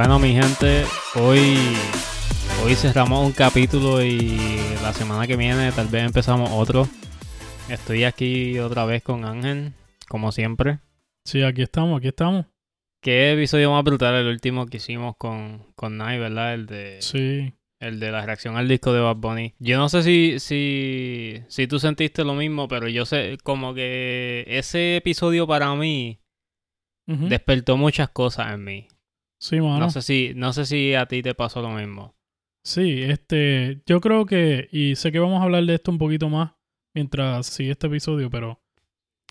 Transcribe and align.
Bueno, 0.00 0.20
mi 0.20 0.32
gente, 0.32 0.84
hoy, 1.16 1.58
hoy 2.64 2.76
cerramos 2.76 3.26
un 3.26 3.32
capítulo 3.32 4.00
y 4.00 4.38
la 4.80 4.92
semana 4.92 5.26
que 5.26 5.34
viene 5.34 5.72
tal 5.72 5.88
vez 5.88 6.04
empezamos 6.04 6.50
otro. 6.52 6.86
Estoy 7.68 8.04
aquí 8.04 8.60
otra 8.60 8.84
vez 8.84 9.02
con 9.02 9.24
Ángel, 9.24 9.72
como 10.08 10.30
siempre. 10.30 10.78
Sí, 11.24 11.42
aquí 11.42 11.62
estamos, 11.62 11.98
aquí 11.98 12.06
estamos. 12.06 12.46
¿Qué 13.02 13.32
episodio 13.32 13.72
más 13.72 13.82
brutal 13.82 14.14
el 14.14 14.28
último 14.28 14.66
que 14.66 14.76
hicimos 14.76 15.16
con, 15.16 15.66
con 15.74 15.96
Nai, 15.96 16.16
verdad? 16.20 16.54
El 16.54 16.66
de, 16.66 17.02
Sí. 17.02 17.52
el 17.80 17.98
de 17.98 18.12
la 18.12 18.24
reacción 18.24 18.56
al 18.56 18.68
disco 18.68 18.92
de 18.92 19.00
Bad 19.00 19.16
Bunny. 19.16 19.54
Yo 19.58 19.78
no 19.78 19.88
sé 19.88 20.04
si, 20.04 20.38
si, 20.38 21.42
si 21.48 21.66
tú 21.66 21.80
sentiste 21.80 22.22
lo 22.22 22.34
mismo, 22.34 22.68
pero 22.68 22.86
yo 22.86 23.04
sé 23.04 23.36
como 23.42 23.74
que 23.74 24.44
ese 24.46 24.98
episodio 24.98 25.48
para 25.48 25.74
mí 25.74 26.20
despertó 27.04 27.76
muchas 27.76 28.10
cosas 28.10 28.54
en 28.54 28.62
mí. 28.62 28.88
Sí, 29.40 29.60
mano. 29.60 29.78
No 29.78 29.90
sé 29.90 30.02
si, 30.02 30.32
no 30.34 30.52
sé 30.52 30.66
si 30.66 30.94
a 30.94 31.06
ti 31.06 31.22
te 31.22 31.34
pasó 31.34 31.62
lo 31.62 31.70
mismo. 31.70 32.14
Sí, 32.64 33.02
este, 33.02 33.82
yo 33.86 34.00
creo 34.00 34.26
que, 34.26 34.68
y 34.72 34.96
sé 34.96 35.10
que 35.12 35.18
vamos 35.20 35.40
a 35.40 35.44
hablar 35.44 35.64
de 35.64 35.74
esto 35.74 35.90
un 35.90 35.98
poquito 35.98 36.28
más 36.28 36.52
mientras 36.94 37.46
sigue 37.46 37.70
este 37.72 37.86
episodio, 37.86 38.30
pero 38.30 38.60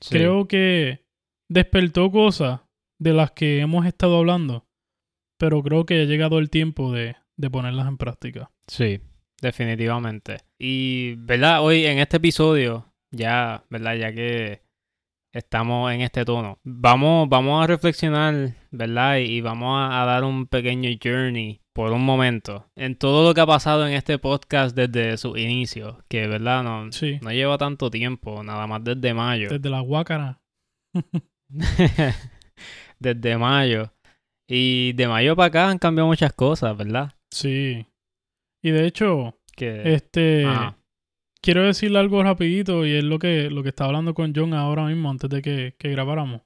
Sí. 0.02 0.10
creo 0.16 0.48
que 0.48 1.06
despertó 1.50 2.12
cosas 2.12 2.62
de 3.00 3.14
las 3.14 3.32
que 3.32 3.60
hemos 3.60 3.86
estado 3.86 4.18
hablando, 4.18 4.68
pero 5.40 5.62
creo 5.64 5.86
que 5.86 6.02
ha 6.02 6.06
llegado 6.06 6.40
el 6.40 6.50
tiempo 6.50 6.92
de, 6.92 7.16
de 7.36 7.50
ponerlas 7.50 7.88
en 7.88 7.98
práctica. 7.98 8.52
Sí, 8.68 9.00
definitivamente. 9.42 10.38
Y, 10.60 11.16
¿verdad? 11.16 11.64
Hoy 11.64 11.86
en 11.86 12.00
este 12.00 12.18
episodio, 12.18 12.94
ya, 13.12 13.66
¿verdad? 13.70 13.96
Ya 13.96 14.14
que 14.14 14.62
estamos 15.38 15.92
en 15.92 16.02
este 16.02 16.26
tono, 16.26 16.60
vamos, 16.64 17.30
vamos 17.30 17.64
a 17.64 17.68
reflexionar, 17.68 18.56
¿verdad? 18.72 19.18
Y, 19.18 19.42
vamos 19.42 19.78
a, 19.78 20.02
a 20.02 20.06
dar 20.06 20.24
un 20.24 20.48
pequeño 20.48 20.90
journey 21.02 21.62
por 21.74 21.92
un 21.92 22.04
momento 22.04 22.66
en 22.76 22.98
todo 22.98 23.28
lo 23.28 23.34
que 23.36 23.42
ha 23.42 23.46
pasado 23.46 23.88
en 23.88 23.94
este 23.94 24.18
podcast 24.18 24.76
desde 24.76 25.18
su 25.18 25.38
inicio, 25.38 26.04
que, 26.10 26.28
¿verdad? 26.28 26.64
No, 26.64 26.92
Sí, 26.92 27.20
no 27.22 27.32
lleva 27.32 27.58
tanto 27.58 27.92
tiempo, 27.92 28.44
nada 28.44 28.66
más 28.66 28.84
desde 28.84 29.14
mayo. 29.14 29.50
desde 29.50 29.70
la 29.70 29.82
guácara. 29.82 30.42
desde 33.00 33.38
mayo. 33.38 33.94
Y 34.50 34.94
de 34.94 35.08
mayo 35.08 35.36
para 35.36 35.48
acá 35.48 35.70
han 35.70 35.78
cambiado 35.78 36.08
muchas 36.08 36.34
cosas, 36.34 36.76
¿verdad? 36.76 37.14
Sí. 37.32 37.86
Y 38.64 38.72
de 38.72 38.88
hecho, 38.88 39.38
Que... 39.56 39.94
este, 39.94 40.46
Ajá. 40.46 40.78
Quiero 41.42 41.64
decirle 41.64 42.00
algo 42.00 42.24
rapidito 42.24 42.86
y 42.86 42.92
es 42.94 43.04
lo 43.04 43.20
que, 43.20 43.50
lo 43.50 43.64
que 43.64 43.70
estaba 43.70 43.90
hablando 43.90 44.14
con 44.14 44.34
John 44.36 44.54
ahora 44.54 44.86
mismo 44.86 45.10
antes 45.10 45.30
de 45.30 45.42
que, 45.42 45.76
grabáramos. 45.90 46.42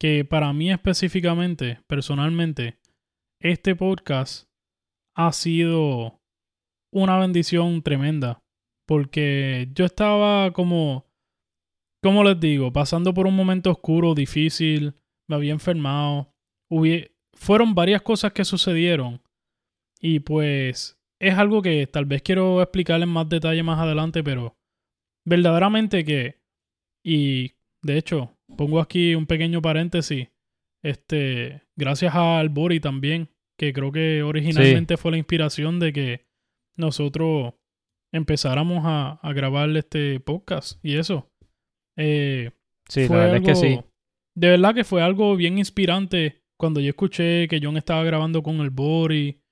Que 0.00 0.24
para 0.24 0.52
mí 0.52 0.70
específicamente, 0.70 1.80
personalmente, 1.86 2.78
este 3.40 3.76
podcast 3.76 4.48
ha 5.16 5.32
sido 5.32 6.20
una 6.92 7.18
bendición 7.18 7.82
tremenda. 7.82 8.40
Porque 8.86 9.70
yo 9.72 9.86
estaba 9.86 10.52
como, 10.52 11.06
¿cómo 12.02 12.22
les 12.22 12.38
digo? 12.38 12.72
Pasando 12.72 13.14
por 13.14 13.26
un 13.26 13.34
momento 13.34 13.70
oscuro, 13.70 14.14
difícil, 14.14 14.94
me 15.28 15.36
había 15.36 15.52
enfermado. 15.52 16.30
hubie- 16.70 17.12
fueron 17.32 17.74
varias 17.74 18.02
cosas 18.02 18.32
que 18.32 18.44
sucedieron. 18.44 19.22
Y 20.00 20.20
pues 20.20 20.93
es 21.20 21.34
algo 21.34 21.62
que 21.62 21.86
tal 21.86 22.04
vez 22.04 22.22
quiero 22.22 22.62
explicar 22.62 23.00
en 23.02 23.08
más 23.08 23.28
detalle 23.28 23.62
más 23.62 23.78
adelante, 23.78 24.22
pero 24.22 24.56
verdaderamente 25.26 26.04
que, 26.04 26.40
y 27.04 27.52
de 27.82 27.98
hecho, 27.98 28.36
pongo 28.56 28.80
aquí 28.80 29.14
un 29.14 29.26
pequeño 29.26 29.62
paréntesis, 29.62 30.28
este, 30.82 31.62
gracias 31.76 32.14
a 32.14 32.38
Albori 32.38 32.80
también, 32.80 33.30
que 33.58 33.72
creo 33.72 33.92
que 33.92 34.22
originalmente 34.22 34.96
fue 34.96 35.12
la 35.12 35.18
inspiración 35.18 35.78
de 35.78 35.92
que 35.92 36.26
nosotros 36.76 37.54
empezáramos 38.12 38.82
a, 38.84 39.12
a 39.22 39.32
grabar 39.32 39.74
este 39.76 40.20
podcast 40.20 40.84
y 40.84 40.96
eso. 40.96 41.30
Eh, 41.96 42.50
Sí, 42.88 43.06
fue 43.06 43.16
la 43.16 43.22
verdad 43.24 43.36
es 43.38 43.46
que 43.46 43.54
sí. 43.54 43.80
De 44.36 44.50
verdad 44.50 44.74
que 44.74 44.84
fue 44.84 45.02
algo 45.02 45.36
bien 45.36 45.58
inspirante 45.58 46.42
cuando 46.58 46.80
yo 46.80 46.90
escuché 46.90 47.48
que 47.48 47.60
John 47.62 47.76
estaba 47.76 48.04
grabando 48.04 48.42
con 48.42 48.60
el 48.60 48.70
Bori 48.70 49.42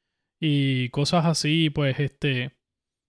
y 0.43 0.89
cosas 0.89 1.25
así, 1.27 1.71
pues 1.71 2.01
este 2.01 2.53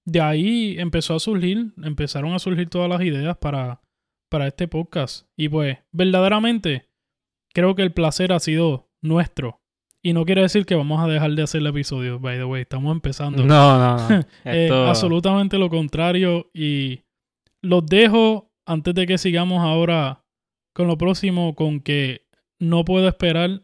de 0.05 0.21
ahí 0.21 0.75
empezó 0.77 1.15
a 1.15 1.19
surgir, 1.19 1.73
empezaron 1.83 2.33
a 2.33 2.39
surgir 2.39 2.69
todas 2.69 2.89
las 2.89 3.01
ideas 3.01 3.37
para 3.37 3.81
para 4.29 4.47
este 4.47 4.67
podcast 4.67 5.27
y 5.37 5.47
pues 5.49 5.77
verdaderamente 5.91 6.89
creo 7.53 7.75
que 7.75 7.83
el 7.83 7.93
placer 7.93 8.33
ha 8.33 8.39
sido 8.39 8.89
nuestro 9.01 9.61
y 10.05 10.11
no 10.13 10.25
quiere 10.25 10.41
decir 10.41 10.65
que 10.65 10.75
vamos 10.75 10.99
a 11.01 11.07
dejar 11.07 11.31
de 11.31 11.43
hacer 11.43 11.61
el 11.61 11.67
episodio, 11.67 12.19
by 12.19 12.37
the 12.37 12.43
way, 12.43 12.63
estamos 12.63 12.91
empezando. 12.91 13.43
No, 13.45 13.77
no, 13.77 14.09
no. 14.09 14.19
Eh, 14.43 14.65
Esto- 14.65 14.87
absolutamente 14.87 15.57
lo 15.57 15.69
contrario. 15.69 16.49
Y 16.53 17.03
los 17.61 17.85
dejo 17.85 18.51
antes 18.65 18.93
de 18.95 19.07
que 19.07 19.17
sigamos 19.17 19.61
ahora 19.61 20.25
con 20.73 20.87
lo 20.87 20.97
próximo, 20.97 21.55
con 21.55 21.79
que 21.79 22.27
no 22.59 22.83
puedo 22.83 23.07
esperar 23.07 23.61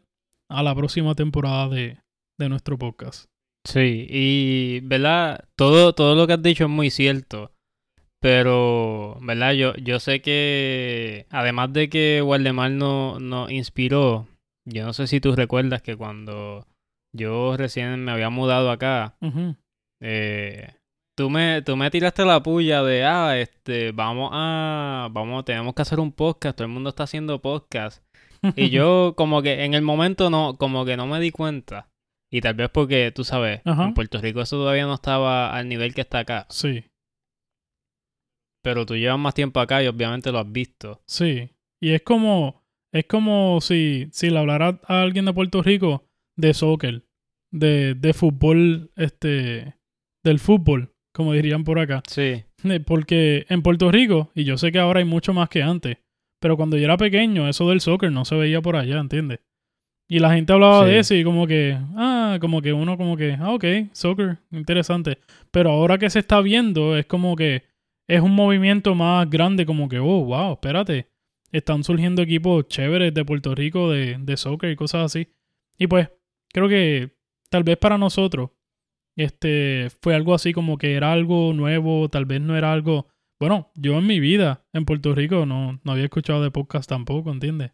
a 0.50 0.64
la 0.64 0.74
próxima 0.76 1.14
temporada 1.14 1.68
de, 1.68 1.98
de 2.38 2.48
nuestro 2.48 2.78
podcast. 2.78 3.29
Sí, 3.66 4.08
y, 4.10 4.80
¿verdad? 4.82 5.46
Todo, 5.58 5.94
todo 5.94 6.16
lo 6.16 6.26
que 6.28 6.34
has 6.34 6.42
dicho 6.42 6.64
es 6.66 6.70
muy 6.70 6.90
cierto. 6.90 7.52
Pero, 8.22 9.18
¿verdad? 9.22 9.54
Yo, 9.54 9.74
yo 9.76 10.00
sé 10.00 10.22
que, 10.22 11.26
además 11.30 11.72
de 11.72 11.90
que 11.90 12.22
Waldemar 12.22 12.72
no- 12.72 13.20
nos 13.20 13.50
inspiró, 13.52 14.28
yo 14.68 14.86
no 14.86 14.94
sé 14.94 15.08
si 15.08 15.22
tú 15.22 15.36
recuerdas 15.36 15.82
que 15.82 15.96
cuando 15.96 16.66
yo 17.16 17.56
recién 17.56 18.04
me 18.04 18.12
había 18.12 18.30
mudado 18.30 18.72
acá, 18.72 19.16
eh, 20.02 20.74
tú 21.18 21.30
me, 21.30 21.62
tú 21.62 21.78
me 21.78 21.90
tiraste 21.92 22.26
la 22.26 22.44
puya 22.44 22.84
de, 22.84 23.06
ah, 23.06 23.38
este, 23.40 23.94
vamos 23.94 24.32
a, 24.34 25.08
vamos, 25.12 25.46
tenemos 25.46 25.74
que 25.74 25.82
hacer 25.82 26.00
un 26.00 26.12
podcast, 26.12 26.58
todo 26.58 26.66
el 26.68 26.74
mundo 26.74 26.90
está 26.90 27.04
haciendo 27.04 27.42
podcast. 27.42 28.04
Y 28.56 28.70
yo 28.70 29.14
como 29.16 29.42
que 29.42 29.64
en 29.64 29.74
el 29.74 29.82
momento 29.82 30.30
no, 30.30 30.56
como 30.58 30.84
que 30.84 30.98
no 30.98 31.08
me 31.08 31.20
di 31.22 31.32
cuenta. 31.32 31.88
Y 32.32 32.42
tal 32.42 32.54
vez 32.54 32.70
porque, 32.70 33.12
tú 33.12 33.24
sabes, 33.24 33.62
Ajá. 33.66 33.86
en 33.86 33.94
Puerto 33.94 34.20
Rico 34.22 34.42
eso 34.42 34.58
todavía 34.58 34.86
no 34.86 34.94
estaba 34.94 35.56
al 35.56 35.68
nivel 35.68 35.94
que 35.96 36.02
está 36.02 36.20
acá. 36.20 36.46
Sí, 36.50 36.84
Pero 38.64 38.86
tú 38.86 38.96
llevas 38.96 39.20
más 39.20 39.34
tiempo 39.34 39.60
acá 39.60 39.82
y 39.84 39.88
obviamente 39.88 40.32
lo 40.32 40.40
has 40.40 40.52
visto. 40.52 41.02
sí. 41.08 41.50
Y 41.82 41.92
es 41.94 42.02
como, 42.02 42.66
es 42.94 43.06
como 43.06 43.62
si, 43.62 44.10
si 44.12 44.30
le 44.30 44.38
hablara 44.38 44.82
a 44.86 45.02
alguien 45.02 45.24
de 45.24 45.32
Puerto 45.34 45.64
Rico 45.64 46.10
de 46.36 46.54
soccer, 46.54 47.06
de, 47.54 47.94
de 47.96 48.14
fútbol, 48.14 48.92
este, 48.98 49.76
del 50.26 50.40
fútbol, 50.40 50.94
como 51.14 51.32
dirían 51.32 51.64
por 51.64 51.80
acá. 51.80 52.04
Sí, 52.06 52.44
Porque 52.86 53.46
en 53.48 53.62
Puerto 53.62 53.90
Rico, 53.92 54.30
y 54.36 54.44
yo 54.44 54.58
sé 54.58 54.74
que 54.74 54.80
ahora 54.80 55.00
hay 55.00 55.06
mucho 55.06 55.34
más 55.34 55.48
que 55.48 55.64
antes, 55.64 56.00
pero 56.42 56.58
cuando 56.58 56.76
yo 56.76 56.84
era 56.84 56.98
pequeño, 56.98 57.48
eso 57.48 57.70
del 57.70 57.80
soccer 57.80 58.12
no 58.12 58.26
se 58.26 58.36
veía 58.36 58.62
por 58.62 58.76
allá, 58.76 59.00
¿entiendes? 59.00 59.40
Y 60.12 60.18
la 60.20 60.34
gente 60.34 60.52
hablaba 60.52 60.86
Sí. 60.86 60.90
de 60.90 61.00
eso 61.00 61.14
y 61.14 61.24
como 61.24 61.46
que, 61.46 61.78
ah, 61.96 62.38
como 62.42 62.62
que 62.64 62.74
uno 62.74 62.98
como 62.98 63.16
que, 63.16 63.34
ah, 63.40 63.54
ok, 63.54 63.64
soccer, 63.94 64.40
interesante. 64.52 65.20
Pero 65.52 65.70
ahora 65.70 66.00
que 66.00 66.10
se 66.10 66.18
está 66.20 66.42
viendo, 66.42 66.98
es 66.98 67.06
como 67.06 67.36
que 67.36 67.64
es 68.08 68.20
un 68.20 68.34
movimiento 68.34 68.96
más 68.96 69.30
grande, 69.30 69.68
como 69.68 69.88
que, 69.88 70.00
oh, 70.00 70.26
wow, 70.26 70.54
espérate. 70.54 71.08
Están 71.52 71.84
surgiendo 71.84 72.24
equipos 72.24 72.68
chéveres 72.68 73.14
de 73.14 73.24
Puerto 73.24 73.54
Rico 73.54 73.92
de, 73.92 74.18
de 74.20 74.36
soccer 74.38 74.72
y 74.72 74.76
cosas 74.76 75.06
así. 75.06 75.28
Y 75.78 75.86
pues, 75.88 76.10
creo 76.52 76.68
que 76.68 77.12
tal 77.52 77.64
vez 77.64 77.78
para 77.78 77.98
nosotros, 78.00 78.50
este, 79.16 79.90
fue 80.02 80.16
algo 80.16 80.34
así 80.34 80.54
como 80.54 80.78
que 80.78 80.94
era 80.96 81.12
algo 81.12 81.54
nuevo, 81.54 82.10
tal 82.10 82.26
vez 82.26 82.42
no 82.42 82.58
era 82.58 82.72
algo... 82.74 83.08
Bueno, 83.40 83.72
yo 83.76 83.98
en 83.98 84.08
mi 84.08 84.20
vida 84.20 84.64
en 84.74 84.86
Puerto 84.86 85.14
Rico 85.16 85.46
no, 85.46 85.80
no 85.84 85.92
había 85.92 86.06
escuchado 86.06 86.42
de 86.44 86.52
podcast 86.52 86.90
tampoco, 86.90 87.32
¿entiendes? 87.32 87.72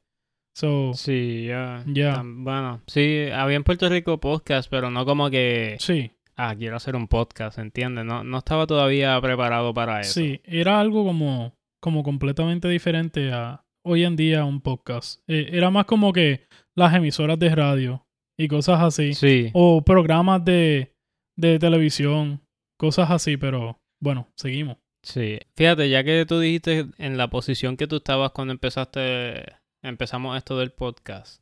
So, 0.56 0.94
sí, 0.94 1.46
ya. 1.48 1.84
Ya. 1.86 2.16
Tam- 2.16 2.44
Bueno, 2.44 2.82
sí, 2.88 3.26
había 3.34 3.58
en 3.58 3.64
Puerto 3.66 3.90
Rico 3.90 4.20
podcast, 4.20 4.70
pero 4.70 4.90
no 4.90 5.06
como 5.06 5.30
que, 5.30 5.76
sí, 5.80 6.12
ah, 6.38 6.56
quiero 6.58 6.78
hacer 6.78 6.96
un 6.96 7.08
podcast, 7.10 7.58
¿entiendes? 7.60 8.06
No, 8.06 8.24
no 8.24 8.38
estaba 8.38 8.66
todavía 8.66 9.20
preparado 9.20 9.74
para 9.74 10.00
eso. 10.02 10.14
sí, 10.14 10.40
era 10.46 10.80
algo 10.80 11.04
como, 11.04 11.54
como 11.82 12.04
completamente 12.04 12.70
diferente 12.70 13.34
a 13.34 13.66
hoy 13.84 14.06
en 14.06 14.16
día 14.16 14.46
un 14.46 14.62
podcast. 14.62 15.20
Eh, 15.28 15.50
era 15.52 15.70
más 15.72 15.86
como 15.86 16.14
que 16.14 16.48
las 16.74 16.94
emisoras 16.96 17.38
de 17.38 17.54
radio 17.54 18.08
y 18.38 18.48
cosas 18.48 18.80
así. 18.82 19.14
Sí, 19.14 19.50
O 19.54 19.82
programas 19.84 20.44
de, 20.46 20.96
de 21.38 21.60
televisión, 21.60 22.42
cosas 22.80 23.12
así, 23.12 23.36
pero 23.36 23.82
bueno, 24.02 24.30
seguimos. 24.38 24.78
sí. 25.04 25.38
Fíjate, 25.58 25.90
ya 25.90 26.02
que 26.06 26.26
tú 26.26 26.40
dijiste 26.40 26.86
en 26.98 27.18
la 27.18 27.30
posición 27.30 27.76
que 27.76 27.88
tú 27.88 27.98
estabas 27.98 28.32
cuando 28.32 28.54
empezaste, 28.54 29.44
empezamos 29.88 30.38
esto 30.38 30.58
del 30.58 30.72
podcast. 30.72 31.42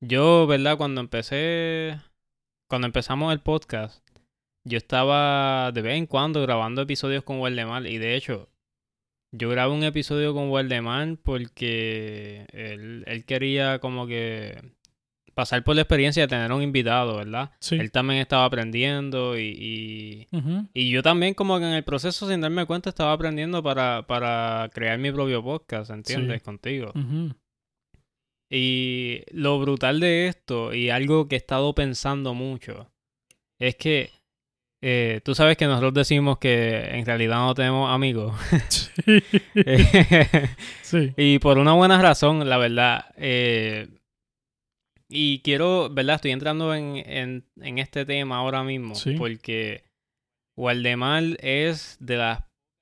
Yo, 0.00 0.46
¿verdad? 0.46 0.76
Cuando 0.76 1.00
empecé, 1.00 1.98
cuando 2.68 2.86
empezamos 2.86 3.32
el 3.32 3.40
podcast, 3.40 4.06
yo 4.64 4.78
estaba 4.78 5.70
de 5.72 5.82
vez 5.82 5.96
en 5.96 6.06
cuando 6.06 6.42
grabando 6.42 6.82
episodios 6.82 7.22
con 7.22 7.40
Waldemar 7.40 7.86
y 7.86 7.98
de 7.98 8.16
hecho, 8.16 8.48
yo 9.32 9.48
grabé 9.50 9.72
un 9.72 9.84
episodio 9.84 10.34
con 10.34 10.50
Waldemar 10.50 11.18
porque 11.22 12.46
él, 12.52 13.04
él 13.06 13.24
quería 13.24 13.78
como 13.78 14.06
que 14.06 14.76
pasar 15.34 15.62
por 15.62 15.76
la 15.76 15.82
experiencia 15.82 16.22
de 16.22 16.28
tener 16.28 16.50
un 16.50 16.62
invitado, 16.62 17.16
¿verdad? 17.16 17.50
Sí. 17.60 17.76
Él 17.76 17.92
también 17.92 18.20
estaba 18.20 18.46
aprendiendo 18.46 19.38
y, 19.38 20.26
y, 20.72 20.90
yo 20.90 21.02
también 21.02 21.34
como 21.34 21.58
que 21.58 21.66
en 21.66 21.74
el 21.74 21.84
proceso 21.84 22.26
sin 22.26 22.40
darme 22.40 22.64
cuenta 22.64 22.88
estaba 22.88 23.12
aprendiendo 23.12 23.62
para, 23.62 24.06
para 24.06 24.70
crear 24.72 24.98
mi 24.98 25.12
propio 25.12 25.44
podcast, 25.44 25.90
¿entiendes? 25.90 26.38
Sí. 26.38 26.44
Contigo. 26.44 26.92
Ujú. 26.94 27.34
Y 28.50 29.22
lo 29.32 29.58
brutal 29.58 30.00
de 30.00 30.28
esto, 30.28 30.72
y 30.72 30.90
algo 30.90 31.26
que 31.28 31.34
he 31.36 31.38
estado 31.38 31.74
pensando 31.74 32.32
mucho, 32.34 32.90
es 33.58 33.74
que 33.76 34.10
eh, 34.82 35.20
tú 35.24 35.34
sabes 35.34 35.56
que 35.56 35.66
nosotros 35.66 35.94
decimos 35.94 36.38
que 36.38 36.78
en 36.96 37.04
realidad 37.06 37.36
no 37.38 37.54
tenemos 37.54 37.90
amigos. 37.92 38.34
Sí. 39.04 39.22
sí. 40.82 41.12
y 41.16 41.38
por 41.38 41.58
una 41.58 41.72
buena 41.72 42.00
razón, 42.00 42.48
la 42.48 42.56
verdad. 42.58 43.06
eh, 43.16 43.88
y 45.08 45.40
quiero, 45.40 45.88
¿verdad? 45.90 46.16
Estoy 46.16 46.32
entrando 46.32 46.74
en, 46.74 46.96
en, 46.96 47.44
en 47.60 47.78
este 47.78 48.04
tema 48.04 48.38
ahora 48.38 48.64
mismo, 48.64 48.94
Sí. 48.96 49.14
porque 49.16 49.84
Waldemar 50.56 51.22
es 51.40 51.96
de 52.00 52.16
las 52.16 52.40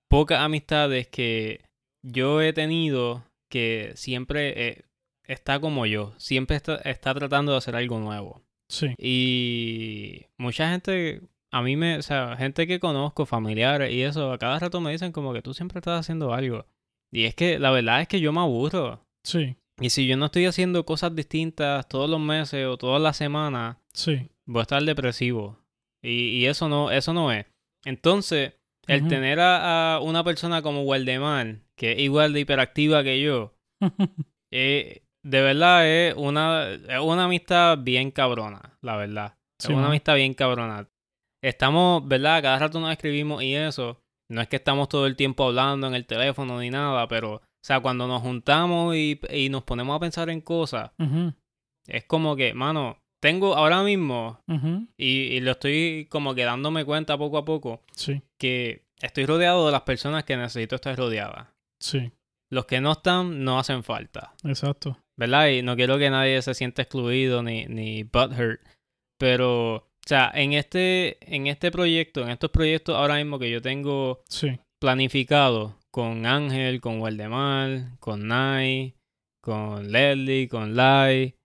pocas 0.09 0.41
amistades 0.41 1.07
que 1.09 1.61
yo 2.03 2.41
he 2.41 2.53
tenido 2.55 3.25
que 3.51 3.93
siempre 3.95 4.69
eh, 4.69 4.83
está 5.27 5.61
como 5.61 5.87
yo, 5.87 6.13
siempre 6.19 6.57
está, 6.57 6.77
está 6.77 7.15
tratando 7.15 7.53
de 7.53 7.59
hacer 7.59 7.77
algo 7.77 7.99
nuevo. 7.99 8.43
Sí. 8.69 8.95
Y 8.99 10.27
mucha 10.39 10.71
gente, 10.71 11.21
a 11.51 11.63
mí 11.63 11.77
me, 11.77 11.99
o 11.99 12.03
sea, 12.03 12.37
gente 12.37 12.67
que 12.67 12.81
conozco, 12.81 13.27
familiares 13.27 13.93
y 13.93 14.03
eso, 14.03 14.33
a 14.33 14.39
cada 14.39 14.59
rato 14.59 14.81
me 14.81 14.91
dicen 14.93 15.13
como 15.13 15.33
que 15.33 15.43
tú 15.43 15.55
siempre 15.55 15.79
estás 15.79 16.01
haciendo 16.01 16.33
algo. 16.35 16.67
Y 17.13 17.25
es 17.25 17.35
que 17.35 17.59
la 17.59 17.71
verdad 17.71 18.01
es 18.01 18.09
que 18.09 18.21
yo 18.21 18.33
me 18.33 18.41
aburro. 18.41 19.07
Sí. 19.23 19.57
Y 19.81 19.91
si 19.91 20.07
yo 20.07 20.17
no 20.17 20.27
estoy 20.27 20.47
haciendo 20.47 20.85
cosas 20.85 21.15
distintas 21.15 21.89
todos 21.89 22.09
los 22.09 22.21
meses 22.21 22.67
o 22.67 22.77
todas 22.77 23.01
las 23.03 23.17
semanas, 23.17 23.77
Sí. 23.93 24.29
voy 24.47 24.61
a 24.61 24.63
estar 24.63 24.83
depresivo. 24.83 25.59
Y, 26.03 26.29
y 26.39 26.47
eso 26.47 26.69
no, 26.69 26.91
eso 26.91 27.13
no 27.13 27.33
es. 27.33 27.47
Entonces, 27.85 28.55
el 28.87 29.09
tener 29.09 29.41
a, 29.41 29.95
a 29.97 30.01
una 30.01 30.23
persona 30.25 30.61
como 30.63 30.83
Waldemar, 30.83 31.61
que 31.77 31.93
es 31.93 31.99
igual 32.01 32.33
de 32.33 32.41
hiperactiva 32.41 33.03
que 33.05 33.21
yo, 33.23 33.55
eh, 34.51 35.03
de 35.25 35.41
verdad 35.43 35.87
es 35.89 36.15
una, 36.17 36.71
es 36.71 37.01
una 37.01 37.25
amistad 37.25 37.79
bien 37.79 38.11
cabrona, 38.11 38.77
la 38.83 38.97
verdad. 38.97 39.35
Sí, 39.59 39.73
es 39.73 39.79
una 39.79 39.89
amistad 39.89 40.15
bien 40.17 40.35
cabrona. 40.35 40.89
Estamos, 41.43 42.07
¿verdad? 42.07 42.43
Cada 42.43 42.59
rato 42.59 42.81
nos 42.81 42.93
escribimos 42.93 43.43
y 43.43 43.55
eso. 43.55 44.01
No 44.31 44.41
es 44.41 44.49
que 44.49 44.57
estamos 44.57 44.89
todo 44.89 45.07
el 45.07 45.17
tiempo 45.17 45.45
hablando 45.45 45.87
en 45.87 45.95
el 45.95 46.07
teléfono 46.07 46.59
ni 46.61 46.71
nada, 46.71 47.07
pero, 47.09 47.35
o 47.35 47.43
sea, 47.63 47.81
cuando 47.81 48.07
nos 48.09 48.23
juntamos 48.23 48.95
y, 48.97 49.21
y 49.31 49.49
nos 49.51 49.63
ponemos 49.65 49.97
a 49.97 50.01
pensar 50.01 50.31
en 50.31 50.41
cosas, 50.41 50.91
es 51.87 52.05
como 52.05 52.35
que, 52.37 52.55
mano, 52.55 52.99
tengo 53.23 53.55
ahora 53.55 53.83
mismo, 53.83 54.41
y, 54.97 55.07
y 55.37 55.41
lo 55.41 55.53
estoy 55.53 56.07
como 56.11 56.35
que 56.35 56.45
dándome 56.45 56.85
cuenta 56.85 57.19
poco 57.19 57.39
a 57.39 57.45
poco, 57.45 57.83
Sí. 57.93 58.23
que 58.39 58.85
estoy 59.01 59.27
rodeado 59.27 59.67
de 59.67 59.73
las 59.73 59.83
personas 59.83 60.25
que 60.25 60.37
necesito 60.37 60.77
estar 60.77 60.97
rodeadas. 60.97 61.49
Sí. 61.79 62.11
Los 62.51 62.65
que 62.67 62.81
no 62.81 62.93
están, 62.93 63.45
no 63.45 63.59
hacen 63.59 63.83
falta. 63.83 64.33
Exacto. 64.45 64.99
¿Verdad? 65.17 65.49
Y 65.49 65.63
no 65.63 65.77
quiero 65.77 65.99
que 65.99 66.11
nadie 66.11 66.41
se 66.43 66.55
sienta 66.55 66.83
excluido 66.83 67.43
ni, 67.43 67.67
ni 67.67 68.03
butthurt. 68.03 68.61
Pero, 69.19 69.75
o 69.77 69.85
sea, 70.07 70.31
en 70.35 70.53
este, 70.53 71.19
en 71.35 71.47
este 71.47 71.71
proyecto, 71.71 72.23
en 72.23 72.31
estos 72.31 72.51
proyectos 72.51 72.97
ahora 72.97 73.17
mismo 73.17 73.39
que 73.39 73.51
yo 73.51 73.63
tengo 73.63 74.23
Sí. 74.29 74.59
planificado 74.81 75.79
con 75.91 76.27
Ángel, 76.27 76.81
con 76.81 77.01
Waldemar, 77.01 77.97
con 78.01 78.27
Nai, 78.27 78.95
con 79.41 79.93
Leslie, 79.93 80.49
con 80.49 80.75
Lai. 80.75 81.37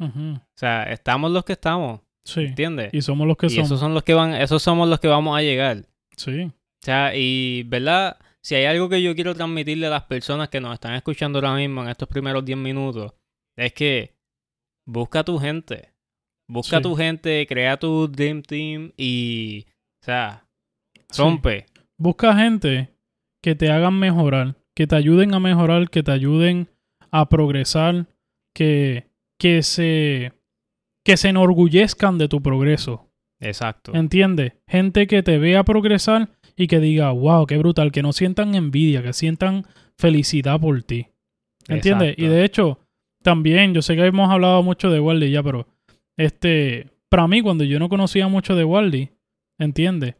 O 0.00 0.40
sea, 0.56 0.84
estamos 0.84 1.30
los 1.30 1.44
que 1.44 1.52
estamos, 1.54 2.00
Sí. 2.24 2.40
¿entiendes? 2.40 2.92
Y 2.92 3.00
somos 3.02 3.26
los 3.26 3.36
que 3.36 3.46
Y 3.46 3.50
somos. 3.50 3.66
esos 3.66 3.80
son 3.80 3.94
los 3.94 4.02
que 4.02 4.14
van, 4.14 4.34
esos 4.34 4.62
somos 4.62 4.88
los 4.88 5.00
que 5.00 5.08
vamos 5.08 5.36
a 5.36 5.42
llegar. 5.42 5.84
Sí. 6.16 6.42
O 6.44 6.52
sea, 6.82 7.12
y 7.14 7.62
verdad, 7.64 8.18
si 8.44 8.54
hay 8.56 8.66
algo 8.66 8.88
que 8.88 9.02
yo 9.02 9.14
quiero 9.14 9.34
transmitirle 9.34 9.86
a 9.86 9.90
las 9.90 10.04
personas 10.04 10.48
que 10.50 10.60
nos 10.60 10.74
están 10.74 10.94
escuchando 10.94 11.38
ahora 11.38 11.54
mismo 11.54 11.82
en 11.82 11.88
estos 11.88 12.08
primeros 12.08 12.44
10 12.44 12.58
minutos, 12.58 13.12
es 13.56 13.72
que 13.72 14.14
busca 14.86 15.20
a 15.20 15.24
tu 15.24 15.38
gente. 15.38 15.90
Busca 16.48 16.76
a 16.76 16.80
Sí. 16.80 16.82
tu 16.82 16.94
gente, 16.94 17.46
crea 17.46 17.78
tu 17.78 18.06
Dream 18.06 18.42
Team 18.42 18.92
y, 18.98 19.64
o 20.02 20.04
sea, 20.04 20.46
Sí. 21.10 21.22
rompe. 21.22 21.66
Busca 21.98 22.36
gente 22.36 22.90
que 23.42 23.54
te 23.54 23.70
hagan 23.70 23.98
mejorar, 23.98 24.56
que 24.76 24.86
te 24.86 24.96
ayuden 24.96 25.32
a 25.34 25.40
mejorar, 25.40 25.88
que 25.88 26.02
te 26.02 26.12
ayuden 26.12 26.68
a 27.10 27.28
progresar, 27.28 28.06
que, 28.54 29.06
que 29.38 29.62
se 29.62 30.32
que 31.06 31.16
se 31.18 31.28
enorgullezcan 31.28 32.16
de 32.18 32.28
tu 32.28 32.40
progreso. 32.42 33.10
Exacto. 33.40 33.94
¿Entiendes? 33.94 34.54
Gente 34.66 35.06
que 35.06 35.22
te 35.22 35.38
vea 35.38 35.62
progresar 35.62 36.30
y 36.56 36.66
que 36.66 36.80
diga, 36.80 37.10
wow, 37.10 37.46
qué 37.46 37.58
brutal, 37.58 37.90
que 37.92 38.02
no 38.02 38.12
sientan 38.12 38.54
envidia, 38.54 39.02
que 39.02 39.12
sientan 39.12 39.66
felicidad 39.96 40.60
por 40.60 40.82
ti. 40.82 41.06
¿Entiendes? 41.68 42.10
Exacto. 42.10 42.22
Y 42.24 42.28
de 42.28 42.44
hecho, 42.44 42.78
también, 43.22 43.74
yo 43.74 43.82
sé 43.82 43.96
que 43.96 44.04
hemos 44.06 44.30
hablado 44.30 44.62
mucho 44.62 44.90
de 44.90 45.00
Waldy 45.00 45.30
ya, 45.30 45.42
pero 45.42 45.66
este, 46.16 46.88
para 47.08 47.26
mí, 47.26 47.40
cuando 47.42 47.64
yo 47.64 47.78
no 47.78 47.88
conocía 47.88 48.28
mucho 48.28 48.54
de 48.54 48.64
Waldy, 48.64 49.08
¿entiendes? 49.58 50.14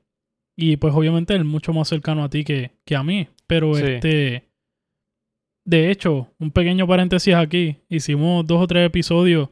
Y 0.56 0.76
pues 0.76 0.94
obviamente 0.94 1.34
él 1.34 1.40
es 1.40 1.46
mucho 1.46 1.72
más 1.72 1.88
cercano 1.88 2.24
a 2.24 2.30
ti 2.30 2.44
que, 2.44 2.70
que 2.84 2.96
a 2.96 3.02
mí. 3.02 3.28
Pero 3.46 3.74
Sí. 3.74 3.82
este, 3.84 4.44
de 5.66 5.90
hecho, 5.90 6.28
un 6.38 6.50
pequeño 6.50 6.86
paréntesis 6.86 7.34
aquí, 7.34 7.76
hicimos 7.88 8.46
dos 8.46 8.62
o 8.62 8.66
tres 8.66 8.86
episodios 8.86 9.48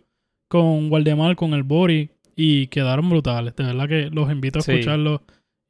con 0.49 0.91
Waldemar, 0.93 1.37
con 1.37 1.55
el 1.55 1.63
Bori, 1.63 2.11
y 2.37 2.67
quedaron 2.69 3.09
brutales. 3.11 3.55
De 3.57 3.65
verdad 3.65 3.89
que 3.89 4.11
los 4.11 4.31
invito 4.31 4.59
a 4.61 4.63
Sí. 4.63 4.73
escucharlos. 4.73 5.21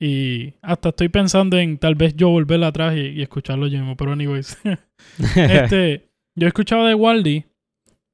Y 0.04 0.54
hasta 0.62 0.88
estoy 0.88 1.08
pensando 1.08 1.56
en 1.56 1.78
tal 1.78 1.94
vez 1.94 2.16
yo 2.16 2.28
volver 2.28 2.64
atrás 2.64 2.96
y, 2.96 3.10
y 3.10 3.22
escucharlo 3.22 3.68
yo 3.68 3.78
mismo. 3.78 3.96
Pero 3.96 4.12
anyways. 4.12 4.58
este, 5.36 6.08
yo 6.34 6.46
he 6.46 6.48
escuchado 6.48 6.86
de 6.86 6.94
Waldy 6.96 7.44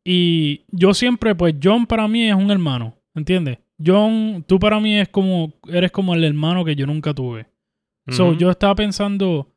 y 0.05 0.67
yo 0.71 0.93
siempre, 0.93 1.35
pues 1.35 1.55
John 1.63 1.87
para 1.87 2.07
mí 2.07 2.29
es 2.29 2.35
un 2.35 2.51
hermano, 2.51 2.99
¿entiendes? 3.15 3.59
John, 3.83 4.45
tú 4.47 4.59
para 4.59 4.81
mí 4.81 4.99
es 4.99 5.09
como, 5.09 5.55
eres 5.67 5.91
como 5.91 6.15
el 6.15 6.25
hermano 6.25 6.63
que 6.63 6.77
yo 6.77 6.87
nunca 6.87 7.15
tuve. 7.15 7.47
So, 8.11 8.33
yo 8.33 8.51
estaba 8.51 8.75
pensando 8.75 9.55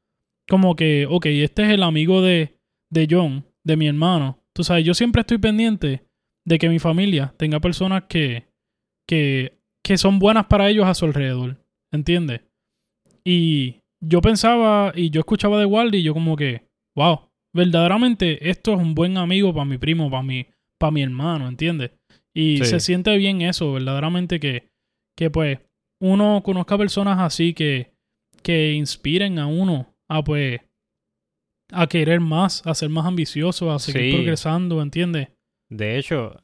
como 0.48 0.76
que, 0.76 1.08
ok, 1.10 1.26
este 1.26 1.64
es 1.64 1.70
el 1.72 1.84
amigo 1.84 2.22
de, 2.22 2.58
de 2.90 3.08
John, 3.10 3.46
de 3.64 3.78
mi 3.78 3.88
hermano. 3.88 4.40
Tú 4.54 4.64
sabes, 4.64 4.86
yo 4.86 4.94
siempre 4.94 5.22
estoy 5.22 5.38
pendiente 5.38 6.06
de 6.46 6.60
que 6.60 6.70
mi 6.70 6.80
familia 6.80 7.34
tenga 7.38 7.62
personas 7.62 8.04
que, 8.10 8.48
que, 9.08 9.58
que 9.84 9.98
son 9.98 10.20
buenas 10.20 10.48
para 10.48 10.70
ellos 10.70 10.86
a 10.86 10.94
su 10.94 11.06
alrededor, 11.06 11.61
¿entiendes? 11.92 12.42
Y 13.24 13.82
yo 14.04 14.22
pensaba 14.22 14.94
y 14.96 15.10
yo 15.10 15.20
escuchaba 15.20 15.60
de 15.60 15.66
Waldy 15.66 16.00
y 16.00 16.04
yo 16.04 16.14
como 16.14 16.36
que, 16.36 16.64
wow, 16.96 17.30
verdaderamente 17.54 18.50
esto 18.50 18.74
es 18.74 18.80
un 18.80 18.96
buen 18.96 19.18
amigo 19.18 19.54
para 19.54 19.66
mi 19.66 19.78
primo, 19.78 20.10
para 20.10 20.24
mi, 20.24 20.48
para 20.80 20.92
mi 20.92 21.04
hermano, 21.04 21.48
¿entiendes? 21.48 21.92
Y 22.34 22.58
Sí. 22.60 22.66
se 22.66 22.80
siente 22.80 23.16
bien 23.18 23.42
eso, 23.42 23.74
verdaderamente 23.74 24.40
que, 24.40 24.70
que 25.18 25.30
pues 25.30 25.60
uno 26.02 26.42
conozca 26.44 26.78
personas 26.78 27.20
así 27.20 27.54
que, 27.54 27.92
que 28.42 28.74
inspiren 28.74 29.38
a 29.38 29.46
uno 29.48 29.94
a 30.10 30.24
pues 30.24 30.62
a 31.74 31.88
querer 31.88 32.20
más, 32.20 32.66
a 32.66 32.74
ser 32.76 32.90
más 32.90 33.06
ambicioso, 33.06 33.72
a 33.72 33.80
seguir 33.80 34.12
Sí. 34.12 34.12
progresando, 34.18 34.82
¿entiendes? 34.82 35.30
De 35.70 35.98
hecho, 35.98 36.44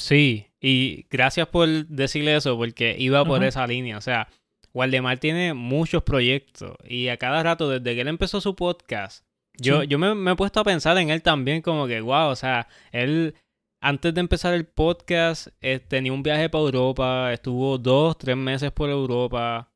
sí. 0.00 0.46
Y 0.60 1.06
gracias 1.10 1.46
por 1.48 1.68
decirle 1.86 2.34
eso, 2.36 2.56
porque 2.56 2.96
iba 2.98 3.24
por 3.24 3.38
Ajá. 3.38 3.46
esa 3.48 3.66
línea. 3.66 3.98
O 3.98 4.00
sea, 4.00 4.28
Waldemar 4.76 5.18
tiene 5.18 5.54
muchos 5.54 6.02
proyectos 6.02 6.76
y 6.84 7.08
a 7.08 7.16
cada 7.16 7.42
rato, 7.42 7.70
desde 7.70 7.94
que 7.94 8.02
él 8.02 8.08
empezó 8.08 8.40
su 8.42 8.54
podcast, 8.54 9.24
yo, 9.58 9.80
Sí. 9.80 9.86
yo 9.88 9.98
me, 9.98 10.14
me 10.14 10.32
he 10.32 10.36
puesto 10.36 10.60
a 10.60 10.64
pensar 10.64 10.98
en 10.98 11.08
él 11.08 11.22
también 11.22 11.62
como 11.62 11.86
que, 11.86 12.00
wow, 12.02 12.28
o 12.28 12.36
sea, 12.36 12.68
él 12.92 13.34
antes 13.82 14.12
de 14.12 14.20
empezar 14.20 14.52
el 14.52 14.66
podcast 14.66 15.48
eh, 15.60 15.78
tenía 15.78 16.12
un 16.12 16.22
viaje 16.22 16.48
para 16.50 16.64
Europa, 16.64 17.32
estuvo 17.32 17.78
dos, 17.78 18.18
tres 18.18 18.36
meses 18.36 18.70
por 18.72 18.90
Europa, 18.90 19.70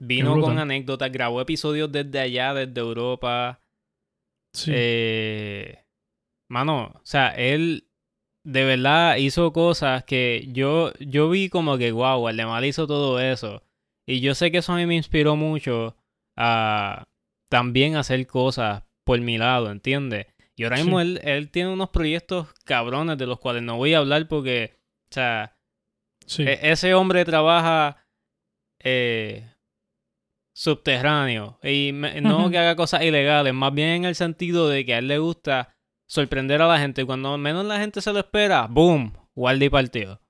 vino 0.00 0.40
con 0.40 0.58
anécdotas, 0.58 1.10
grabó 1.12 1.40
episodios 1.40 1.90
desde 1.92 2.18
allá, 2.20 2.54
desde 2.54 2.80
Europa. 2.80 3.60
Sí, 4.54 4.70
Eh, 4.74 5.78
mano, 6.50 6.92
o 6.94 7.00
sea, 7.04 7.28
él 7.36 7.84
de 8.44 8.64
verdad 8.64 9.16
hizo 9.16 9.52
cosas 9.52 10.04
que 10.04 10.48
yo, 10.52 10.92
yo 10.98 11.30
vi 11.30 11.48
como 11.48 11.78
que, 11.78 11.92
wow, 11.92 12.28
el 12.28 12.36
de 12.36 12.46
mal 12.46 12.64
hizo 12.64 12.86
todo 12.86 13.20
eso. 13.20 13.62
Y 14.06 14.20
yo 14.20 14.34
sé 14.34 14.50
que 14.50 14.58
eso 14.58 14.72
a 14.72 14.76
mí 14.76 14.86
me 14.86 14.96
inspiró 14.96 15.36
mucho 15.36 15.96
a 16.36 17.04
también 17.48 17.94
hacer 17.96 18.26
cosas 18.26 18.82
por 19.04 19.20
mi 19.20 19.38
lado, 19.38 19.70
¿entiendes? 19.70 20.26
Y 20.56 20.64
ahora 20.64 20.76
Sí. 20.78 20.82
mismo 20.84 21.00
él, 21.00 21.20
él 21.22 21.50
tiene 21.50 21.70
unos 21.72 21.90
proyectos 21.90 22.52
cabrones 22.64 23.16
de 23.18 23.26
los 23.26 23.38
cuales 23.38 23.62
no 23.62 23.76
voy 23.76 23.94
a 23.94 23.98
hablar 23.98 24.26
porque, 24.28 24.74
o 25.10 25.14
sea, 25.14 25.56
sí, 26.26 26.42
e- 26.42 26.58
ese 26.72 26.94
hombre 26.94 27.24
trabaja 27.24 28.04
eh, 28.84 29.48
subterráneo 30.54 31.58
y 31.62 31.92
me- 31.92 32.20
no 32.20 32.50
que 32.50 32.58
haga 32.58 32.76
cosas 32.76 33.02
ilegales, 33.02 33.54
más 33.54 33.72
bien 33.72 33.88
en 33.90 34.04
el 34.04 34.14
sentido 34.14 34.68
de 34.68 34.84
que 34.84 34.94
a 34.94 34.98
él 34.98 35.08
le 35.08 35.18
gusta 35.18 35.74
sorprender 36.12 36.60
a 36.60 36.68
la 36.68 36.78
gente. 36.78 37.02
Y 37.02 37.04
cuando 37.06 37.38
menos 37.38 37.64
la 37.64 37.78
gente 37.80 38.02
se 38.02 38.12
lo 38.12 38.18
espera, 38.18 38.66
¡boom! 38.66 39.12
Waldi 39.34 39.70
partió. 39.70 40.20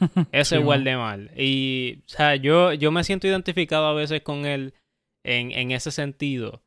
Ese 0.32 0.56
Sí, 0.58 0.62
Waldemar. 0.62 1.30
Y, 1.38 2.00
o 2.06 2.08
sea, 2.08 2.34
yo, 2.36 2.72
yo 2.72 2.90
me 2.90 3.04
siento 3.04 3.28
identificado 3.28 3.86
a 3.86 3.94
veces 3.94 4.22
con 4.22 4.44
él 4.46 4.74
en, 5.24 5.52
en 5.52 5.70
ese 5.70 5.90
sentido. 5.90 6.62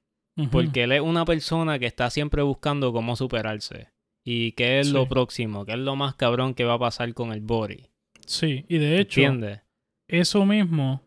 Porque 0.54 0.84
él 0.84 0.94
es 0.94 1.02
una 1.02 1.26
persona 1.26 1.80
que 1.80 1.86
está 1.86 2.10
siempre 2.10 2.42
buscando 2.44 2.94
cómo 2.94 3.18
superarse. 3.18 3.90
Y 4.26 4.54
qué 4.54 4.80
es 4.80 4.88
Sí. 4.88 4.94
lo 4.94 5.06
próximo, 5.06 5.66
qué 5.66 5.74
es 5.74 5.80
lo 5.80 5.98
más 5.98 6.16
cabrón 6.16 6.54
que 6.54 6.64
va 6.64 6.76
a 6.76 6.80
pasar 6.80 7.14
con 7.14 7.34
el 7.34 7.42
body. 7.42 7.88
Sí, 8.26 8.64
y 8.70 8.78
de 8.78 9.02
hecho, 9.02 9.20
¿Entiendes? 9.20 9.62
eso 10.08 10.46
mismo 10.46 11.02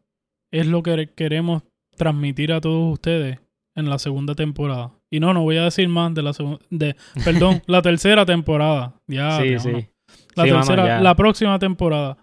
es 0.53 0.67
lo 0.67 0.83
que 0.83 1.09
queremos 1.15 1.63
transmitir 1.97 2.53
a 2.53 2.61
todos 2.61 2.93
ustedes 2.93 3.39
en 3.75 3.89
la 3.89 3.99
segunda 3.99 4.35
temporada. 4.35 4.93
Y 5.13 5.21
no, 5.21 5.35
no 5.35 5.43
voy 5.43 5.59
a 5.59 5.65
decir 5.65 5.87
más 5.91 6.15
de 6.15 6.23
la 6.23 6.33
segunda, 6.33 6.59
de, 6.71 6.97
perdón, 7.23 7.63
la 7.67 7.83
tercera 7.83 8.25
temporada. 8.25 8.95
Ya, 9.07 9.43
sí, 9.43 9.59
sí. 9.59 9.69
mano. 9.69 9.87
La 10.35 10.45
Sí, 10.45 10.51
tercera, 10.51 11.01
la 11.03 11.15
próxima 11.15 11.59
temporada. 11.59 12.17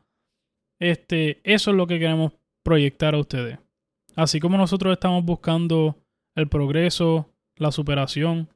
Este, 0.79 1.39
eso 1.43 1.69
es 1.69 1.77
lo 1.77 1.85
que 1.85 1.99
queremos 1.99 2.33
proyectar 2.63 3.13
a 3.13 3.19
ustedes. 3.19 3.59
Así 4.15 4.39
como 4.39 4.57
nosotros 4.57 4.91
estamos 4.91 5.23
buscando 5.23 5.97
el 6.35 6.47
progreso, 6.47 7.29
la 7.57 7.71
superación, 7.71 8.49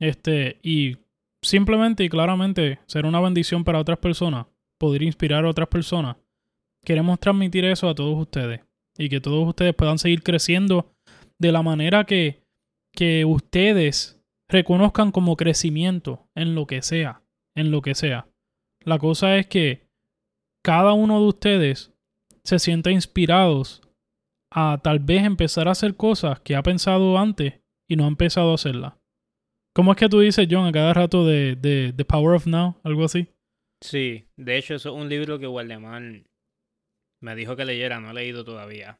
este, 0.00 0.58
y 0.62 0.98
simplemente 1.40 2.04
y 2.04 2.10
claramente 2.10 2.80
ser 2.84 3.06
una 3.06 3.22
bendición 3.22 3.64
para 3.64 3.78
otras 3.78 3.98
personas, 3.98 4.48
poder 4.78 5.02
inspirar 5.02 5.46
a 5.46 5.48
otras 5.48 5.68
personas. 5.68 6.16
Queremos 6.84 7.18
transmitir 7.20 7.64
eso 7.64 7.88
a 7.88 7.94
todos 7.94 8.18
ustedes 8.18 8.60
y 8.98 9.08
que 9.08 9.22
todos 9.22 9.48
ustedes 9.48 9.74
puedan 9.74 9.98
seguir 9.98 10.22
creciendo 10.22 10.92
de 11.38 11.52
la 11.52 11.62
manera 11.62 12.04
que, 12.04 12.42
que 12.98 13.24
ustedes 13.24 14.20
reconozcan 14.48 15.12
como 15.12 15.36
crecimiento 15.36 16.28
en 16.34 16.56
lo 16.56 16.66
que 16.66 16.82
sea, 16.82 17.22
en 17.54 17.70
lo 17.70 17.80
que 17.80 17.94
sea. 17.94 18.26
La 18.80 18.98
cosa 18.98 19.36
es 19.36 19.46
que 19.46 19.86
cada 20.64 20.94
uno 20.94 21.20
de 21.20 21.28
ustedes 21.28 21.94
se 22.42 22.58
sienta 22.58 22.90
inspirados 22.90 23.82
a 24.50 24.80
tal 24.82 24.98
vez 24.98 25.22
empezar 25.22 25.68
a 25.68 25.70
hacer 25.70 25.96
cosas 25.96 26.40
que 26.40 26.56
ha 26.56 26.62
pensado 26.64 27.16
antes 27.18 27.60
y 27.88 27.94
no 27.94 28.04
ha 28.04 28.08
empezado 28.08 28.50
a 28.50 28.56
hacerlas. 28.56 28.94
¿Cómo 29.76 29.92
es 29.92 29.96
que 29.96 30.08
tú 30.08 30.18
dices, 30.18 30.48
John, 30.50 30.66
a 30.66 30.72
cada 30.72 30.92
rato 30.92 31.24
de, 31.24 31.54
de 31.54 31.92
The 31.96 32.04
Power 32.04 32.34
of 32.34 32.48
Now? 32.48 32.80
Algo 32.82 33.04
así. 33.04 33.28
Sí, 33.80 34.26
de 34.36 34.56
hecho 34.56 34.74
eso 34.74 34.88
es 34.88 35.00
un 35.00 35.08
libro 35.08 35.38
que 35.38 35.46
Waldemar 35.46 36.02
me 37.22 37.36
dijo 37.36 37.54
que 37.54 37.64
leyera, 37.64 38.00
no 38.00 38.10
he 38.10 38.14
leído 38.14 38.44
todavía. 38.44 38.98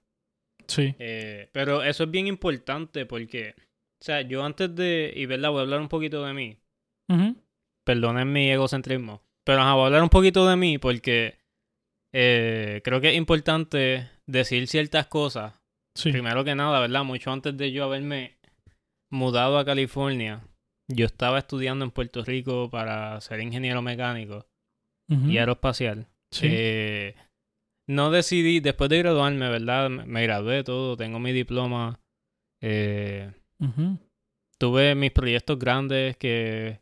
Sí. 0.68 0.94
Eh, 1.00 1.48
pero 1.50 1.82
eso 1.82 2.04
es 2.04 2.10
bien 2.12 2.28
importante 2.28 3.06
porque, 3.06 3.56
o 4.00 4.04
sea, 4.04 4.22
yo 4.22 4.44
antes 4.44 4.74
de, 4.74 5.12
y 5.14 5.26
verdad, 5.26 5.50
voy 5.50 5.58
a 5.58 5.62
hablar 5.62 5.80
un 5.80 5.88
poquito 5.88 6.24
de 6.24 6.32
mí, 6.34 6.58
Ujú. 7.08 7.36
perdonen 7.84 8.32
mi 8.32 8.50
egocentrismo, 8.50 9.22
pero 9.44 9.60
ajá, 9.62 9.74
voy 9.74 9.82
a 9.84 9.86
hablar 9.86 10.02
un 10.02 10.08
poquito 10.08 10.46
de 10.46 10.56
mí 10.56 10.78
porque 10.78 11.38
eh, 12.12 12.80
creo 12.84 13.00
que 13.00 13.10
es 13.10 13.16
importante 13.16 14.08
decir 14.26 14.66
ciertas 14.68 15.06
cosas. 15.06 15.54
Sí. 15.94 16.12
Primero 16.12 16.44
que 16.44 16.54
nada, 16.54 16.78
¿verdad? 16.80 17.04
Mucho 17.04 17.32
antes 17.32 17.56
de 17.56 17.72
yo 17.72 17.84
haberme 17.84 18.36
mudado 19.10 19.58
a 19.58 19.64
California, 19.64 20.42
yo 20.88 21.06
estaba 21.06 21.38
estudiando 21.38 21.84
en 21.84 21.90
Puerto 21.90 22.24
Rico 22.24 22.70
para 22.70 23.20
ser 23.20 23.40
ingeniero 23.40 23.82
mecánico 23.82 24.46
y 25.10 25.38
aeroespacial. 25.38 26.06
Sí. 26.30 26.46
Eh, 26.50 27.14
no 27.88 28.10
decidí, 28.10 28.60
después 28.60 28.90
de 28.90 28.98
graduarme, 28.98 29.48
¿verdad? 29.48 29.88
Me, 29.90 30.04
me 30.06 30.22
gradué 30.22 30.62
todo, 30.62 30.96
tengo 30.96 31.18
mi 31.18 31.32
diploma. 31.32 32.00
eh, 32.62 33.32
Tuve 34.58 34.94
mis 34.94 35.10
proyectos 35.12 35.58
grandes 35.58 36.16
que 36.16 36.80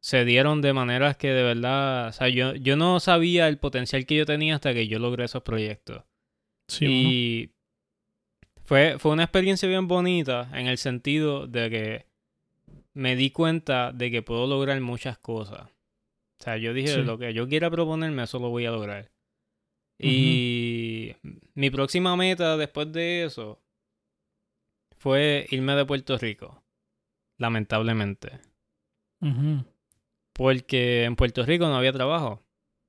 se 0.00 0.24
dieron 0.24 0.62
de 0.62 0.72
maneras 0.72 1.16
que 1.16 1.28
de 1.28 1.42
verdad, 1.42 2.08
o 2.08 2.12
sea, 2.12 2.28
yo, 2.28 2.54
yo 2.54 2.76
no 2.76 2.98
sabía 2.98 3.46
el 3.48 3.58
potencial 3.58 4.04
que 4.06 4.16
yo 4.16 4.26
tenía 4.26 4.56
hasta 4.56 4.74
que 4.74 4.88
yo 4.88 4.98
logré 4.98 5.24
esos 5.24 5.42
proyectos. 5.42 6.02
Sí, 6.68 6.86
y 6.86 7.50
fue, 8.64 8.96
fue 8.98 9.12
una 9.12 9.24
experiencia 9.24 9.68
bien 9.68 9.86
bonita 9.88 10.50
en 10.54 10.66
el 10.66 10.78
sentido 10.78 11.46
de 11.46 11.70
que 11.70 12.06
me 12.94 13.16
di 13.16 13.30
cuenta 13.30 13.92
de 13.92 14.10
que 14.10 14.22
puedo 14.22 14.46
lograr 14.46 14.80
muchas 14.80 15.18
cosas. 15.18 15.62
O 16.40 16.44
sea, 16.44 16.56
yo 16.56 16.74
dije, 16.74 16.88
Sí. 16.94 17.02
lo 17.02 17.18
que 17.18 17.32
yo 17.32 17.46
quiera 17.48 17.70
proponerme, 17.70 18.24
eso 18.24 18.38
lo 18.38 18.48
voy 18.50 18.66
a 18.66 18.70
lograr. 18.72 19.10
Y 19.98 21.14
mi 21.54 21.70
próxima 21.70 22.16
meta 22.16 22.56
después 22.56 22.90
de 22.92 23.24
eso 23.24 23.60
fue 25.02 25.46
irme 25.50 25.74
de 25.74 25.84
Puerto 25.84 26.16
Rico. 26.16 26.62
Lamentablemente. 27.36 28.38
Porque 30.32 31.02
en 31.02 31.16
Puerto 31.16 31.44
Rico 31.44 31.66
no 31.66 31.76
había 31.76 31.92
trabajo. 31.92 32.44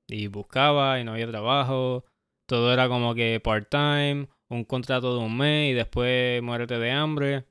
Y 0.08 0.28
buscaba 0.28 1.00
y 1.00 1.04
no 1.04 1.12
había 1.12 1.26
trabajo. 1.26 2.04
Todo 2.46 2.72
era 2.72 2.88
como 2.88 3.16
que 3.16 3.40
part-time, 3.40 4.28
un 4.48 4.64
contrato 4.64 5.18
de 5.18 5.24
un 5.24 5.36
mes 5.36 5.72
y 5.72 5.74
después 5.74 6.40
muérete 6.40 6.78
de 6.78 6.92
hambre. 6.92 7.46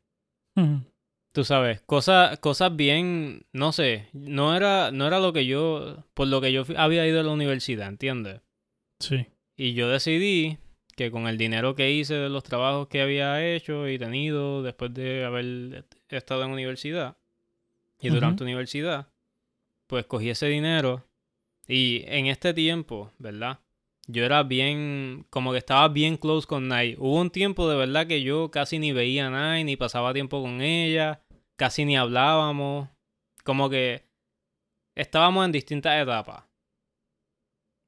Tú 1.33 1.43
sabes, 1.43 1.81
cosas, 1.81 2.39
cosas 2.39 2.73
bien, 2.73 3.45
no 3.51 3.73
sé, 3.73 4.07
no 4.13 4.55
era, 4.55 4.91
no 4.91 5.07
era 5.07 5.19
lo 5.19 5.33
que 5.33 5.45
yo, 5.45 6.05
por 6.13 6.27
lo 6.27 6.39
que 6.39 6.53
yo 6.53 6.63
había 6.77 7.07
ido 7.07 7.19
a 7.19 7.23
la 7.23 7.31
universidad, 7.31 7.89
¿entiendes? 7.89 8.41
Sí. 8.99 9.25
Y 9.57 9.73
yo 9.73 9.89
decidí 9.89 10.59
que 10.95 11.11
con 11.11 11.27
el 11.27 11.37
dinero 11.37 11.75
que 11.75 11.91
hice 11.91 12.15
de 12.15 12.29
los 12.29 12.43
trabajos 12.43 12.87
que 12.87 13.01
había 13.01 13.43
hecho 13.45 13.87
y 13.87 13.97
tenido 13.97 14.63
después 14.63 14.93
de 14.93 15.25
haber 15.25 15.85
estado 16.09 16.43
en 16.43 16.51
universidad 16.51 17.17
y 17.99 18.09
durante 18.09 18.43
universidad, 18.43 19.07
pues 19.87 20.05
cogí 20.05 20.29
ese 20.29 20.47
dinero 20.47 21.07
y 21.67 22.03
en 22.07 22.27
este 22.27 22.53
tiempo, 22.53 23.11
¿verdad? 23.17 23.59
Yo 24.07 24.25
era 24.25 24.43
bien, 24.43 25.25
como 25.29 25.53
que 25.53 25.59
estaba 25.59 25.87
bien 25.87 26.17
close 26.17 26.45
con 26.45 26.67
Nai. 26.67 26.95
Hubo 26.99 27.21
un 27.21 27.29
tiempo 27.29 27.69
de 27.69 27.77
verdad 27.77 28.05
que 28.05 28.21
yo 28.21 28.51
casi 28.51 28.77
ni 28.77 28.91
veía 28.91 29.27
a 29.27 29.29
Nai, 29.29 29.63
ni 29.63 29.77
pasaba 29.77 30.13
tiempo 30.13 30.41
con 30.41 30.61
ella, 30.61 31.21
casi 31.55 31.85
ni 31.85 31.95
hablábamos, 31.95 32.89
como 33.45 33.69
que 33.69 34.05
estábamos 34.95 35.45
en 35.45 35.53
distintas 35.53 36.01
etapas. 36.01 36.43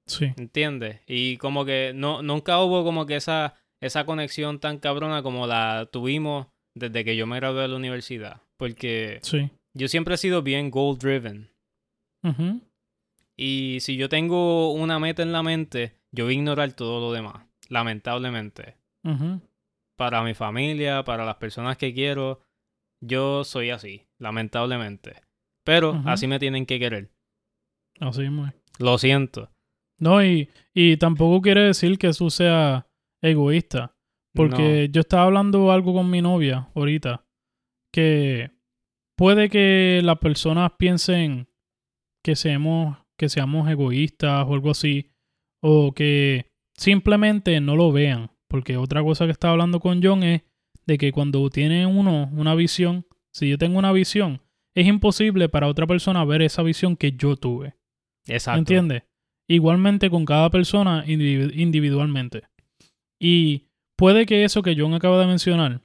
Sí. 0.08 0.34
¿Entiendes? 0.38 1.02
Y 1.08 1.38
como 1.38 1.66
que 1.66 1.92
no, 1.96 2.22
nunca 2.22 2.60
hubo 2.62 2.84
como 2.84 3.06
que 3.06 3.16
esa, 3.16 3.56
esa 3.82 4.06
conexión 4.06 4.60
tan 4.60 4.78
cabrona 4.80 5.24
como 5.24 5.48
la 5.48 5.90
tuvimos 5.92 6.48
desde 6.76 7.04
que 7.04 7.16
yo 7.16 7.26
me 7.28 7.38
gradué 7.38 7.64
de 7.64 7.68
la 7.70 7.76
universidad. 7.76 8.42
Porque 8.58 9.20
Sí. 9.24 9.50
yo 9.74 9.88
siempre 9.88 10.16
he 10.16 10.18
sido 10.18 10.42
bien 10.44 10.70
goal 10.72 10.98
driven. 10.98 11.50
Y 13.38 13.78
si 13.82 13.98
yo 13.98 14.10
tengo 14.10 14.72
una 14.74 14.98
meta 15.00 15.22
en 15.22 15.32
la 15.32 15.44
mente, 15.44 15.96
yo 16.12 16.26
voy 16.26 16.34
a 16.36 16.38
ignorar 16.38 16.74
todo 16.74 17.00
lo 17.00 17.12
demás. 17.14 17.46
Lamentablemente. 17.70 18.78
Para 19.98 20.24
mi 20.24 20.34
familia, 20.34 21.04
para 21.04 21.26
las 21.26 21.36
personas 21.36 21.78
que 21.78 21.94
quiero, 21.94 22.42
yo 23.02 23.44
soy 23.44 23.70
así. 23.72 24.08
Lamentablemente. 24.20 25.22
Pero 25.64 26.02
así 26.06 26.28
me 26.28 26.40
tienen 26.40 26.66
que 26.66 26.80
querer. 26.80 27.10
Así 28.00 28.24
es. 28.24 28.32
Lo 28.80 28.98
siento. 28.98 29.50
No, 30.00 30.24
y, 30.24 30.50
y 30.74 30.98
tampoco 30.98 31.42
quiere 31.42 31.62
decir 31.62 31.98
que 31.98 32.08
eso 32.08 32.30
sea 32.30 32.88
egoísta. 33.22 33.96
Porque 34.34 34.90
yo 34.92 35.00
estaba 35.00 35.24
hablando 35.24 35.72
algo 35.72 35.94
con 35.94 36.10
mi 36.10 36.22
novia 36.22 36.70
ahorita. 36.76 37.26
Que 37.94 38.52
puede 39.16 39.50
que 39.50 40.02
las 40.04 40.18
personas 40.18 40.74
piensen 40.78 41.48
que 42.22 42.36
seamos, 42.36 42.98
que 43.18 43.30
seamos 43.30 43.70
egoístas 43.70 44.46
o 44.46 44.54
algo 44.54 44.72
así. 44.72 45.12
O 45.62 45.94
que 45.94 46.52
simplemente 46.76 47.62
no 47.62 47.78
lo 47.78 47.94
vean. 47.94 48.32
Porque 48.50 48.76
otra 48.76 49.02
cosa 49.02 49.26
que 49.26 49.32
estaba 49.32 49.54
hablando 49.54 49.80
con 49.80 50.04
John 50.04 50.24
es 50.24 50.42
de 50.86 50.98
que 50.98 51.12
cuando 51.14 51.50
tiene 51.50 51.86
uno 51.86 52.30
una 52.34 52.56
visión, 52.56 53.08
si 53.34 53.50
yo 53.50 53.58
tengo 53.58 53.80
una 53.80 53.94
visión, 53.94 54.42
es 54.76 54.86
imposible 54.86 55.48
para 55.48 55.68
otra 55.68 55.88
persona 55.88 56.26
ver 56.26 56.42
esa 56.42 56.62
visión 56.62 56.98
que 56.98 57.14
yo 57.14 57.38
tuve. 57.38 57.76
Exacto. 58.28 58.60
¿Entiendes? 58.60 59.04
Igualmente 59.50 60.10
con 60.10 60.26
cada 60.26 60.50
persona 60.50 61.06
individu- 61.06 61.54
individualmente. 61.56 62.44
Y 63.22 63.68
puede 63.98 64.26
que 64.26 64.44
eso 64.44 64.62
que 64.62 64.76
John 64.78 64.94
acaba 64.94 65.20
de 65.20 65.28
mencionar 65.28 65.82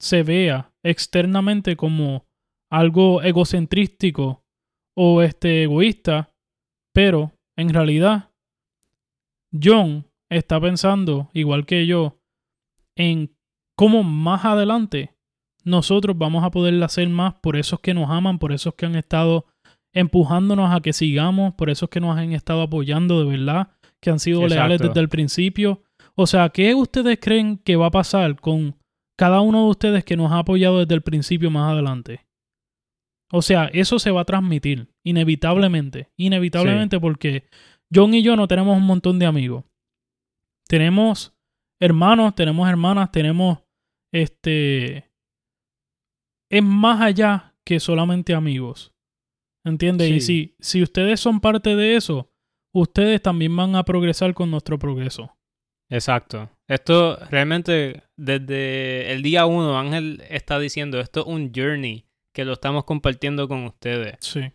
se 0.00 0.22
vea 0.22 0.72
externamente 0.82 1.76
como 1.76 2.26
algo 2.70 3.22
egocentrístico 3.22 4.42
o 4.96 5.22
este 5.22 5.64
egoísta, 5.64 6.32
pero 6.94 7.32
en 7.56 7.68
realidad 7.70 8.30
John 9.52 10.06
está 10.30 10.60
pensando, 10.60 11.28
igual 11.32 11.66
que 11.66 11.86
yo, 11.86 12.18
en 12.96 13.36
cómo 13.76 14.02
más 14.02 14.44
adelante 14.44 15.14
nosotros 15.64 16.16
vamos 16.16 16.44
a 16.44 16.50
poder 16.50 16.82
hacer 16.82 17.08
más 17.08 17.34
por 17.34 17.56
esos 17.56 17.80
que 17.80 17.94
nos 17.94 18.10
aman, 18.10 18.38
por 18.38 18.52
esos 18.52 18.74
que 18.74 18.86
han 18.86 18.96
estado 18.96 19.46
empujándonos 19.92 20.74
a 20.74 20.80
que 20.80 20.92
sigamos, 20.92 21.54
por 21.54 21.70
esos 21.70 21.88
que 21.88 22.00
nos 22.00 22.16
han 22.16 22.32
estado 22.32 22.62
apoyando 22.62 23.24
de 23.24 23.36
verdad, 23.36 23.68
que 24.00 24.10
han 24.10 24.18
sido 24.18 24.46
leales 24.46 24.80
desde 24.80 25.00
el 25.00 25.08
principio. 25.08 25.82
O 26.14 26.26
sea, 26.26 26.50
¿qué 26.50 26.74
ustedes 26.74 27.18
creen 27.20 27.58
que 27.58 27.76
va 27.76 27.86
a 27.86 27.90
pasar 27.90 28.40
con 28.40 28.76
cada 29.16 29.40
uno 29.40 29.64
de 29.64 29.70
ustedes 29.70 30.04
que 30.04 30.16
nos 30.16 30.32
ha 30.32 30.38
apoyado 30.38 30.78
desde 30.80 30.94
el 30.94 31.02
principio 31.02 31.50
más 31.50 31.72
adelante? 31.72 32.26
O 33.32 33.42
sea, 33.42 33.66
eso 33.66 33.98
se 33.98 34.10
va 34.10 34.22
a 34.22 34.24
transmitir, 34.24 34.88
inevitablemente. 35.04 36.10
Inevitablemente 36.16 36.98
porque 36.98 37.44
John 37.94 38.14
y 38.14 38.22
yo 38.22 38.36
no 38.36 38.48
tenemos 38.48 38.76
un 38.76 38.84
montón 38.84 39.18
de 39.18 39.26
amigos. 39.26 39.64
Tenemos 40.66 41.34
hermanos, 41.80 42.34
tenemos 42.34 42.68
hermanas, 42.68 43.10
tenemos 43.12 43.58
este... 44.12 45.10
Es 46.50 46.64
más 46.64 47.00
allá 47.00 47.54
que 47.64 47.78
solamente 47.78 48.34
amigos. 48.34 48.92
¿Entiendes? 49.64 50.10
Y 50.10 50.20
si, 50.20 50.56
si 50.60 50.82
ustedes 50.82 51.20
son 51.20 51.40
parte 51.40 51.76
de 51.76 51.96
eso, 51.96 52.30
ustedes 52.74 53.20
también 53.20 53.54
van 53.54 53.76
a 53.76 53.84
progresar 53.84 54.34
con 54.34 54.50
nuestro 54.50 54.78
progreso. 54.78 55.36
Exacto. 55.90 56.48
Esto 56.68 57.18
realmente 57.30 58.04
desde 58.16 59.12
el 59.12 59.22
día 59.22 59.46
uno, 59.46 59.78
Ángel 59.78 60.22
está 60.30 60.58
diciendo, 60.58 61.00
esto 61.00 61.20
es 61.20 61.26
un 61.26 61.52
journey 61.54 62.06
que 62.32 62.44
lo 62.44 62.52
estamos 62.52 62.84
compartiendo 62.84 63.48
con 63.48 63.64
ustedes. 63.64 64.16
Sí. 64.20 64.52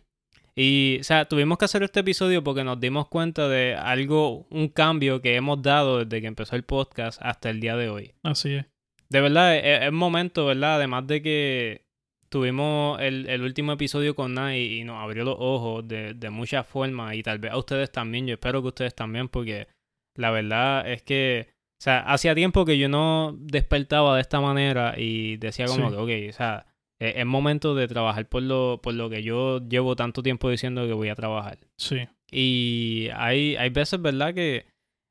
Y, 0.54 0.98
o 1.00 1.04
sea, 1.04 1.26
tuvimos 1.26 1.58
que 1.58 1.66
hacer 1.66 1.82
este 1.82 2.00
episodio 2.00 2.42
porque 2.42 2.64
nos 2.64 2.80
dimos 2.80 3.08
cuenta 3.08 3.46
de 3.48 3.74
algo, 3.74 4.46
un 4.50 4.68
cambio 4.68 5.20
que 5.20 5.36
hemos 5.36 5.60
dado 5.60 6.02
desde 6.02 6.22
que 6.22 6.26
empezó 6.26 6.56
el 6.56 6.62
podcast 6.62 7.20
hasta 7.22 7.50
el 7.50 7.60
día 7.60 7.76
de 7.76 7.90
hoy. 7.90 8.14
Así 8.22 8.54
es. 8.54 8.66
De 9.10 9.20
verdad, 9.20 9.54
es, 9.54 9.82
es 9.82 9.92
momento, 9.92 10.46
¿verdad? 10.46 10.76
Además 10.76 11.06
de 11.06 11.20
que 11.20 11.85
tuvimos 12.28 13.00
el, 13.00 13.28
el 13.28 13.42
último 13.42 13.72
episodio 13.72 14.14
con 14.14 14.34
Nai 14.34 14.80
y 14.80 14.84
nos 14.84 15.02
abrió 15.02 15.24
los 15.24 15.36
ojos 15.38 15.86
de, 15.86 16.14
de 16.14 16.30
muchas 16.30 16.66
formas 16.66 17.14
y 17.14 17.22
tal 17.22 17.38
vez 17.38 17.52
a 17.52 17.58
ustedes 17.58 17.90
también, 17.92 18.26
yo 18.26 18.34
espero 18.34 18.62
que 18.62 18.68
ustedes 18.68 18.94
también 18.94 19.28
porque 19.28 19.68
la 20.16 20.30
verdad 20.30 20.90
es 20.90 21.02
que, 21.02 21.48
o 21.50 21.82
sea, 21.82 22.00
hacía 22.00 22.34
tiempo 22.34 22.64
que 22.64 22.78
yo 22.78 22.88
no 22.88 23.36
despertaba 23.38 24.14
de 24.16 24.22
esta 24.22 24.40
manera 24.40 24.94
y 24.96 25.36
decía 25.36 25.66
como 25.66 25.90
Sí. 25.90 25.96
que, 25.96 26.02
ok, 26.26 26.30
o 26.30 26.32
sea, 26.32 26.66
es, 26.98 27.16
es 27.16 27.26
momento 27.26 27.74
de 27.74 27.86
trabajar 27.88 28.28
por 28.28 28.42
lo, 28.42 28.80
por 28.82 28.94
lo 28.94 29.10
que 29.10 29.22
yo 29.22 29.60
llevo 29.68 29.94
tanto 29.96 30.22
tiempo 30.22 30.48
diciendo 30.50 30.86
que 30.86 30.92
voy 30.94 31.08
a 31.10 31.14
trabajar. 31.14 31.58
Sí. 31.78 32.08
Y 32.30 33.08
hay, 33.14 33.56
hay 33.56 33.68
veces, 33.70 34.00
¿verdad? 34.00 34.34
Que, 34.34 34.66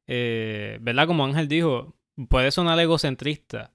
eh, 0.07 0.77
¿verdad? 0.81 1.07
Como 1.07 1.23
Ángel 1.23 1.47
dijo, 1.47 1.95
puede 2.29 2.51
sonar 2.51 2.79
egocentrista, 2.79 3.71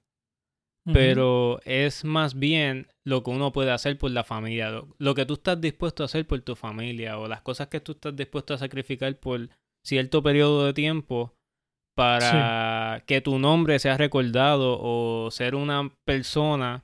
pero 0.93 1.59
es 1.63 2.03
más 2.03 2.37
bien 2.37 2.87
lo 3.05 3.23
que 3.23 3.31
uno 3.31 3.51
puede 3.51 3.71
hacer 3.71 3.97
por 3.97 4.11
la 4.11 4.23
familia, 4.23 4.69
lo, 4.69 4.95
lo 4.99 5.15
que 5.15 5.25
tú 5.25 5.33
estás 5.35 5.59
dispuesto 5.59 6.03
a 6.03 6.05
hacer 6.05 6.27
por 6.27 6.39
tu 6.41 6.55
familia 6.55 7.17
o 7.17 7.27
las 7.27 7.41
cosas 7.41 7.67
que 7.67 7.79
tú 7.79 7.93
estás 7.93 8.15
dispuesto 8.15 8.53
a 8.53 8.57
sacrificar 8.59 9.15
por 9.19 9.49
cierto 9.85 10.21
periodo 10.21 10.65
de 10.65 10.73
tiempo 10.73 11.33
para 11.95 13.03
que 13.05 13.21
tu 13.21 13.37
nombre 13.39 13.79
sea 13.79 13.97
recordado 13.97 14.77
o 14.79 15.29
ser 15.31 15.55
una 15.55 15.91
persona 16.05 16.83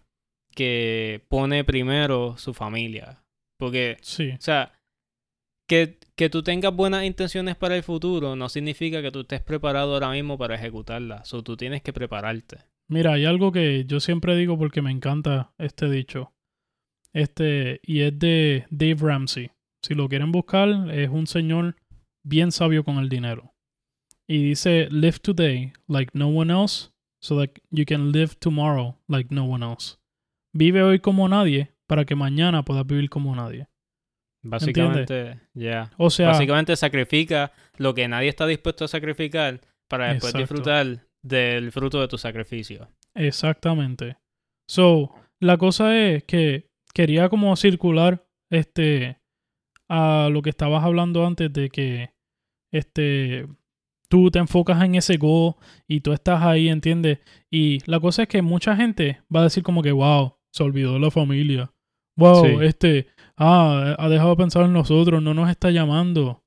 que 0.54 1.24
pone 1.30 1.64
primero 1.64 2.38
su 2.38 2.54
familia. 2.54 3.24
Porque, 3.60 3.98
Sí. 4.02 4.32
o 4.32 4.42
sea, 4.42 4.74
que, 5.70 5.98
que 6.16 6.30
tú 6.30 6.44
tengas 6.44 6.74
buenas 6.76 7.04
intenciones 7.06 7.56
para 7.56 7.76
el 7.76 7.84
futuro 7.84 8.36
no 8.36 8.50
significa 8.50 9.02
que 9.02 9.12
tú 9.12 9.22
estés 9.22 9.42
preparado 9.42 9.94
ahora 9.94 10.10
mismo 10.12 10.38
para 10.38 10.56
ejecutarlas. 10.56 11.34
O 11.34 11.44
tú 11.44 11.58
tienes 11.58 11.82
que 11.82 11.94
prepararte. 11.94 12.58
Mira, 12.90 13.14
hay 13.14 13.26
algo 13.26 13.52
que 13.52 13.86
yo 13.86 14.00
siempre 14.00 14.36
digo 14.36 14.58
porque 14.58 14.82
me 14.82 14.92
encanta 14.92 15.54
este 15.58 15.90
dicho. 15.90 16.34
Este, 17.14 17.80
y 17.84 18.02
es 18.02 18.18
de 18.18 18.66
Dave 18.70 18.98
Ramsey. 19.00 19.52
Si 19.84 19.94
lo 19.94 20.08
quieren 20.08 20.32
buscar, 20.32 20.70
es 20.92 21.10
un 21.10 21.28
señor 21.28 21.76
bien 22.24 22.52
sabio 22.52 22.84
con 22.84 22.98
el 22.98 23.10
dinero. 23.10 23.54
Y 24.28 24.44
dice, 24.44 24.88
live 24.92 25.20
today 25.20 25.74
like 25.88 26.12
no 26.14 26.28
one 26.28 26.52
else, 26.54 26.92
so 27.22 27.40
that 27.40 27.52
you 27.72 27.86
can 27.86 28.12
live 28.12 28.36
tomorrow 28.40 28.98
like 29.08 29.34
no 29.34 29.46
one 29.46 29.66
else. 29.66 29.98
Vive 30.54 30.82
hoy 30.84 31.00
como 31.00 31.28
nadie 31.28 31.74
para 31.88 32.06
que 32.06 32.16
mañana 32.16 32.64
puedas 32.64 32.86
vivir 32.86 33.10
como 33.10 33.36
nadie. 33.36 33.68
Básicamente, 34.44 35.40
ya. 35.54 35.92
O 35.98 36.10
sea, 36.10 36.28
Básicamente 36.28 36.76
sacrifica 36.76 37.52
lo 37.78 37.94
que 37.94 38.08
nadie 38.08 38.30
está 38.30 38.46
dispuesto 38.48 38.86
a 38.86 38.88
sacrificar 38.88 39.62
para 39.90 40.14
después 40.14 40.34
Exacto. 40.34 40.40
disfrutar 40.40 41.07
del 41.24 41.72
fruto 41.72 42.00
de 42.02 42.08
tu 42.08 42.18
sacrificio. 42.18 42.90
Exactamente. 43.16 44.18
So, 44.70 45.12
la 45.40 45.58
cosa 45.58 45.98
es 45.98 46.24
que 46.24 46.70
quería 46.94 47.30
como 47.30 47.56
circular 47.56 48.26
este 48.52 49.20
a 49.90 50.30
lo 50.32 50.42
que 50.42 50.50
estabas 50.50 50.84
hablando 50.84 51.26
antes 51.26 51.52
de 51.54 51.70
que 51.70 52.12
este 52.72 53.48
tú 54.10 54.32
te 54.32 54.40
enfocas 54.40 54.82
en 54.84 54.96
ese 54.96 55.18
go 55.18 55.58
y 55.88 56.02
tú 56.02 56.14
estás 56.14 56.42
ahí, 56.44 56.70
¿entiendes? 56.70 57.20
Y 57.52 57.80
la 57.90 58.00
cosa 58.00 58.24
es 58.24 58.28
que 58.30 58.42
mucha 58.42 58.76
gente 58.76 59.22
va 59.34 59.42
a 59.42 59.44
decir 59.44 59.64
como 59.64 59.82
que 59.82 59.92
wow, 59.92 60.38
se 60.52 60.64
olvidó 60.64 60.94
de 60.94 61.00
la 61.00 61.12
familia. 61.12 61.74
Wow, 62.18 62.46
Sí. 62.46 62.56
este, 62.62 63.08
ah, 63.38 63.96
ha 63.98 64.10
dejado 64.10 64.32
de 64.32 64.38
pensar 64.38 64.66
en 64.66 64.74
nosotros, 64.74 65.22
no 65.22 65.34
nos 65.34 65.50
está 65.50 65.72
llamando. 65.72 66.44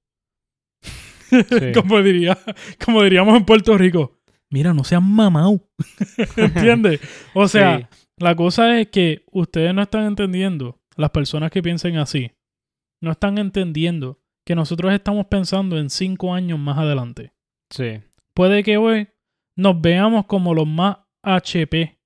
Sí. 1.30 1.70
como 1.74 2.02
diría, 2.02 2.36
como 2.84 3.04
diríamos 3.04 3.36
en 3.36 3.44
Puerto 3.44 3.78
Rico. 3.78 4.19
Mira, 4.50 4.74
no 4.74 4.84
sean 4.84 5.08
mamau. 5.10 5.68
¿Entiendes? 6.36 7.00
O 7.34 7.46
sea, 7.48 7.78
Sí. 7.78 7.86
la 8.18 8.34
cosa 8.34 8.80
es 8.80 8.88
que 8.88 9.24
ustedes 9.30 9.74
no 9.74 9.82
están 9.82 10.04
entendiendo, 10.06 10.80
las 10.96 11.10
personas 11.10 11.50
que 11.50 11.62
piensen 11.62 11.96
así, 11.98 12.32
no 13.02 13.12
están 13.12 13.38
entendiendo 13.38 14.18
que 14.46 14.54
nosotros 14.54 14.92
estamos 14.92 15.26
pensando 15.26 15.78
en 15.78 15.88
cinco 15.90 16.34
años 16.34 16.58
más 16.58 16.78
adelante. 16.78 17.32
Sí. 17.70 18.00
Puede 18.34 18.62
que 18.64 18.76
hoy 18.76 19.08
nos 19.56 19.80
veamos 19.80 20.26
como 20.26 20.54
los 20.54 20.66
más 20.66 20.98
HP 21.22 21.98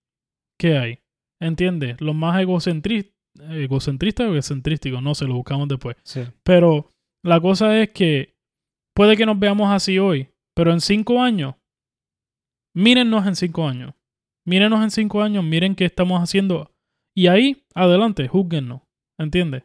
que 0.59 0.79
hay. 0.79 0.99
¿Entiendes? 1.41 2.01
Los 2.01 2.15
más 2.15 2.41
egocentri- 2.41 3.13
egocentristas 3.51 4.27
o 4.29 4.33
egocentrísticos, 4.33 5.03
no 5.03 5.15
sé, 5.15 5.27
lo 5.27 5.35
buscamos 5.35 5.69
después. 5.69 5.97
Sí. 6.05 6.23
Pero 6.43 6.91
la 7.25 7.41
cosa 7.41 7.81
es 7.81 7.91
que 7.91 8.35
puede 8.95 9.17
que 9.17 9.27
nos 9.27 9.39
veamos 9.39 9.71
así 9.73 9.99
hoy, 9.99 10.29
pero 10.55 10.73
en 10.73 10.81
cinco 10.81 11.23
años, 11.23 11.55
mírennos 12.75 13.27
en 13.27 13.37
cinco 13.37 13.67
años. 13.69 13.95
Mírenos 14.47 14.83
en 14.83 14.91
cinco 14.91 15.23
años, 15.23 15.43
miren 15.45 15.75
qué 15.75 15.85
estamos 15.85 16.21
haciendo. 16.21 16.71
Y 17.17 17.29
ahí, 17.29 17.65
adelante, 17.75 18.29
júzguennos. 18.29 18.83
¿Entiendes? 19.19 19.63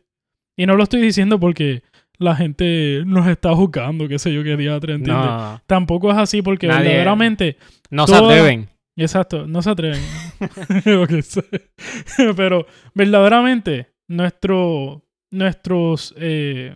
Y 0.58 0.66
no 0.66 0.76
lo 0.76 0.84
estoy 0.84 1.02
diciendo 1.02 1.40
porque 1.40 1.84
la 2.20 2.36
gente 2.36 3.04
nos 3.06 3.28
está 3.28 3.56
juzgando, 3.56 4.08
qué 4.08 4.20
sé 4.20 4.34
yo, 4.34 4.44
qué 4.44 4.58
día 4.58 4.76
¿entiendes? 4.76 5.08
No, 5.08 5.62
Tampoco 5.66 6.12
es 6.12 6.18
así 6.18 6.42
porque 6.42 6.68
Nadie- 6.68 6.84
verdaderamente, 6.84 7.58
no 7.90 8.06
se 8.06 8.16
atreven. 8.16 8.70
exacto, 8.98 9.48
no 9.48 9.62
se 9.62 9.70
atreven. 9.70 10.02
Pero 12.36 12.66
verdaderamente, 12.94 13.94
nuestro, 14.10 15.06
nuestros 15.32 16.14
eh, 16.18 16.76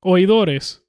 oidores, 0.00 0.86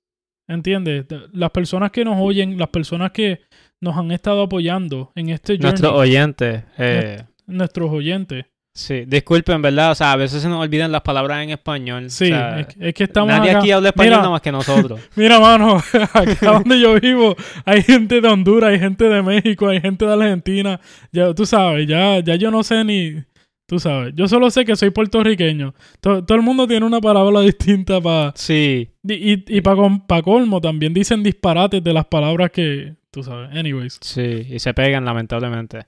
¿entiendes? 0.48 1.06
Las 1.32 1.50
personas 1.50 1.92
que 1.92 2.06
nos 2.06 2.18
oyen, 2.20 2.58
las 2.58 2.70
personas 2.70 3.12
que 3.12 3.42
nos 3.84 3.98
han 3.98 4.12
estado 4.12 4.42
apoyando 4.44 5.12
en 5.16 5.30
este 5.30 5.54
journey, 5.54 5.70
Nuestros 5.72 5.94
oyentes. 5.94 6.64
eh, 6.78 7.24
nuestros 7.48 7.92
oyentes. 7.92 8.46
sí. 8.74 9.04
Disculpen, 9.06 9.62
¿verdad? 9.62 9.92
O 9.92 9.96
sea, 9.96 10.14
a 10.14 10.16
veces 10.16 10.42
se 10.42 10.48
nos 10.50 10.60
olvidan 10.64 10.92
las 10.92 11.02
palabras 11.02 11.44
en 11.44 11.50
español. 11.52 12.10
Sí, 12.10 12.26
O 12.26 12.28
sea, 12.30 12.60
es, 12.62 12.68
es 12.80 12.94
que 12.94 13.04
estamos 13.04 13.28
nadie 13.30 13.52
acá- 13.52 13.60
aquí 13.60 13.72
habla 13.72 13.90
español 13.90 14.14
nada 14.18 14.30
más 14.32 14.42
que 14.42 14.52
nosotros. 14.52 15.00
Mira, 15.16 15.40
mano, 15.40 15.78
acá 16.14 16.52
donde 16.54 16.80
yo 16.80 17.00
vivo 17.00 17.36
hay 17.66 17.84
gente 17.84 18.20
de 18.22 18.28
Honduras, 18.28 18.72
hay 18.72 18.80
gente 18.80 19.04
de 19.10 19.22
México, 19.22 19.68
hay 19.68 19.80
gente 19.82 20.06
de 20.06 20.14
Argentina. 20.14 20.80
Ya, 21.12 21.34
tú 21.34 21.46
sabes, 21.46 21.86
ya, 21.88 22.20
ya 22.22 22.36
yo 22.36 22.50
no 22.50 22.64
sé 22.64 22.84
ni... 22.84 23.24
Tú 23.68 23.80
sabes, 23.80 24.14
yo 24.16 24.28
solo 24.28 24.52
sé 24.52 24.66
que 24.66 24.76
soy 24.76 24.90
puertorriqueño. 24.90 25.74
To- 26.02 26.24
todo 26.26 26.38
el 26.38 26.44
mundo 26.44 26.68
tiene 26.68 26.86
una 26.86 27.00
palabra 27.00 27.40
distinta 27.42 28.02
para... 28.02 28.34
Sí. 28.36 28.90
Y, 29.04 29.58
y, 29.58 29.62
para 29.62 30.22
colmo 30.22 30.60
también 30.62 30.94
dicen 30.94 31.24
disparates 31.24 31.84
de 31.84 31.94
las 31.94 32.06
palabras 32.06 32.52
que... 32.52 32.96
Tú 33.12 33.24
sabes, 33.24 33.56
anyways. 33.56 34.00
Sí. 34.02 34.48
Y 34.50 34.60
se 34.60 34.74
pegan, 34.74 35.06
lamentablemente. 35.06 35.86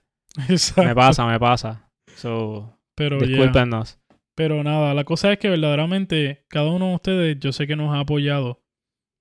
Exacto. 0.50 0.84
Me 0.84 0.96
pasa, 0.96 1.26
me 1.26 1.40
pasa. 1.40 1.90
So, 2.16 2.78
Pero, 2.96 3.20
yeah. 3.20 3.28
discúlpenos. 3.28 4.00
Pero 4.36 4.64
nada, 4.64 4.94
la 4.94 5.04
cosa 5.06 5.32
es 5.32 5.40
que 5.40 5.50
verdaderamente 5.50 6.46
cada 6.50 6.70
uno 6.70 6.90
de 6.90 6.96
ustedes 6.96 7.40
yo 7.40 7.52
sé 7.52 7.68
que 7.68 7.76
nos 7.76 7.94
ha 7.96 8.02
apoyado. 8.02 8.62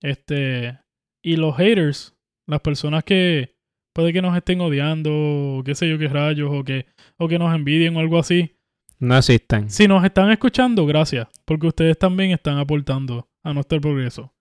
Este, 0.02 0.78
y 1.22 1.36
los 1.36 1.56
haters, 1.56 2.16
las 2.46 2.60
personas 2.60 3.04
que 3.04 3.53
puede 3.94 4.12
que 4.12 4.20
nos 4.20 4.36
estén 4.36 4.60
odiando, 4.60 5.10
o 5.12 5.62
qué 5.64 5.74
sé 5.74 5.88
yo 5.88 5.98
qué 5.98 6.08
rayos, 6.08 6.50
o 6.52 6.64
que, 6.64 6.86
o 7.16 7.28
que 7.28 7.38
nos 7.38 7.54
envidien 7.54 7.96
o 7.96 8.00
algo 8.00 8.18
así. 8.18 8.56
No 8.98 9.16
existen. 9.16 9.70
Si 9.70 9.88
nos 9.88 10.04
están 10.04 10.30
escuchando, 10.30 10.84
gracias, 10.84 11.28
porque 11.44 11.68
ustedes 11.68 11.98
también 11.98 12.32
están 12.32 12.58
aportando 12.58 13.28
a 13.42 13.54
nuestro 13.54 13.80
progreso. 13.80 14.34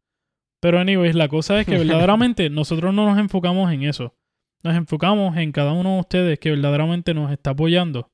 Pero 0.61 0.79
anyways, 0.79 1.15
la 1.15 1.27
cosa 1.27 1.59
es 1.59 1.65
que 1.65 1.77
verdaderamente 1.83 2.49
nosotros 2.49 2.93
no 2.93 3.05
nos 3.05 3.19
enfocamos 3.19 3.71
en 3.71 3.83
eso. 3.83 4.15
Nos 4.63 4.75
enfocamos 4.75 5.35
en 5.37 5.51
cada 5.51 5.73
uno 5.73 5.95
de 5.95 5.99
ustedes 5.99 6.39
que 6.39 6.51
verdaderamente 6.51 7.13
nos 7.13 7.31
está 7.31 7.51
apoyando. 7.51 8.09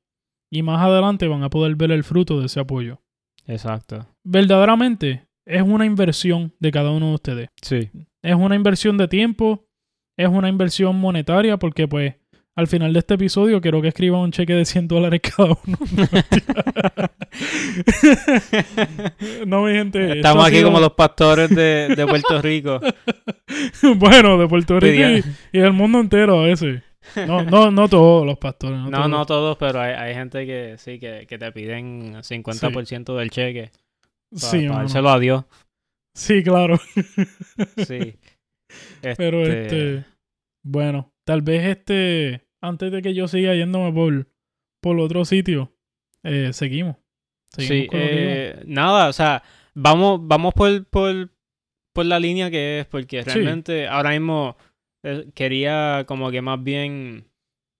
Y 0.52 0.62
más 0.62 0.82
adelante 0.82 1.28
van 1.28 1.44
a 1.44 1.50
poder 1.50 1.76
ver 1.76 1.92
el 1.92 2.02
fruto 2.02 2.40
de 2.40 2.46
ese 2.46 2.58
apoyo 2.58 3.00
Exacto. 3.46 4.08
verdaderamente 4.24 5.28
es 5.46 5.62
una 5.62 5.86
inversión 5.86 6.52
de 6.58 6.72
cada 6.72 6.90
uno 6.90 7.08
de 7.08 7.14
ustedes. 7.14 7.48
Sí. 7.62 7.90
Es 8.22 8.34
una 8.34 8.56
inversión 8.56 8.98
de 8.98 9.08
tiempo, 9.08 9.68
es 10.16 10.28
una 10.28 10.48
inversión 10.48 10.96
monetaria 10.96 11.56
porque 11.56 11.88
pues 11.88 12.14
al 12.56 12.66
final 12.66 12.92
de 12.92 12.98
este 12.98 13.14
episodio 13.14 13.60
quiero 13.60 13.80
que 13.80 13.88
escriban 13.88 14.20
un 14.20 14.32
cheque 14.32 14.52
de 14.54 14.64
100 14.64 14.88
dólares 14.88 15.20
cada 15.22 15.56
uno. 15.64 15.78
no, 19.46 19.62
mi 19.64 19.72
gente. 19.72 20.18
Estamos 20.18 20.46
aquí 20.46 20.56
sido- 20.56 20.68
como 20.68 20.80
los 20.80 20.92
pastores 20.92 21.50
de, 21.50 21.94
de 21.96 22.06
Puerto 22.06 22.40
Rico. 22.42 22.80
bueno, 23.96 24.38
de 24.38 24.48
Puerto 24.48 24.78
Rico 24.80 25.08
y, 25.52 25.56
y 25.56 25.60
del 25.60 25.72
mundo 25.72 26.00
entero 26.00 26.40
a 26.40 26.44
veces. 26.44 26.82
No, 27.26 27.42
no, 27.42 27.70
no 27.70 27.88
todos 27.88 28.26
los 28.26 28.38
pastores. 28.38 28.78
No, 28.78 28.90
No, 28.90 28.96
todos. 28.98 29.10
no 29.10 29.26
todos, 29.26 29.56
pero 29.58 29.80
hay, 29.80 29.92
hay 29.94 30.14
gente 30.14 30.46
que 30.46 30.74
sí, 30.78 30.98
que, 30.98 31.26
que 31.26 31.38
te 31.38 31.50
piden 31.52 32.14
50% 32.16 33.16
del 33.16 33.30
cheque 33.30 33.70
para, 34.30 34.40
Sí, 34.50 34.66
mano. 34.68 34.80
dárselo 34.80 35.10
a 35.10 35.18
Dios. 35.18 35.44
sí, 36.14 36.42
claro. 36.42 36.78
Sí. 37.86 38.16
Pero 39.16 39.40
Este, 39.42 39.62
este, 39.96 40.04
bueno, 40.64 41.12
tal 41.24 41.42
vez 41.42 41.64
este, 41.66 42.46
antes 42.60 42.92
de 42.92 43.02
que 43.02 43.14
yo 43.14 43.28
siga 43.28 43.54
yéndome 43.54 43.92
por, 43.92 44.28
por 44.82 44.98
otro 45.00 45.24
sitio, 45.24 45.72
eh, 46.22 46.52
seguimos. 46.52 46.96
Seguimos 47.52 47.82
Sí, 47.82 47.88
eh, 47.92 48.62
nada, 48.66 49.08
o 49.08 49.12
sea, 49.12 49.42
vamos, 49.74 50.20
vamos 50.22 50.54
por, 50.54 50.86
por, 50.86 51.30
por 51.92 52.06
la 52.06 52.20
línea 52.20 52.50
que 52.50 52.80
es, 52.80 52.86
porque 52.86 53.22
Sí. 53.22 53.30
realmente 53.30 53.88
ahora 53.88 54.10
mismo 54.10 54.56
eh, 55.02 55.30
quería 55.34 56.04
como 56.06 56.30
que 56.30 56.42
más 56.42 56.62
bien 56.62 57.26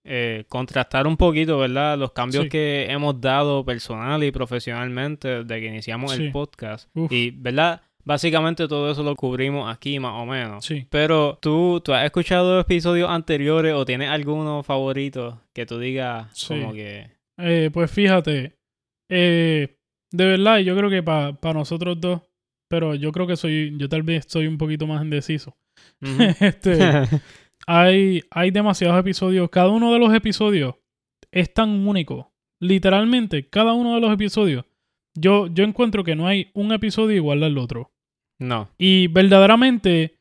eh, 0.03 0.45
contrastar 0.49 1.05
un 1.05 1.15
poquito, 1.15 1.59
¿verdad? 1.59 1.95
Los 1.97 2.11
cambios 2.11 2.45
Sí. 2.45 2.49
que 2.49 2.87
hemos 2.89 3.21
dado 3.21 3.63
personal 3.63 4.23
y 4.23 4.31
profesionalmente 4.31 5.43
desde 5.43 5.61
que 5.61 5.67
iniciamos 5.67 6.13
Sí. 6.13 6.23
el 6.25 6.31
podcast. 6.31 6.89
Uf. 6.95 7.11
Y, 7.11 7.29
¿verdad? 7.29 7.81
Básicamente 8.03 8.67
todo 8.67 8.91
eso 8.91 9.03
lo 9.03 9.15
cubrimos 9.15 9.71
aquí 9.71 9.99
más 9.99 10.13
o 10.13 10.25
menos. 10.25 10.65
Sí. 10.65 10.87
Pero 10.89 11.37
tú, 11.41 11.81
tú 11.83 11.93
has 11.93 12.05
escuchado 12.05 12.59
episodios 12.59 13.09
anteriores 13.09 13.73
o 13.73 13.85
tienes 13.85 14.09
alguno 14.09 14.63
favorito 14.63 15.41
que 15.53 15.65
tú 15.65 15.79
digas 15.79 16.27
Sí. 16.33 16.47
como 16.59 16.73
que... 16.73 17.11
Eh, 17.37 17.69
pues 17.73 17.89
fíjate, 17.91 18.57
eh, 19.09 19.77
de 20.11 20.25
verdad, 20.25 20.59
yo 20.59 20.75
creo 20.75 20.89
que 20.89 21.01
para 21.03 21.53
nosotros 21.53 21.99
dos, 21.99 22.21
pero 22.67 22.95
yo 22.95 23.11
creo 23.11 23.27
que 23.27 23.35
soy, 23.35 23.73
yo 23.77 23.89
tal 23.89 24.03
vez 24.03 24.25
soy 24.27 24.47
un 24.47 24.57
poquito 24.57 24.87
más 24.87 25.03
indeciso. 25.03 25.55
Este, 26.39 26.77
hay, 27.67 28.21
hay 28.31 28.51
demasiados 28.51 28.99
episodios. 28.99 29.49
Cada 29.49 29.69
uno 29.69 29.91
de 29.93 29.99
los 29.99 30.13
episodios 30.13 30.75
es 31.31 31.53
tan 31.53 31.87
único. 31.87 32.31
Literalmente, 32.59 33.49
cada 33.49 33.73
uno 33.73 33.95
de 33.95 34.01
los 34.01 34.13
episodios. 34.13 34.65
Yo, 35.15 35.47
yo 35.47 35.63
encuentro 35.63 36.03
que 36.03 36.15
no 36.15 36.27
hay 36.27 36.51
un 36.53 36.71
episodio 36.71 37.15
igual 37.15 37.43
al 37.43 37.57
otro. 37.57 37.90
No. 38.41 38.69
Y 38.77 39.07
verdaderamente, 39.07 40.17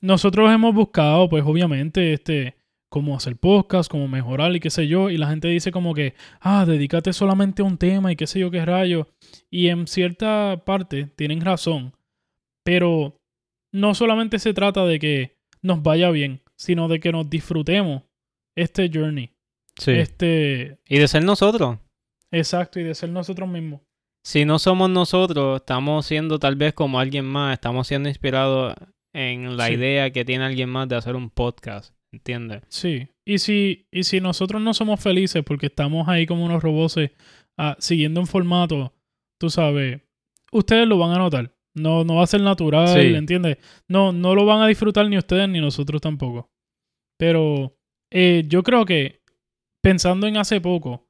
nosotros 0.00 0.50
hemos 0.52 0.74
buscado, 0.74 1.28
pues 1.28 1.44
obviamente, 1.44 2.12
este, 2.12 2.54
cómo 2.88 3.16
hacer 3.16 3.36
podcast, 3.36 3.90
cómo 3.90 4.06
mejorar 4.06 4.54
y 4.54 4.60
qué 4.60 4.70
sé 4.70 4.86
yo. 4.86 5.10
Y 5.10 5.16
la 5.18 5.28
gente 5.28 5.48
dice 5.48 5.72
como 5.72 5.94
que, 5.94 6.14
ah, 6.40 6.64
dedícate 6.64 7.12
solamente 7.12 7.62
a 7.62 7.64
un 7.64 7.76
tema 7.76 8.12
y 8.12 8.16
qué 8.16 8.26
sé 8.26 8.38
yo 8.38 8.50
qué 8.50 8.64
rayo. 8.64 9.08
Y 9.50 9.68
en 9.68 9.88
cierta 9.88 10.62
parte 10.64 11.06
tienen 11.16 11.40
razón. 11.40 11.92
Pero 12.64 13.20
no 13.72 13.94
solamente 13.94 14.38
se 14.38 14.54
trata 14.54 14.84
de 14.86 14.98
que 15.00 15.36
nos 15.60 15.82
vaya 15.82 16.10
bien, 16.10 16.42
sino 16.56 16.86
de 16.86 17.00
que 17.00 17.10
nos 17.10 17.28
disfrutemos 17.28 18.04
este 18.54 18.88
journey. 18.92 19.30
Sí. 19.76 19.90
Este, 19.90 20.78
Y 20.88 20.98
de 20.98 21.08
ser 21.08 21.24
nosotros. 21.24 21.78
exacto, 22.30 22.78
y 22.78 22.84
de 22.84 22.94
ser 22.94 23.10
nosotros 23.10 23.48
mismos. 23.48 23.80
Si 24.24 24.44
no 24.44 24.58
somos 24.58 24.88
nosotros, 24.90 25.56
estamos 25.60 26.06
siendo 26.06 26.38
tal 26.38 26.56
vez 26.56 26.72
como 26.72 26.98
alguien 26.98 27.26
más, 27.26 27.52
estamos 27.54 27.86
siendo 27.86 28.08
inspirados 28.08 28.74
en 29.14 29.56
la 29.56 29.66
Sí. 29.66 29.74
idea 29.74 30.10
que 30.10 30.24
tiene 30.24 30.44
alguien 30.44 30.68
más 30.70 30.88
de 30.88 30.96
hacer 30.96 31.14
un 31.14 31.28
podcast, 31.30 31.94
¿entiendes? 32.12 32.62
Sí. 32.68 33.06
Y 33.26 33.38
si, 33.38 33.86
y 33.92 34.04
si 34.04 34.20
nosotros 34.20 34.62
no 34.62 34.72
somos 34.74 35.00
felices 35.00 35.42
porque 35.44 35.66
estamos 35.66 36.08
ahí 36.08 36.26
como 36.26 36.44
unos 36.44 36.62
robots 36.62 36.96
ah, 37.58 37.76
siguiendo 37.78 38.20
un 38.20 38.26
formato, 38.26 38.94
tú 39.38 39.50
sabes, 39.50 40.00
ustedes 40.52 40.88
lo 40.88 40.98
van 40.98 41.12
a 41.12 41.18
notar. 41.18 41.54
No, 41.76 42.04
no 42.04 42.16
va 42.16 42.24
a 42.24 42.28
ser 42.28 42.40
natural, 42.40 42.88
Sí. 42.88 43.14
¿entiendes? 43.14 43.58
No, 43.88 44.12
no 44.12 44.34
lo 44.34 44.46
van 44.46 44.62
a 44.62 44.66
disfrutar 44.68 45.08
ni 45.08 45.18
ustedes 45.18 45.48
ni 45.48 45.60
nosotros 45.60 46.00
tampoco. 46.00 46.48
Pero 47.18 47.76
eh, 48.10 48.44
yo 48.48 48.62
creo 48.62 48.84
que, 48.86 49.20
pensando 49.82 50.26
en 50.26 50.36
hace 50.36 50.60
poco, 50.60 51.03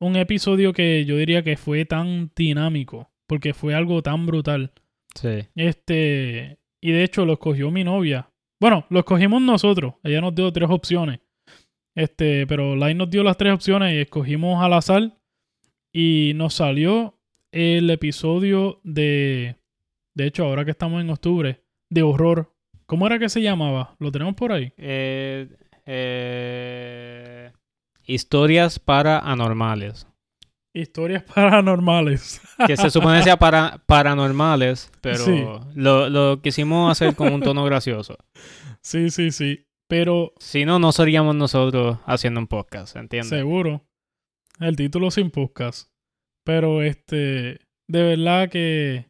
un 0.00 0.16
episodio 0.16 0.72
que 0.72 1.04
yo 1.04 1.16
diría 1.16 1.42
que 1.44 1.56
fue 1.56 1.84
tan 1.84 2.30
dinámico, 2.34 3.10
porque 3.26 3.54
fue 3.54 3.74
algo 3.74 4.02
tan 4.02 4.26
brutal, 4.26 4.72
Sí. 5.14 5.46
este, 5.54 6.58
y 6.80 6.92
de 6.92 7.04
hecho 7.04 7.24
lo 7.26 7.34
escogió 7.34 7.70
mi 7.70 7.84
novia. 7.84 8.30
Bueno, 8.60 8.86
lo 8.90 9.00
escogimos 9.00 9.40
nosotros. 9.42 9.94
Ella 10.02 10.20
nos 10.20 10.34
dio 10.34 10.52
tres 10.52 10.68
opciones. 10.70 11.20
Este, 11.94 12.46
pero 12.46 12.76
Lai 12.76 12.94
nos 12.94 13.10
dio 13.10 13.22
las 13.22 13.36
tres 13.36 13.52
opciones 13.52 13.92
y 13.94 13.98
escogimos 13.98 14.62
al 14.62 14.72
azar. 14.74 15.16
Y 15.92 16.32
nos 16.36 16.54
salió 16.54 17.18
el 17.52 17.90
episodio 17.90 18.80
de. 18.84 19.56
De 20.14 20.26
hecho, 20.26 20.44
ahora 20.44 20.64
que 20.64 20.70
estamos 20.72 21.00
en 21.00 21.10
octubre, 21.10 21.60
de 21.88 22.02
horror. 22.02 22.52
¿Cómo 22.86 23.06
era 23.06 23.18
que 23.18 23.28
se 23.28 23.42
llamaba? 23.42 23.96
¿Lo 23.98 24.12
tenemos 24.12 24.34
por 24.34 24.52
ahí? 24.52 24.72
Eh, 24.76 25.48
eh, 25.86 27.50
historias 28.12 28.78
para 28.78 29.18
anormales. 29.18 30.06
Historias 30.74 31.22
paranormales. 31.24 32.40
Que 32.66 32.76
se 32.76 32.90
supone 32.90 33.22
sea 33.22 33.38
para 33.38 33.82
paranormales, 33.86 34.90
pero 35.00 35.18
Sí. 35.24 35.44
lo, 35.74 36.08
lo 36.10 36.40
quisimos 36.42 36.92
hacer 36.92 37.16
con 37.16 37.32
un 37.32 37.40
tono 37.42 37.64
gracioso. 37.64 38.16
sí, 38.82 39.10
sí, 39.10 39.30
sí. 39.30 39.66
Pero 39.88 40.32
Si 40.38 40.64
no, 40.64 40.78
no 40.78 40.92
seríamos 40.92 41.34
nosotros 41.34 41.98
haciendo 42.06 42.38
un 42.38 42.46
podcast, 42.46 42.94
¿entiendes? 42.96 43.30
Seguro. 43.30 43.84
El 44.60 44.76
título 44.76 45.10
sin 45.10 45.30
podcast. 45.32 45.90
Pero 46.44 46.82
este, 46.82 47.58
de 47.88 48.02
verdad 48.02 48.48
que 48.50 49.06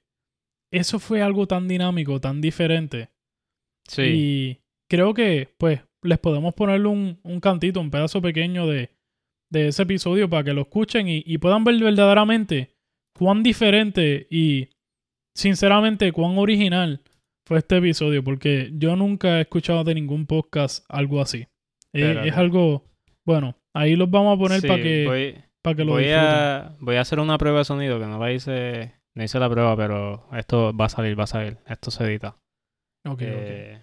eso 0.73 0.99
fue 0.99 1.21
algo 1.21 1.47
tan 1.47 1.69
dinámico, 1.69 2.21
tan 2.21 2.41
diferente. 2.41 3.11
Sí. 3.87 4.03
Y 4.03 4.61
creo 4.89 5.13
que, 5.13 5.53
pues, 5.59 5.83
les 6.03 6.19
podemos 6.19 6.55
ponerle 6.55 6.89
un, 6.89 7.19
un 7.23 7.41
cantito, 7.41 7.81
un 7.81 7.91
pedazo 7.91 8.21
pequeño 8.23 8.67
de, 8.67 8.91
de 9.51 9.69
ese 9.69 9.83
episodio 9.83 10.29
para 10.29 10.45
que 10.45 10.55
lo 10.55 10.63
escuchen 10.63 11.09
y, 11.09 11.23
y 11.27 11.39
puedan 11.39 11.65
ver 11.65 11.79
verdaderamente 11.83 12.77
cuán 13.15 13.43
diferente 13.43 14.27
y, 14.31 14.71
sinceramente, 15.35 16.13
cuán 16.13 16.39
original 16.39 17.03
fue 17.47 17.59
este 17.59 17.77
episodio. 17.79 18.23
Porque 18.25 18.71
yo 18.75 18.97
nunca 18.97 19.39
he 19.39 19.43
escuchado 19.43 19.85
de 19.85 19.95
ningún 19.95 20.27
podcast 20.27 20.85
algo 20.89 21.21
así. 21.21 21.47
Es 21.93 22.37
algo, 22.37 22.85
bueno, 23.25 23.57
ahí 23.75 23.97
los 23.97 24.11
vamos 24.11 24.37
a 24.37 24.41
poner 24.41 24.61
Sí, 24.61 24.69
para 24.69 24.83
que, 24.83 25.07
voy, 25.07 25.35
para 25.61 25.77
que 25.77 25.85
lo 25.85 25.93
voy 25.93 26.05
disfruten. 26.05 26.29
a, 26.29 26.77
voy 26.79 26.97
a 26.97 27.01
hacer 27.01 27.19
una 27.19 27.37
prueba 27.37 27.59
de 27.59 27.65
sonido 27.65 27.99
que 27.99 28.07
no 28.07 28.19
la 28.19 28.33
hice, 28.33 28.95
no 29.15 29.25
hice 29.25 29.39
la 29.41 29.51
prueba, 29.51 29.77
pero 29.77 30.29
esto 30.37 30.73
va 30.75 30.85
a 30.85 30.89
salir, 30.89 31.19
va 31.19 31.25
a 31.25 31.27
salir. 31.27 31.59
Esto 31.67 31.91
se 31.91 32.05
edita. 32.05 32.37
Ok, 33.05 33.13
ok. 33.15 33.23
Eh, 33.23 33.81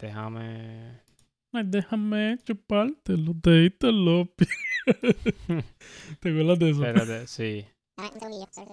Déjame. 0.00 1.00
Ay, 1.52 1.64
déjame 1.66 2.38
chuparte 2.44 3.16
los 3.16 3.40
deditos, 3.42 3.92
los 3.92 4.28
pies. 4.30 4.48
¿Te 6.20 6.30
acuerdas 6.30 6.58
de 6.58 6.70
eso? 6.70 6.84
Espérate, 6.84 7.26
sí. 7.26 7.66
Ok, 7.98 8.14
déjame 8.14 8.46
pasar. 8.46 8.68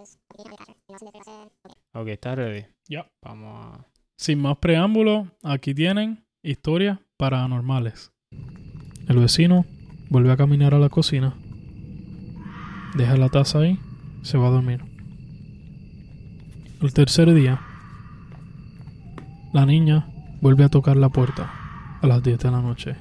No 0.89 0.97
se 0.97 1.05
me 1.05 1.11
puede 1.11 1.21
hacer. 1.21 1.51
Ok. 1.63 1.77
Ok, 1.93 2.07
está 2.07 2.35
ready. 2.35 2.65
Ya. 2.87 3.11
Vamos 3.23 3.65
a. 3.65 3.85
Sin 4.17 4.39
más 4.39 4.57
preámbulos, 4.57 5.27
aquí 5.43 5.73
tienen 5.73 6.25
historias 6.43 6.99
paranormales. 7.17 8.13
El 9.09 9.17
vecino 9.17 9.65
vuelve 10.09 10.31
a 10.31 10.37
caminar 10.37 10.73
a 10.73 10.79
la 10.79 10.89
cocina. 10.89 11.35
Deja 12.95 13.17
la 13.17 13.29
taza 13.29 13.59
ahí, 13.59 13.79
se 14.23 14.37
va 14.37 14.47
a 14.47 14.51
dormir. 14.51 14.81
El 16.81 16.93
tercer 16.93 17.33
día, 17.33 17.59
la 19.53 19.65
niña 19.65 20.07
vuelve 20.41 20.63
a 20.63 20.69
tocar 20.69 20.97
la 20.97 21.09
puerta 21.09 21.51
a 22.01 22.07
las 22.07 22.23
10 22.23 22.39
de 22.39 22.51
la 22.51 22.61
noche. 22.61 22.95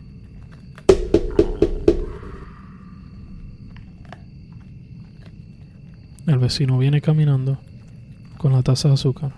El 6.26 6.38
vecino 6.38 6.76
viene 6.78 7.00
caminando 7.00 7.58
con 8.36 8.52
la 8.52 8.62
taza 8.62 8.88
de 8.88 8.94
azúcar. 8.94 9.32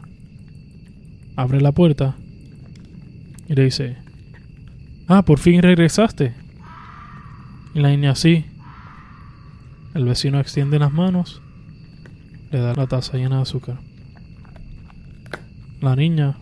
Abre 1.37 1.61
la 1.61 1.73
puerta 1.73 2.17
y 3.47 3.55
le 3.55 3.65
dice, 3.65 3.99
ah, 5.07 5.23
por 5.23 5.39
fin 5.39 5.63
regresaste. 5.63 6.35
Y 7.75 7.81
la 7.81 7.91
niña 7.91 8.15
sí. 8.15 8.47
El 9.95 10.05
vecino 10.05 10.41
extiende 10.41 10.79
las 10.79 10.93
manos, 10.93 11.43
le 12.51 12.61
da 12.61 12.75
la 12.75 12.87
taza 12.87 13.17
llena 13.17 13.37
de 13.37 13.43
azúcar. 13.43 13.79
La 15.81 15.95
niña 15.95 16.37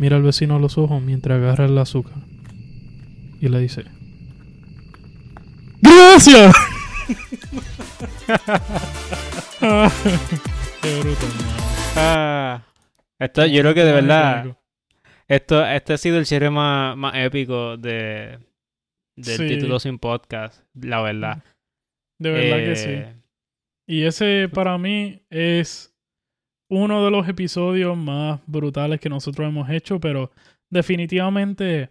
mira 0.00 0.16
al 0.16 0.22
vecino 0.22 0.56
a 0.56 0.58
los 0.58 0.78
ojos 0.78 1.00
mientras 1.02 1.36
agarra 1.36 1.66
el 1.66 1.76
azúcar 1.78 2.16
y 3.40 3.48
le 3.48 3.60
dice, 3.60 3.84
¡Gracias! 5.80 6.54
Qué 10.82 11.00
bruto. 11.00 11.26
Ah, 11.96 12.62
esto, 13.18 13.46
yo 13.46 13.60
creo 13.62 13.74
que 13.74 13.84
de 13.84 13.92
verdad. 13.92 14.56
Esto, 15.28 15.64
este 15.64 15.92
ha 15.92 15.98
sido 15.98 16.18
el 16.18 16.26
cierre 16.26 16.50
más, 16.50 16.96
más 16.96 17.14
épico 17.16 17.76
de, 17.76 18.38
del 19.16 19.36
Sí. 19.36 19.46
título 19.46 19.78
sin 19.78 19.98
podcast, 19.98 20.64
la 20.74 21.00
verdad. 21.02 21.44
De 22.18 22.30
verdad 22.30 22.56
que 22.58 22.76
sí. 22.76 22.88
Eh, 22.90 23.14
Y 23.86 24.04
ese 24.04 24.48
para 24.52 24.76
mí 24.78 25.22
es 25.30 25.89
uno 26.70 27.04
de 27.04 27.10
los 27.10 27.28
episodios 27.28 27.96
más 27.96 28.40
brutales 28.46 29.00
que 29.00 29.08
nosotros 29.08 29.48
hemos 29.48 29.68
hecho, 29.70 30.00
pero 30.00 30.30
definitivamente 30.70 31.90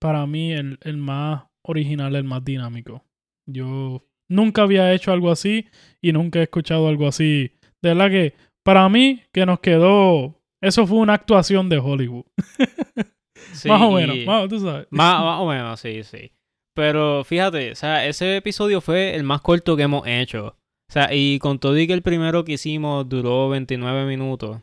para 0.00 0.26
mí 0.26 0.52
el, 0.52 0.78
el 0.82 0.96
más 0.98 1.44
original, 1.64 2.14
el 2.14 2.24
más 2.24 2.44
dinámico. 2.44 3.04
Yo 3.46 4.04
nunca 4.28 4.62
había 4.62 4.92
hecho 4.92 5.12
algo 5.12 5.30
así 5.30 5.66
y 6.00 6.12
nunca 6.12 6.38
he 6.38 6.44
escuchado 6.44 6.86
algo 6.88 7.08
así. 7.08 7.52
De 7.82 7.94
verdad 7.94 8.10
que 8.10 8.34
para 8.62 8.88
mí 8.88 9.22
que 9.32 9.46
nos 9.46 9.60
quedó... 9.60 10.36
Eso 10.62 10.86
fue 10.86 10.98
una 10.98 11.14
actuación 11.14 11.70
de 11.70 11.78
Hollywood. 11.78 12.26
sí, 13.52 13.68
más 13.68 13.80
o 13.80 13.92
menos, 13.92 14.14
más, 14.26 14.46
tú 14.46 14.60
sabes. 14.60 14.86
Más, 14.90 15.22
más 15.22 15.40
o 15.40 15.48
menos, 15.48 15.80
sí, 15.80 16.02
sí. 16.02 16.32
Pero 16.74 17.24
fíjate, 17.24 17.72
o 17.72 17.74
sea, 17.74 18.06
ese 18.06 18.36
episodio 18.36 18.82
fue 18.82 19.14
el 19.16 19.24
más 19.24 19.40
corto 19.40 19.74
que 19.74 19.84
hemos 19.84 20.06
hecho. 20.06 20.59
O 20.90 20.92
sea, 20.92 21.14
y 21.14 21.38
con 21.38 21.60
todo 21.60 21.78
y 21.78 21.86
que 21.86 21.92
el 21.92 22.02
primero 22.02 22.42
que 22.44 22.54
hicimos 22.54 23.08
duró 23.08 23.48
29 23.48 24.06
minutos, 24.06 24.60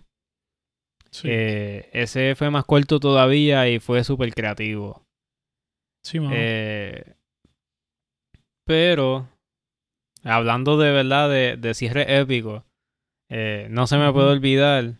Sí, 1.09 1.29
eh, 1.29 1.89
ese 1.93 2.35
fue 2.35 2.49
más 2.51 2.65
corto 2.65 2.99
todavía 2.99 3.69
y 3.69 3.79
fue 3.79 4.03
súper 4.03 4.33
creativo. 4.33 5.05
sí, 6.03 6.19
mano. 6.19 6.35
Eh, 6.35 7.15
pero, 8.65 9.29
hablando 10.25 10.77
de 10.77 10.91
verdad 10.91 11.29
de, 11.29 11.55
de 11.55 11.73
cierre 11.73 12.19
épico, 12.19 12.65
eh, 13.29 13.67
no 13.71 13.87
se 13.87 13.97
me 13.97 14.11
puede 14.11 14.27
Ujú. 14.27 14.35
olvidar 14.35 14.95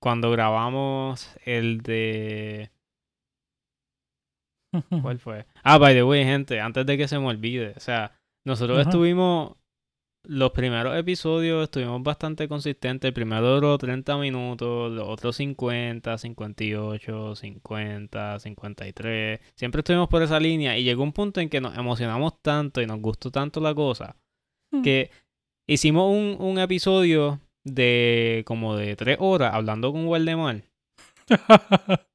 cuando 0.00 0.32
grabamos 0.32 1.30
el 1.44 1.82
de... 1.82 2.72
¿Cuál 5.02 5.20
fue? 5.20 5.46
Ah, 5.62 5.78
by 5.78 5.94
the 5.94 6.02
way, 6.02 6.24
gente, 6.24 6.60
antes 6.60 6.84
de 6.86 6.96
que 6.96 7.06
se 7.06 7.20
me 7.20 7.26
olvide, 7.26 7.74
o 7.76 7.80
sea, 7.80 8.18
nosotros 8.44 8.80
estuvimos, 8.80 9.56
los 10.24 10.52
primeros 10.52 10.96
episodios 10.96 11.64
estuvimos 11.64 12.02
bastante 12.02 12.46
consistentes. 12.48 13.08
El 13.08 13.14
primero 13.14 13.54
duró 13.54 13.76
30 13.78 14.16
minutos, 14.18 14.92
los 14.92 15.08
otros 15.08 15.36
50, 15.36 16.16
58, 16.18 17.34
50, 17.36 18.38
53. 18.38 19.40
Siempre 19.54 19.80
estuvimos 19.80 20.08
por 20.08 20.22
esa 20.22 20.38
línea 20.38 20.78
y 20.78 20.84
llegó 20.84 21.02
un 21.02 21.12
punto 21.12 21.40
en 21.40 21.48
que 21.48 21.60
nos 21.60 21.76
emocionamos 21.76 22.40
tanto 22.42 22.80
y 22.80 22.86
nos 22.86 23.00
gustó 23.00 23.30
tanto 23.30 23.60
la 23.60 23.74
cosa 23.74 24.16
Mm. 24.70 24.82
que 24.82 25.10
hicimos 25.66 26.10
un, 26.10 26.36
un 26.40 26.58
episodio 26.58 27.40
de 27.64 28.42
como 28.46 28.74
de 28.76 28.96
3 28.96 29.18
horas 29.20 29.52
hablando 29.54 29.92
con 29.92 30.06
Waldemar. 30.06 30.62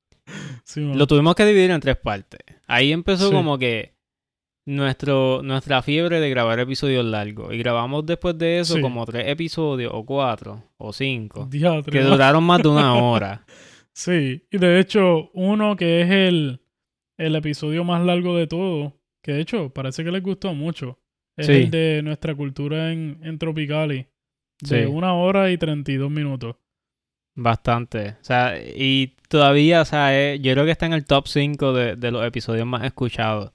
Sí. 0.63 0.81
Lo 0.81 1.07
tuvimos 1.07 1.35
que 1.35 1.45
dividir 1.45 1.71
en 1.71 1.79
tres 1.79 1.95
partes. 1.95 2.39
Ahí 2.67 2.91
empezó 2.91 3.29
Sí. 3.29 3.33
como 3.33 3.57
que 3.57 3.93
nuestro, 4.67 5.41
nuestra 5.43 5.81
fiebre 5.81 6.19
de 6.19 6.29
grabar 6.29 6.59
episodios 6.59 7.05
largos. 7.05 7.53
Y 7.53 7.57
grabamos 7.57 8.05
después 8.05 8.37
de 8.37 8.59
eso 8.59 8.75
Sí. 8.75 8.81
como 8.81 9.05
tres 9.05 9.27
episodios, 9.27 9.91
o 9.95 10.05
cuatro, 10.05 10.61
o 10.77 10.91
cinco, 10.93 11.47
Diatre, 11.49 11.91
que 11.91 12.01
duraron 12.05 12.43
más 12.43 12.61
de 12.61 12.67
una 12.67 12.93
hora. 13.03 13.45
Sí, 13.93 14.45
y 14.51 14.57
de 14.57 14.79
hecho, 14.79 15.31
uno 15.33 15.75
que 15.75 16.01
es 16.01 16.11
el, 16.11 16.59
el 17.17 17.35
episodio 17.35 17.83
más 17.83 18.03
largo 18.05 18.37
de 18.37 18.45
todo, 18.47 18.93
que 19.23 19.31
de 19.31 19.41
hecho 19.41 19.69
parece 19.73 20.03
que 20.03 20.11
les 20.11 20.21
gustó 20.21 20.53
mucho, 20.53 20.99
es 21.37 21.47
Sí. 21.47 21.53
el 21.53 21.71
de 21.71 22.01
nuestra 22.03 22.35
cultura 22.35 22.91
en, 22.91 23.19
en 23.23 23.39
Tropicali, 23.39 24.05
de 24.61 24.81
Sí. 24.83 24.85
una 24.85 25.13
hora 25.13 25.49
y 25.49 25.57
32 25.57 26.11
minutos. 26.11 26.57
Bastante. 27.35 28.09
O 28.19 28.23
sea, 28.23 28.55
y 28.59 29.15
todavía, 29.29 29.81
o 29.81 29.85
sea, 29.85 30.17
eh, 30.19 30.39
yo 30.39 30.51
creo 30.53 30.65
que 30.65 30.71
está 30.71 30.87
en 30.87 30.93
el 30.93 31.05
top 31.05 31.27
5 31.27 31.71
de, 31.73 31.95
de 31.95 32.11
los 32.11 32.25
episodios 32.25 32.65
más 32.65 32.83
escuchados. 32.83 33.51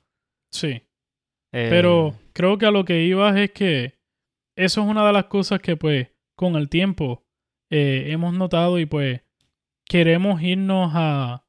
Sí, 0.53 0.83
Eh, 1.53 1.67
pero 1.71 2.15
creo 2.33 2.57
que 2.59 2.67
a 2.67 2.71
lo 2.71 2.85
que 2.85 3.05
ibas 3.05 3.37
es 3.37 3.51
que 3.53 3.95
eso 4.57 4.83
es 4.83 4.87
una 4.87 5.07
de 5.07 5.13
las 5.13 5.25
cosas 5.27 5.61
que 5.61 5.77
pues 5.77 6.09
con 6.37 6.57
el 6.57 6.69
tiempo 6.69 7.25
eh, 7.71 8.07
hemos 8.09 8.35
notado 8.35 8.79
y 8.79 8.87
pues 8.87 9.21
queremos 9.87 10.43
irnos 10.43 10.93
a, 10.95 11.47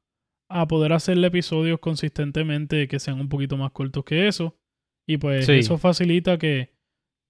a 0.50 0.68
poder 0.68 0.92
hacerle 0.92 1.28
episodios 1.28 1.80
consistentemente 1.80 2.86
que 2.88 2.98
sean 2.98 3.20
un 3.20 3.28
poquito 3.28 3.56
más 3.56 3.70
cortos 3.72 4.04
que 4.04 4.28
eso. 4.28 4.56
Y 5.06 5.16
pues 5.18 5.46
Sí. 5.46 5.52
eso 5.52 5.78
facilita 5.78 6.38
que 6.38 6.74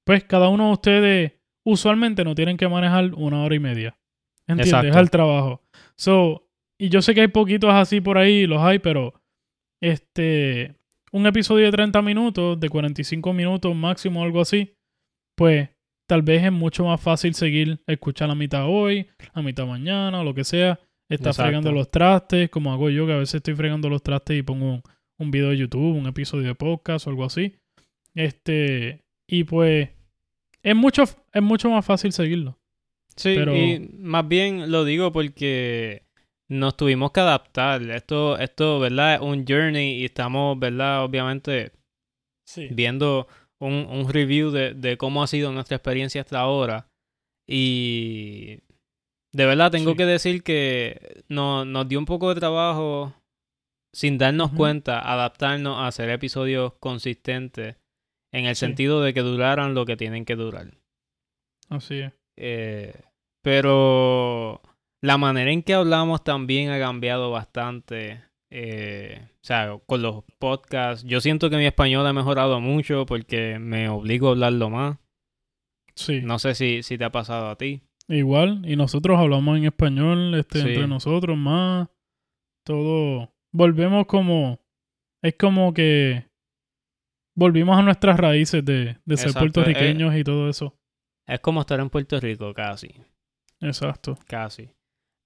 pues 0.07 0.25
cada 0.25 0.49
uno 0.49 0.67
de 0.67 0.73
ustedes 0.73 1.33
usualmente 1.65 2.25
no 2.25 2.35
tienen 2.35 2.57
que 2.57 2.69
manejar 2.69 3.15
una 3.15 3.43
hora 3.43 3.55
y 3.55 3.59
media. 3.61 3.99
¿Entiendes? 4.47 4.67
Exacto. 4.69 4.89
Es 4.89 4.97
al 4.97 5.11
trabajo. 5.11 5.63
So, 5.97 6.49
y 6.79 6.89
yo 6.91 7.01
sé 7.03 7.15
que 7.15 7.23
hay 7.23 7.29
poquitos 7.29 7.73
así 7.73 8.01
por 8.01 8.19
ahí, 8.19 8.47
los 8.47 8.61
hay, 8.61 8.79
pero 8.81 9.15
este 9.81 10.75
un 11.15 11.27
episodio 11.27 11.67
de 11.67 11.73
30 11.73 12.03
minutos, 12.03 12.59
de 12.59 12.69
45 12.69 13.33
minutos 13.33 13.75
máximo, 13.75 14.23
algo 14.23 14.41
así, 14.41 14.75
pues 15.37 15.69
tal 16.09 16.23
vez 16.23 16.43
es 16.45 16.53
mucho 16.53 16.85
más 16.85 17.01
fácil 17.01 17.35
seguir, 17.35 17.81
escuchar 17.87 18.29
la 18.29 18.35
mitad 18.35 18.67
hoy, 18.69 19.07
la 19.35 19.43
mitad 19.43 19.67
mañana, 19.67 20.21
o 20.21 20.25
lo 20.25 20.35
que 20.35 20.45
sea. 20.45 20.81
Está 21.09 21.31
Exacto. 21.31 21.43
fregando 21.43 21.73
los 21.73 21.91
trastes, 21.91 22.51
como 22.51 22.73
hago 22.73 22.91
yo, 22.91 23.07
que 23.07 23.13
a 23.13 23.19
veces 23.19 23.37
estoy 23.37 23.55
fregando 23.55 23.89
los 23.89 24.03
trastes 24.03 24.39
y 24.39 24.43
pongo 24.43 24.67
un, 24.75 24.83
un 25.19 25.31
video 25.31 25.51
de 25.51 25.59
YouTube, 25.59 25.97
un 25.97 26.07
episodio 26.07 26.49
de 26.49 26.55
podcast 26.55 27.07
o 27.07 27.11
algo 27.11 27.25
así. 27.25 27.55
Este, 28.15 29.05
y 29.29 29.45
pues 29.45 29.91
es 30.63 30.75
mucho, 30.77 31.05
es 31.33 31.43
mucho 31.43 31.71
más 31.71 31.85
fácil 31.85 32.13
seguirlo. 32.13 32.59
Sí, 33.17 33.35
pero- 33.37 33.55
y 33.55 33.89
más 33.99 34.27
bien 34.27 34.71
lo 34.73 34.85
digo 34.85 35.13
porque 35.13 36.04
nos 36.49 36.77
tuvimos 36.77 37.13
que 37.13 37.21
adaptar. 37.21 37.83
Esto, 37.83 38.39
esto, 38.39 38.79
¿verdad? 38.81 39.15
Es 39.15 39.21
un 39.21 39.45
journey 39.47 40.01
y 40.01 40.05
estamos, 40.05 40.59
¿verdad? 40.59 41.05
Obviamente 41.05 41.73
Sí. 42.47 42.69
viendo 42.71 43.27
un, 43.61 43.87
un 43.91 44.09
review 44.13 44.51
de, 44.51 44.75
de 44.75 44.97
cómo 44.99 45.23
ha 45.23 45.27
sido 45.27 45.51
nuestra 45.53 45.77
experiencia 45.77 46.21
hasta 46.21 46.41
ahora. 46.41 46.89
Y 47.49 48.61
de 49.33 49.47
verdad 49.47 49.71
tengo 49.71 49.93
Sí. 49.93 49.97
que 49.97 50.07
decir 50.07 50.43
que 50.43 51.25
no- 51.29 51.65
nos 51.65 51.89
dio 51.89 51.99
un 51.99 52.05
poco 52.07 52.29
de 52.33 52.41
trabajo 52.41 53.15
sin 53.95 54.19
darnos 54.19 54.51
cuenta, 54.53 54.99
adaptarnos 55.01 55.79
a 55.79 55.87
hacer 55.87 56.11
episodios 56.11 56.75
consistentes 56.81 57.77
en 58.33 58.47
el 58.47 58.57
Sí. 58.57 58.61
sentido 58.61 59.01
de 59.03 59.15
que 59.15 59.21
duraran 59.21 59.75
lo 59.75 59.87
que 59.87 59.97
tienen 59.97 60.25
que 60.25 60.35
durar. 60.37 60.75
Así 61.71 62.01
es. 62.01 62.13
Eh, 62.37 62.93
pero 63.43 64.61
la 65.05 65.19
manera 65.19 65.51
en 65.51 65.63
que 65.63 65.75
hablamos 65.75 66.25
también 66.25 66.71
ha 66.71 66.79
cambiado 66.79 67.31
bastante. 67.31 68.23
Eh, 68.51 69.21
o 69.23 69.45
sea, 69.45 69.79
con 69.85 70.01
los 70.01 70.25
podcasts. 70.39 71.05
Yo 71.07 71.21
siento 71.21 71.51
que 71.51 71.59
mi 71.59 71.67
español 71.67 72.07
ha 72.07 72.15
mejorado 72.15 72.59
mucho 72.59 73.05
porque 73.05 73.59
me 73.59 73.91
obligo 73.91 74.29
a 74.29 74.31
hablarlo 74.31 74.71
más. 74.71 74.97
Sí. 75.95 76.23
No 76.23 76.39
sé 76.39 76.55
si, 76.55 76.83
si 76.83 76.97
te 76.97 77.05
ha 77.05 77.13
pasado 77.13 77.51
a 77.51 77.57
ti. 77.57 77.83
Igual, 78.09 78.63
y 78.67 78.77
nosotros 78.77 79.19
hablamos 79.19 79.59
en 79.59 79.67
español 79.67 80.35
este, 80.37 80.63
Sí. 80.63 80.69
entre 80.69 80.87
nosotros 80.87 81.37
más. 81.37 81.89
Todo. 82.65 83.31
Volvemos 83.53 84.07
como. 84.07 84.59
Es 85.23 85.35
como 85.39 85.75
que. 85.75 86.25
Volvimos 87.37 87.77
a 87.77 87.83
nuestras 87.83 88.19
raíces 88.19 88.65
de, 88.65 88.97
de 89.05 89.17
ser 89.19 89.29
Exacto, 89.29 89.41
puertorriqueños 89.41 90.17
y 90.17 90.25
todo 90.25 90.49
eso. 90.49 90.75
Es 91.27 91.41
como 91.41 91.61
estar 91.61 91.79
en 91.79 91.91
Puerto 91.91 92.19
Rico, 92.21 92.55
casi. 92.55 92.95
Exacto. 93.61 94.17
Casi. 94.27 94.71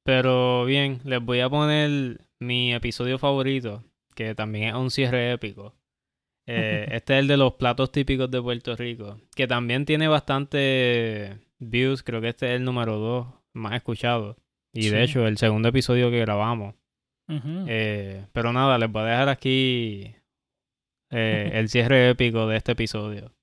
Pero 0.09 0.64
bien, 0.64 1.01
les 1.05 1.23
voy 1.23 1.40
a 1.40 1.51
poner 1.51 2.23
mi 2.40 2.73
episodio 2.73 3.18
favorito, 3.18 3.85
que 4.14 4.35
también 4.35 4.68
es 4.71 4.75
un 4.75 4.90
cierre 4.90 5.33
épico. 5.33 5.75
Eh, 6.47 6.87
este 6.92 7.12
es 7.12 7.18
el 7.21 7.29
de 7.29 7.37
los 7.37 7.53
platos 7.57 7.92
típicos 7.92 8.31
de 8.31 8.40
Puerto 8.40 8.75
Rico, 8.75 9.21
que 9.37 9.47
también 9.47 9.85
tiene 9.85 10.09
bastante 10.09 11.37
views, 11.59 12.03
creo 12.03 12.23
que 12.23 12.31
este 12.31 12.47
es 12.47 12.53
el 12.53 12.64
número 12.64 12.97
2 12.97 13.27
más 13.53 13.75
escuchado. 13.75 14.38
Y 14.73 14.85
Sí. 14.85 14.88
de 14.88 15.03
hecho, 15.05 15.27
el 15.27 15.37
segundo 15.37 15.68
episodio 15.68 16.11
que 16.11 16.21
grabamos. 16.21 16.75
Eh, 17.29 18.25
pero 18.33 18.55
nada, 18.55 18.79
les 18.79 18.90
voy 18.90 19.03
a 19.03 19.07
dejar 19.11 19.29
aquí 19.29 20.14
eh, 21.11 21.51
el 21.53 21.68
cierre 21.68 22.09
épico 22.09 22.47
de 22.47 22.57
este 22.57 22.73
episodio. 22.73 23.35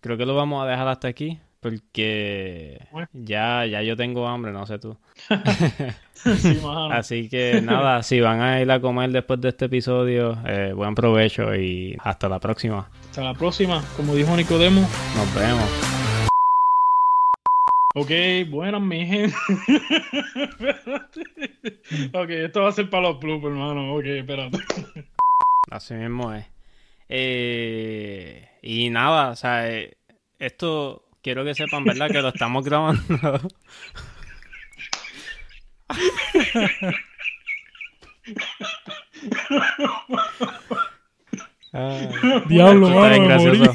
Creo 0.00 0.16
que 0.16 0.26
lo 0.26 0.36
vamos 0.36 0.64
a 0.64 0.70
dejar 0.70 0.86
hasta 0.86 1.08
aquí, 1.08 1.40
porque 1.60 2.80
ya, 3.12 3.66
ya 3.66 3.82
yo 3.82 3.96
tengo 3.96 4.26
hambre, 4.26 4.52
no 4.52 4.66
sé 4.66 4.78
tú. 4.78 4.96
Sí. 6.18 6.58
Así 6.90 7.28
que 7.28 7.62
nada, 7.62 8.02
si 8.02 8.20
van 8.20 8.40
a 8.40 8.60
ir 8.60 8.68
a 8.72 8.80
comer 8.80 9.10
después 9.10 9.40
de 9.40 9.50
este 9.50 9.66
episodio, 9.66 10.36
eh, 10.44 10.72
buen 10.74 10.96
provecho 10.96 11.54
y 11.54 11.96
hasta 12.02 12.28
la 12.28 12.40
próxima. 12.40 12.90
Hasta 13.08 13.22
la 13.22 13.34
próxima. 13.34 13.84
Como 13.96 14.16
dijo 14.16 14.36
Nicodemo. 14.36 14.80
Nos 14.80 15.34
vemos. 15.36 15.70
Ok, 17.94 18.10
buenas, 18.50 18.82
mi 18.82 19.06
gente. 19.06 19.36
ok, 22.12 22.30
esto 22.30 22.62
va 22.62 22.68
a 22.68 22.72
ser 22.72 22.90
para 22.90 23.08
los 23.08 23.20
bloopers, 23.20 23.52
hermano. 23.52 23.94
Ok, 23.94 24.06
espérate. 24.06 24.58
Así 25.70 25.94
mismo 25.94 26.34
es. 26.34 26.44
Eh, 27.08 28.48
y 28.62 28.90
nada, 28.90 29.30
o 29.30 29.36
sea, 29.36 29.70
eh, 29.70 29.96
esto 30.38 31.07
quiero 31.28 31.44
que 31.44 31.54
sepan, 31.54 31.84
¿verdad? 31.84 32.08
Que 32.10 32.22
lo 32.22 32.28
estamos 32.28 32.64
grabando. 32.64 33.02
Ay. 41.74 42.08
Diablo, 42.48 42.88
mano, 42.88 43.24
gracioso. 43.24 43.72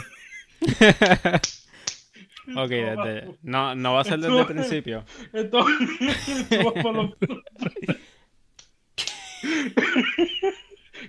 ok, 2.58 2.70
desde... 2.70 3.38
No, 3.44 3.76
no 3.76 3.94
va 3.94 4.02
a 4.02 4.04
ser 4.04 4.18
desde 4.20 4.40
el 4.40 4.48
principio. 4.48 5.06
Esto, 5.32 5.64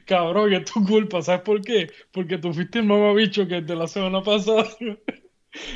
Cabrón, 0.05 0.51
que 0.51 0.57
es 0.57 0.71
tu 0.71 0.85
culpa, 0.85 1.23
¿sabes 1.23 1.41
por 1.41 1.63
qué? 1.63 1.91
Porque 2.13 2.37
tú 2.37 2.53
fuiste 2.53 2.81
el 2.81 2.85
mamabicho 2.85 3.49
que 3.49 3.63
desde 3.63 3.77
la 3.77 3.87
semana 3.87 4.23
pasada 4.23 4.67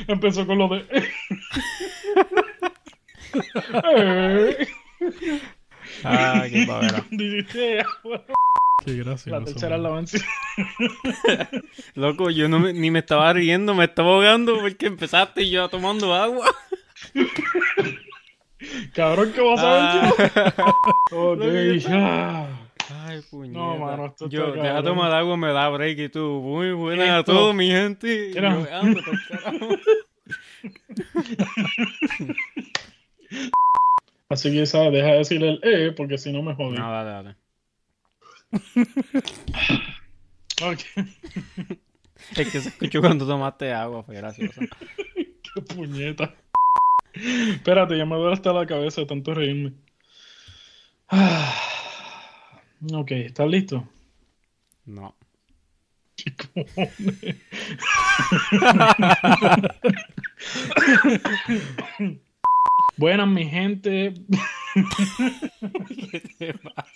empezó 0.07 0.45
con 0.47 0.57
lo 0.57 0.67
de. 0.69 0.85
Eh, 3.95 4.67
Ah, 6.03 6.43
qué 6.49 6.65
pavera. 6.67 7.03
Dijiste, 7.11 7.83
Qué 8.85 8.93
gracioso. 8.95 9.39
La 9.39 9.45
tercera 9.45 9.75
es 9.75 9.81
la 9.81 9.89
vencida. 9.89 10.23
Loco, 11.95 12.29
yo 12.29 12.47
no 12.47 12.59
me- 12.59 12.73
ni 12.73 12.89
me 12.91 12.99
estaba 12.99 13.31
riendo, 13.33 13.75
me 13.75 13.85
estaba 13.85 14.09
ahogando 14.11 14.59
porque 14.59 14.85
empezaste 14.87 15.43
y 15.43 15.49
yo 15.51 15.67
tomando 15.69 16.13
agua. 16.13 16.45
Cabrón, 18.93 19.31
¿qué 19.33 19.41
vas 19.41 19.59
a 19.59 20.01
Ah. 20.01 20.13
ver 20.17 20.53
yo? 21.11 21.31
Ok, 21.31 21.41
ya. 21.79 22.47
Ay, 22.91 23.21
puñeta. 23.29 23.59
No, 23.59 23.77
mano, 23.77 24.07
esto 24.07 24.25
está 24.25 24.35
Yo, 24.35 24.51
deja 24.51 24.65
cabrón. 24.67 24.85
tomar 24.85 25.11
agua, 25.13 25.37
me 25.37 25.53
da 25.53 25.69
break 25.69 25.99
y 25.99 26.09
tú. 26.09 26.41
Muy 26.43 26.71
buenas 26.71 27.09
a 27.09 27.23
todos, 27.23 27.53
mi 27.53 27.69
gente. 27.69 28.33
Yo, 28.33 28.47
ando 28.47 29.01
pa'l 29.03 29.19
carajo. 29.29 29.67
Así 34.29 34.51
que, 34.51 34.65
¿sabes? 34.65 34.93
Deja 34.93 35.07
de 35.07 35.17
decirle 35.17 35.49
el 35.49 35.59
eh, 35.63 35.91
porque 35.91 36.17
si 36.17 36.31
no 36.31 36.41
me 36.41 36.55
jodí. 36.55 36.77
No, 36.77 36.91
dale, 36.91 37.09
dale. 37.09 37.35
Ok, 40.61 40.79
Es 42.35 42.51
que 42.51 42.59
se 42.59 42.67
escuchó 42.67 42.99
cuando 42.99 43.25
tomaste 43.25 43.71
agua, 43.71 44.03
fue 44.03 44.15
gracioso. 44.15 44.59
qué 45.15 45.61
puñeta. 45.61 46.35
Espérate, 47.13 47.97
ya 47.97 48.05
me 48.05 48.17
duele 48.17 48.33
hasta 48.33 48.51
la 48.51 48.65
cabeza 48.65 48.99
de 48.99 49.07
tanto 49.07 49.33
reírme. 49.33 49.71
Ok, 52.93 53.11
¿estás 53.11 53.47
listo? 53.49 53.87
No. 54.85 55.15
¿Qué? 56.15 57.35
Buenas, 62.97 63.27
mi 63.27 63.45
gente. 63.49 64.13
¿Qué 66.11 66.19
te 66.37 66.53
pasa? 66.55 66.91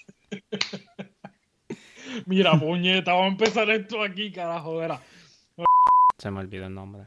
Mira, 2.26 2.60
puñeta, 2.60 3.14
vamos 3.14 3.28
a 3.28 3.32
empezar 3.32 3.70
esto 3.70 4.02
aquí, 4.04 4.32
carajo. 4.32 4.82
Era. 4.84 5.00
Se 6.18 6.30
me 6.32 6.40
olvidó 6.42 6.68
el 6.68 6.74
nombre. 6.74 7.04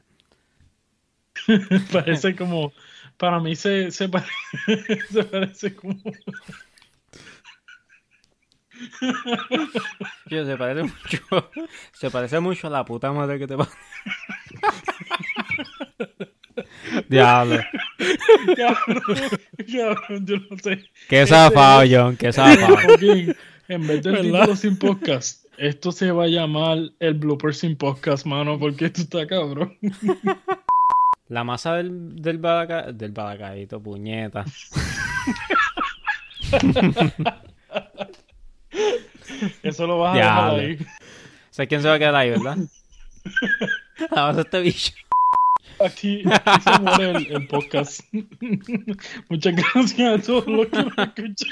Parece 1.93 2.35
como. 2.35 2.73
Para 3.17 3.41
mí 3.41 3.57
se, 3.57 3.91
se, 3.91 4.09
pare- 4.09 4.27
se 5.11 5.25
parece 5.25 5.75
como. 5.75 5.97
Yo, 10.27 10.45
se 10.45 10.57
parece 10.57 10.83
mucho. 10.83 11.51
Se 11.93 12.11
parece 12.11 12.41
mucho 12.41 12.67
a 12.67 12.71
la 12.71 12.85
puta 12.85 13.13
madre 13.13 13.39
que 13.39 13.47
te 13.47 13.57
pasa. 13.57 13.71
Diablo. 17.09 17.61
Cabrón, 18.57 19.03
cabrón, 19.73 20.27
yo 20.27 20.37
no 20.51 20.59
sé. 20.59 20.85
Qué 21.09 21.25
zafado, 21.27 21.85
John, 21.89 22.17
qué 22.17 22.33
zafado. 22.33 22.77
En 23.69 23.85
vez 23.85 24.01
del 24.01 24.13
¿Verdad? 24.13 24.43
título 24.43 24.55
sin 24.55 24.77
podcast, 24.77 25.45
esto 25.59 25.91
se 25.91 26.13
va 26.13 26.23
a 26.25 26.29
llamar 26.29 26.79
el 27.01 27.15
blooper 27.15 27.53
sin 27.53 27.75
podcast, 27.75 28.25
mano, 28.25 28.61
porque 28.61 28.85
esto 28.85 29.01
está 29.01 29.27
cabrón. 29.27 29.77
La 31.29 31.43
masa 31.43 31.75
del, 31.75 32.15
del, 32.15 32.39
balaca, 32.39 32.93
del 32.93 33.11
balacadito, 33.11 33.81
puñeta. 33.81 34.45
Eso 39.63 39.87
lo 39.87 39.99
vas 39.99 40.15
a 40.15 40.19
dejar 40.19 40.55
ahí. 40.55 40.79
¿Sabes 41.51 41.69
quién 41.69 41.83
se 41.83 41.89
va 41.89 41.95
a 41.95 41.99
quedar 41.99 42.15
ahí, 42.15 42.31
verdad? 42.31 42.57
La 44.11 44.27
masa 44.27 44.35
de 44.35 44.43
este 44.43 44.61
bicho. 44.61 44.93
Aquí, 45.85 46.23
aquí 46.31 46.61
se 46.63 46.81
muere 46.81 47.11
el, 47.11 47.33
el 47.33 47.47
podcast. 47.49 48.01
Muchas 49.29 49.55
gracias 49.55 50.21
a 50.21 50.23
todos 50.23 50.47
los 50.47 50.67
que 50.69 50.83
nos 50.83 50.99
escuchan. 50.99 51.51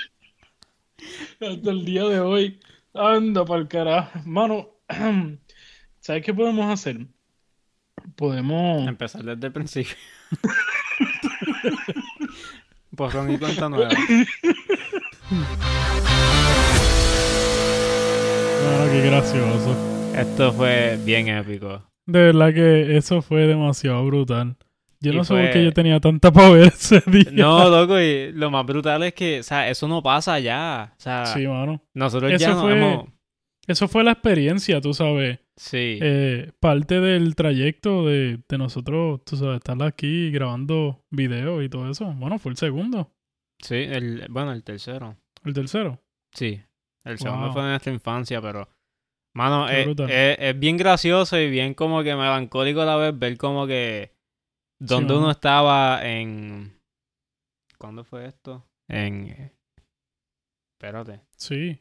Hasta 1.41 1.71
el 1.71 1.85
día 1.85 2.05
de 2.05 2.21
hoy. 2.21 2.61
Anda 2.95 3.45
para 3.45 3.61
el 3.61 3.69
carajo. 3.69 4.21
Mano, 4.25 4.69
¿sabes 6.01 6.25
qué 6.25 6.33
podemos 6.33 6.73
hacer? 6.73 7.07
Podemos. 8.17 8.87
Empezar 8.87 9.25
desde 9.25 9.47
el 9.47 9.53
principio. 9.53 9.97
Borrón 12.91 13.33
y 13.33 13.39
cuenta 13.39 13.69
nueva. 13.69 13.91
Qué 18.91 19.01
gracioso. 19.07 19.75
Esto 20.17 20.53
fue 20.53 20.99
bien 21.05 21.29
épico. 21.29 21.83
De 22.07 22.21
verdad 22.33 22.53
que 22.55 22.97
eso 22.97 23.23
fue 23.23 23.47
demasiado 23.47 24.05
brutal. 24.07 24.57
Yo 25.01 25.13
Y 25.13 25.17
no 25.17 25.25
sé 25.25 25.35
fue- 25.35 25.43
por 25.45 25.51
qué 25.53 25.65
yo 25.65 25.73
tenía 25.73 26.01
tanta 26.01 26.33
poder 26.33 26.69
ese 26.75 27.03
día. 27.07 27.31
No, 27.33 27.69
loco, 27.69 27.99
y 28.01 28.33
lo 28.33 28.51
más 28.51 28.65
brutal 28.65 29.03
es 29.03 29.15
que, 29.15 29.41
o 29.41 29.43
sea, 29.43 29.69
eso 29.69 29.87
no 29.89 30.03
pasa 30.03 30.39
ya. 30.39 30.95
O 30.97 31.01
sea, 31.01 31.27
Sí, 31.27 31.47
mano. 31.47 31.83
nosotros 31.95 32.33
Eso 32.33 32.41
ya 32.47 32.55
no 32.55 32.61
fue- 32.63 32.73
hemos... 32.77 33.05
Eso 33.67 33.89
fue 33.89 34.05
la 34.05 34.13
experiencia, 34.13 34.81
tú 34.83 34.93
sabes. 34.93 35.39
Sí. 35.57 35.99
Eh, 36.03 36.53
parte 36.61 37.01
del 37.01 37.35
trayecto 37.35 38.07
de, 38.07 38.41
de 38.47 38.59
nosotros, 38.59 39.25
tú 39.25 39.37
sabes, 39.37 39.57
estar 39.57 39.83
aquí 39.83 40.31
grabando 40.31 41.03
videos 41.11 41.65
y 41.65 41.69
todo 41.71 41.91
eso. 41.91 42.13
Bueno, 42.13 42.39
fue 42.39 42.51
el 42.53 42.59
segundo. 42.59 43.11
Sí, 43.63 43.77
el, 43.77 44.27
bueno, 44.29 44.53
el 44.53 44.63
tercero. 44.65 45.17
El 45.45 45.55
tercero. 45.55 45.99
Sí. 46.35 46.61
El 47.05 47.19
segundo 47.19 47.47
Wow. 47.47 47.53
fue 47.53 47.63
de 47.63 47.69
nuestra 47.71 47.93
infancia, 47.93 48.41
pero... 48.41 48.69
Mano, 49.37 49.69
es, 49.69 49.85
brutal. 49.87 50.11
es- 50.11 50.37
es 50.39 50.59
bien 50.59 50.77
gracioso 50.77 51.39
y 51.39 51.51
bien 51.51 51.75
como 51.75 52.03
que 52.03 52.15
melancólico 52.15 52.81
a 52.83 52.87
la 52.87 52.97
vez 52.97 53.19
ver 53.19 53.37
como 53.37 53.67
que... 53.67 54.13
Donde 54.81 55.15
uno 55.15 55.31
estaba 55.31 56.01
en... 56.07 56.79
¿Cuándo 57.79 58.05
fue 58.05 58.27
esto? 58.27 58.67
En... 58.89 59.27
eh, 59.29 59.53
Espérate. 60.79 61.21
Sí. 61.37 61.81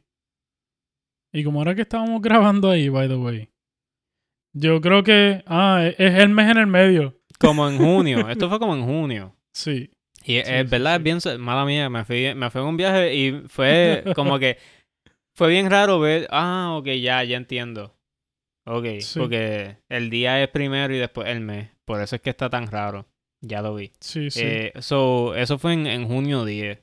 Y 1.33 1.43
como 1.43 1.62
era 1.62 1.75
que 1.75 1.81
estábamos 1.81 2.21
grabando 2.21 2.69
ahí, 2.69 2.89
by 2.89 3.07
the 3.07 3.15
way. 3.15 3.49
Yo 4.55 4.79
creo 4.81 5.03
que. 5.03 5.43
Ah, 5.47 5.81
es 5.83 5.95
es 5.99 6.19
el 6.21 6.29
mes 6.29 6.51
en 6.51 6.57
el 6.59 6.67
medio. 6.67 7.19
Como 7.39 7.67
en 7.67 7.77
junio. 7.77 8.27
esto 8.29 8.49
fue 8.49 8.59
como 8.59 8.75
en 8.75 8.86
junio. 8.86 9.36
Sí. 9.53 9.91
Y 10.23 10.36
es 10.38 10.47
Sí, 10.47 10.53
es 10.53 10.62
sí, 10.65 10.67
verdad, 10.69 10.91
sí. 11.03 11.09
es 11.09 11.23
bien, 11.25 11.41
mala 11.41 11.65
mía, 11.65 11.89
me 11.89 12.05
fui, 12.05 12.33
me 12.36 12.49
fui 12.51 12.62
en 12.62 12.67
un 12.67 12.77
viaje 12.77 13.15
y 13.15 13.31
fue 13.47 14.03
como 14.15 14.38
que, 14.39 14.57
fue 15.34 15.50
bien 15.50 15.69
raro 15.69 16.00
ver, 16.00 16.28
ah, 16.32 16.76
ok, 16.78 16.88
ya, 17.02 17.24
ya 17.24 17.38
entiendo. 17.38 17.96
Ok, 18.65 18.86
Sí. 19.00 19.19
porque 19.19 19.78
el 19.89 20.10
día 20.10 20.41
es 20.41 20.48
primero 20.50 20.93
y 20.96 20.98
después 20.98 21.28
el 21.28 21.41
mes, 21.41 21.69
por 21.86 22.02
eso 22.02 22.15
es 22.15 22.22
que 22.22 22.30
está 22.30 22.50
tan 22.50 22.67
raro, 22.67 23.06
ya 23.41 23.62
lo 23.62 23.76
vi. 23.76 23.91
Sí, 24.00 24.30
sí. 24.32 24.39
Eh, 24.41 24.74
so, 24.80 25.36
eso 25.36 25.58
fue 25.58 25.74
en, 25.74 25.86
en 25.88 26.08
junio 26.08 26.46
10. 26.46 26.80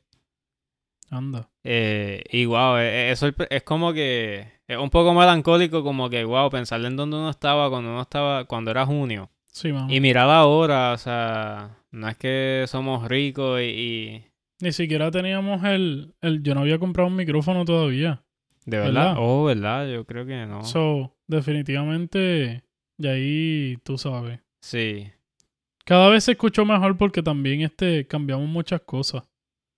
Anda. 1.11 1.51
Eh, 1.65 2.23
y 2.31 2.45
wow, 2.45 2.77
eh, 2.77 3.11
eso 3.11 3.27
es, 3.29 3.35
es 3.51 3.63
como 3.65 3.93
que, 3.93 4.47
es 4.69 4.77
un 4.77 4.91
poco 4.91 5.13
melancólico 5.13 5.83
como 5.83 6.09
que, 6.09 6.25
wow, 6.25 6.51
pensar 6.51 6.85
en 6.85 6.97
dónde 6.97 7.17
uno 7.17 7.31
estaba 7.31 7.69
cuando 7.69 7.91
uno 7.91 8.03
estaba, 8.03 8.45
cuando 8.45 8.71
era 8.71 8.87
junio. 8.87 9.31
Sí, 9.49 9.73
mano. 9.73 9.93
Y 9.93 10.01
mirar 10.01 10.31
ahora, 10.31 10.93
o 10.93 10.99
sea, 10.99 11.77
no 11.91 12.09
es 12.09 12.17
que 12.17 12.65
somos 12.69 13.09
ricos 13.09 13.61
y- 13.61 13.65
y 13.65 14.25
Ni 14.61 14.71
siquiera 14.73 15.11
teníamos 15.11 15.65
el, 15.65 16.15
el. 16.21 16.43
Yo 16.45 16.55
no 16.55 16.61
había 16.61 16.79
comprado 16.79 17.09
un 17.09 17.17
micrófono 17.17 17.65
todavía. 17.65 18.23
De 18.67 18.79
verdad. 18.79 18.93
¿Verdad? 18.93 19.15
Oh, 19.19 19.45
¿verdad? 19.45 19.89
Yo 19.89 20.05
creo 20.05 20.27
que 20.27 20.47
no. 20.47 20.65
So, 20.65 21.17
definitivamente. 21.27 22.63
Y 22.99 23.07
ahí 23.07 23.77
tú 23.83 23.99
sabes. 23.99 24.41
sí. 24.63 25.11
Cada 25.87 26.09
vez 26.09 26.23
se 26.25 26.33
escuchó 26.33 26.65
mejor 26.65 26.97
porque 26.97 27.21
también 27.21 27.63
este 27.63 28.07
cambiamos 28.07 28.49
muchas 28.49 28.81
cosas. 28.83 29.25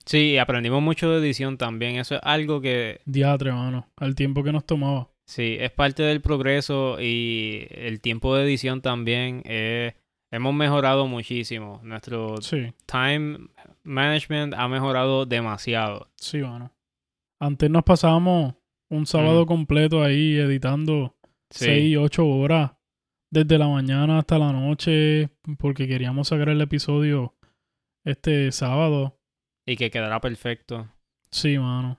Sí, 0.05 0.37
aprendimos 0.37 0.83
mucho 0.83 1.09
de 1.11 1.20
edición 1.20 1.57
también. 1.57 1.97
Eso 1.97 2.16
es 2.16 2.20
algo 2.24 2.61
que, 2.61 3.01
Diatre, 3.07 3.51
mano. 3.53 3.87
Al 3.97 4.14
tiempo 4.14 4.43
que 4.43 4.53
nos 4.53 4.66
tomaba. 4.66 5.09
sí, 5.24 5.57
es 5.59 5.70
parte 5.70 6.03
del 6.03 6.20
progreso 6.20 7.01
y 7.01 7.66
el 7.70 8.01
tiempo 8.03 8.35
de 8.37 8.45
edición 8.45 8.83
también. 8.83 9.43
eh, 9.47 9.95
hemos 10.30 10.53
mejorado 10.53 11.07
muchísimo. 11.07 11.80
Nuestro 11.83 12.43
Sí, 12.43 12.74
time 12.85 13.39
management 13.85 14.53
ha 14.55 14.68
mejorado 14.68 15.24
demasiado. 15.24 16.11
sí, 16.16 16.39
mano. 16.39 16.72
Antes 17.41 17.70
nos 17.70 17.85
pasábamos 17.85 18.55
un 18.93 19.07
sábado 19.07 19.45
Mm. 19.45 19.47
completo 19.47 20.03
ahí 20.03 20.36
editando 20.36 21.16
Sí. 21.51 21.64
seis, 21.66 21.97
ocho 21.97 22.26
horas. 22.26 22.72
Desde 23.30 23.59
la 23.59 23.68
mañana 23.68 24.18
hasta 24.18 24.38
la 24.38 24.53
noche. 24.53 25.30
Porque 25.59 25.88
queríamos 25.88 26.28
sacar 26.28 26.49
el 26.51 26.61
episodio 26.61 27.34
este 28.05 28.53
sábado. 28.53 29.18
Y 29.66 29.76
que 29.76 29.90
quedará 29.90 30.20
perfecto. 30.20 30.88
Sí, 31.30 31.59
mano. 31.59 31.99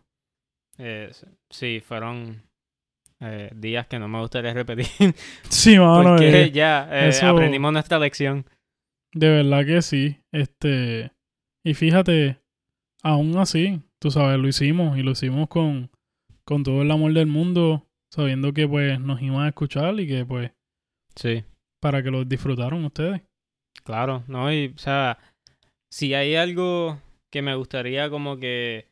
Eh, 0.77 1.11
sí, 1.49 1.81
fueron... 1.85 2.43
eh, 3.19 3.49
días 3.55 3.87
que 3.87 3.99
no 3.99 4.07
me 4.07 4.19
gustaría 4.19 4.53
repetir. 4.53 4.87
Sí, 5.49 5.79
mano. 5.79 6.11
porque 6.17 6.43
eh, 6.43 6.51
ya 6.51 7.07
eso- 7.07 7.27
aprendimos 7.27 7.71
nuestra 7.73 7.97
lección. 7.99 8.45
De 9.13 9.29
verdad 9.29 9.65
que 9.65 9.81
sí. 9.81 10.17
Este. 10.31 11.11
Y 11.65 11.73
fíjate, 11.75 12.37
aún 13.03 13.37
así, 13.37 13.81
tú 14.01 14.11
sabes, 14.11 14.37
lo 14.39 14.47
hicimos 14.47 14.97
y 14.97 15.03
lo 15.03 15.11
hicimos 15.11 15.47
con, 15.47 15.89
con 16.45 16.63
todo 16.63 16.81
el 16.81 16.91
amor 16.91 17.13
del 17.13 17.27
mundo, 17.27 17.87
sabiendo 18.13 18.53
que 18.53 18.67
pues 18.67 18.99
nos 18.99 19.21
iban 19.21 19.43
a 19.45 19.49
escuchar 19.49 19.99
y 19.99 20.07
que 20.07 20.25
pues 20.25 20.51
Sí. 21.15 21.43
para 21.81 22.01
que 22.03 22.11
lo 22.11 22.25
disfrutaron 22.25 22.83
ustedes. 22.85 23.21
Claro, 23.83 24.23
¿no? 24.27 24.51
Y, 24.53 24.67
o 24.75 24.77
sea, 24.77 25.17
si 25.91 26.13
hay 26.13 26.35
algo 26.35 27.01
que 27.31 27.41
me 27.41 27.55
gustaría 27.55 28.09
como 28.09 28.37
que 28.37 28.87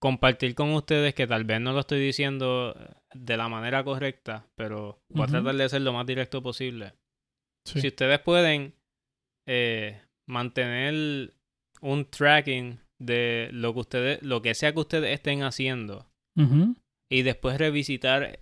compartir 0.00 0.54
con 0.54 0.72
ustedes, 0.74 1.14
que 1.14 1.26
tal 1.26 1.44
vez 1.44 1.60
no 1.60 1.72
lo 1.72 1.80
estoy 1.80 1.98
diciendo 2.00 2.74
de 3.14 3.36
la 3.36 3.48
manera 3.48 3.82
correcta, 3.84 4.46
pero 4.56 4.98
voy 5.08 5.24
a 5.24 5.26
tratar 5.28 5.54
de 5.54 5.68
ser 5.68 5.82
lo 5.82 5.92
más 5.92 6.04
directo 6.06 6.42
posible. 6.42 6.92
Sí. 7.66 7.80
Si 7.80 7.88
ustedes 7.88 8.18
pueden 8.20 8.74
eh, 9.48 10.00
mantener 10.28 11.32
un 11.80 12.04
tracking 12.04 12.78
de 13.00 13.48
lo 13.52 13.72
que 13.72 13.80
ustedes, 13.80 14.22
lo 14.22 14.42
que 14.42 14.54
sea 14.54 14.72
que 14.74 14.80
ustedes 14.80 15.12
estén 15.14 15.42
haciendo, 15.42 16.06
Ujú. 16.36 16.74
Y 17.08 17.22
después 17.22 17.58
revisitar 17.58 18.38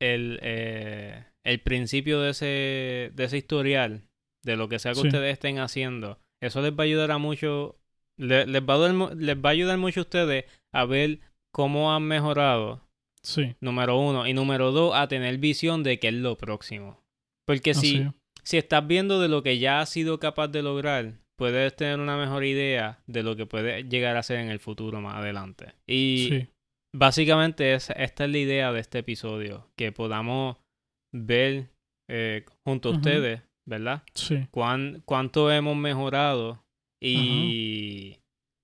el, 0.00 0.38
eh, 0.42 1.24
el 1.44 1.60
principio 1.60 2.20
de 2.20 2.30
ese, 2.30 3.10
de 3.14 3.24
ese 3.24 3.38
historial, 3.38 4.02
de 4.42 4.56
lo 4.56 4.68
que 4.68 4.78
sea 4.78 4.92
que 4.92 5.00
Sí. 5.00 5.06
ustedes 5.08 5.32
estén 5.32 5.58
haciendo, 5.58 6.18
eso 6.40 6.62
les 6.62 6.72
va 6.72 6.82
a 6.82 6.86
ayudar 6.86 7.10
a 7.10 7.18
mucho, 7.18 7.78
le- 8.16 8.46
les, 8.46 8.62
va 8.62 8.74
a 8.74 8.78
dar 8.78 9.16
les 9.16 9.36
va 9.36 9.48
a 9.50 9.52
ayudar 9.52 9.78
mucho 9.78 10.00
a 10.00 10.02
ustedes 10.04 10.44
a 10.72 10.84
ver 10.84 11.18
cómo 11.50 11.92
han 11.94 12.02
mejorado, 12.04 12.82
Sí. 13.22 13.56
número 13.60 13.98
uno, 13.98 14.26
y 14.28 14.32
número 14.34 14.70
dos, 14.70 14.94
a 14.94 15.08
tener 15.08 15.38
visión 15.38 15.82
de 15.82 15.98
qué 15.98 16.08
es 16.08 16.14
lo 16.14 16.36
próximo. 16.38 17.02
Porque 17.46 17.74
si, 17.74 17.96
es. 17.98 18.08
si 18.44 18.58
estás 18.58 18.86
viendo 18.86 19.20
de 19.20 19.28
lo 19.28 19.42
que 19.42 19.58
ya 19.58 19.80
has 19.80 19.88
sido 19.90 20.20
capaz 20.20 20.48
de 20.48 20.62
lograr, 20.62 21.14
puedes 21.36 21.74
tener 21.74 21.98
una 21.98 22.16
mejor 22.16 22.44
idea 22.44 23.00
de 23.06 23.22
lo 23.22 23.34
que 23.36 23.46
puedes 23.46 23.88
llegar 23.88 24.16
a 24.16 24.22
ser 24.22 24.38
en 24.40 24.50
el 24.50 24.60
futuro 24.60 25.00
más 25.00 25.16
adelante. 25.16 25.72
Y 25.86 26.28
Sí. 26.30 26.48
Básicamente 26.94 27.74
es, 27.74 27.90
esta 27.90 28.24
es 28.24 28.30
la 28.30 28.38
idea 28.38 28.72
de 28.72 28.80
este 28.80 28.98
episodio, 29.00 29.68
que 29.76 29.92
podamos 29.92 30.56
ver 31.14 31.68
eh, 32.10 32.44
junto 32.66 32.88
a 32.88 32.92
ustedes, 32.92 33.42
¿verdad? 33.68 34.02
Sí. 34.14 34.46
Cuán, 34.50 35.02
cuánto 35.04 35.50
hemos 35.52 35.76
mejorado 35.76 36.64
y 37.02 38.18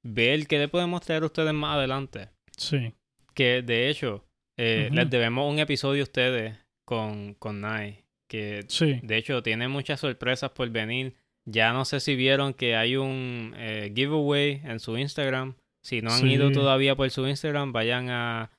ver 0.04 0.46
qué 0.46 0.58
le 0.58 0.68
podemos 0.68 1.02
traer 1.02 1.22
a 1.22 1.26
ustedes 1.26 1.52
más 1.52 1.76
adelante. 1.76 2.30
Sí. 2.56 2.92
Que 3.34 3.62
de 3.62 3.88
hecho, 3.90 4.24
eh, 4.58 4.88
les 4.92 5.10
debemos 5.10 5.50
un 5.52 5.58
episodio 5.58 6.02
a 6.02 6.04
ustedes 6.04 6.56
con, 6.86 7.34
con 7.34 7.60
Nai, 7.60 8.04
que 8.30 8.64
Sí. 8.68 9.00
de 9.02 9.16
hecho 9.16 9.42
tiene 9.42 9.68
muchas 9.68 10.00
sorpresas 10.00 10.50
por 10.50 10.68
venir. 10.70 11.14
Ya 11.46 11.72
no 11.74 11.84
sé 11.84 12.00
si 12.00 12.16
vieron 12.16 12.54
que 12.54 12.74
hay 12.76 12.96
un 12.96 13.52
eh, 13.56 13.92
giveaway 13.94 14.62
en 14.64 14.80
su 14.80 14.96
Instagram. 14.96 15.56
Si 15.84 16.00
no 16.00 16.10
han 16.10 16.20
Sí. 16.20 16.28
ido 16.32 16.50
todavía 16.50 16.96
por 16.96 17.10
su 17.10 17.26
Instagram, 17.28 17.72
vayan 17.72 18.08
a 18.08 18.50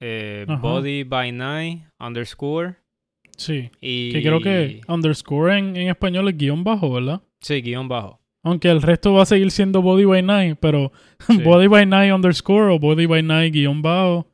eh, 0.00 0.46
body 0.60 1.04
by 1.04 1.30
night 1.30 1.82
underscore. 2.00 2.76
Sí. 3.36 3.70
Y... 3.80 4.12
Que 4.12 4.22
creo 4.22 4.40
que 4.40 4.80
underscore 4.88 5.58
en, 5.58 5.76
en 5.76 5.88
español 5.88 6.28
es 6.28 6.36
guion 6.36 6.64
bajo, 6.64 6.90
¿verdad? 6.92 7.20
Sí, 7.40 7.60
guion 7.60 7.88
bajo. 7.88 8.18
Aunque 8.42 8.68
el 8.70 8.82
resto 8.82 9.12
va 9.12 9.22
a 9.22 9.26
seguir 9.26 9.50
siendo 9.52 9.82
Body 9.82 10.04
by 10.04 10.22
Night, 10.22 10.58
pero 10.60 10.90
Sí. 11.28 11.42
Body 11.42 11.68
by 11.68 11.86
Night 11.86 12.12
underscore 12.12 12.72
o 12.72 12.78
Body 12.78 13.06
by 13.06 13.22
Night 13.22 13.52
guion 13.52 13.82
bajo 13.82 14.26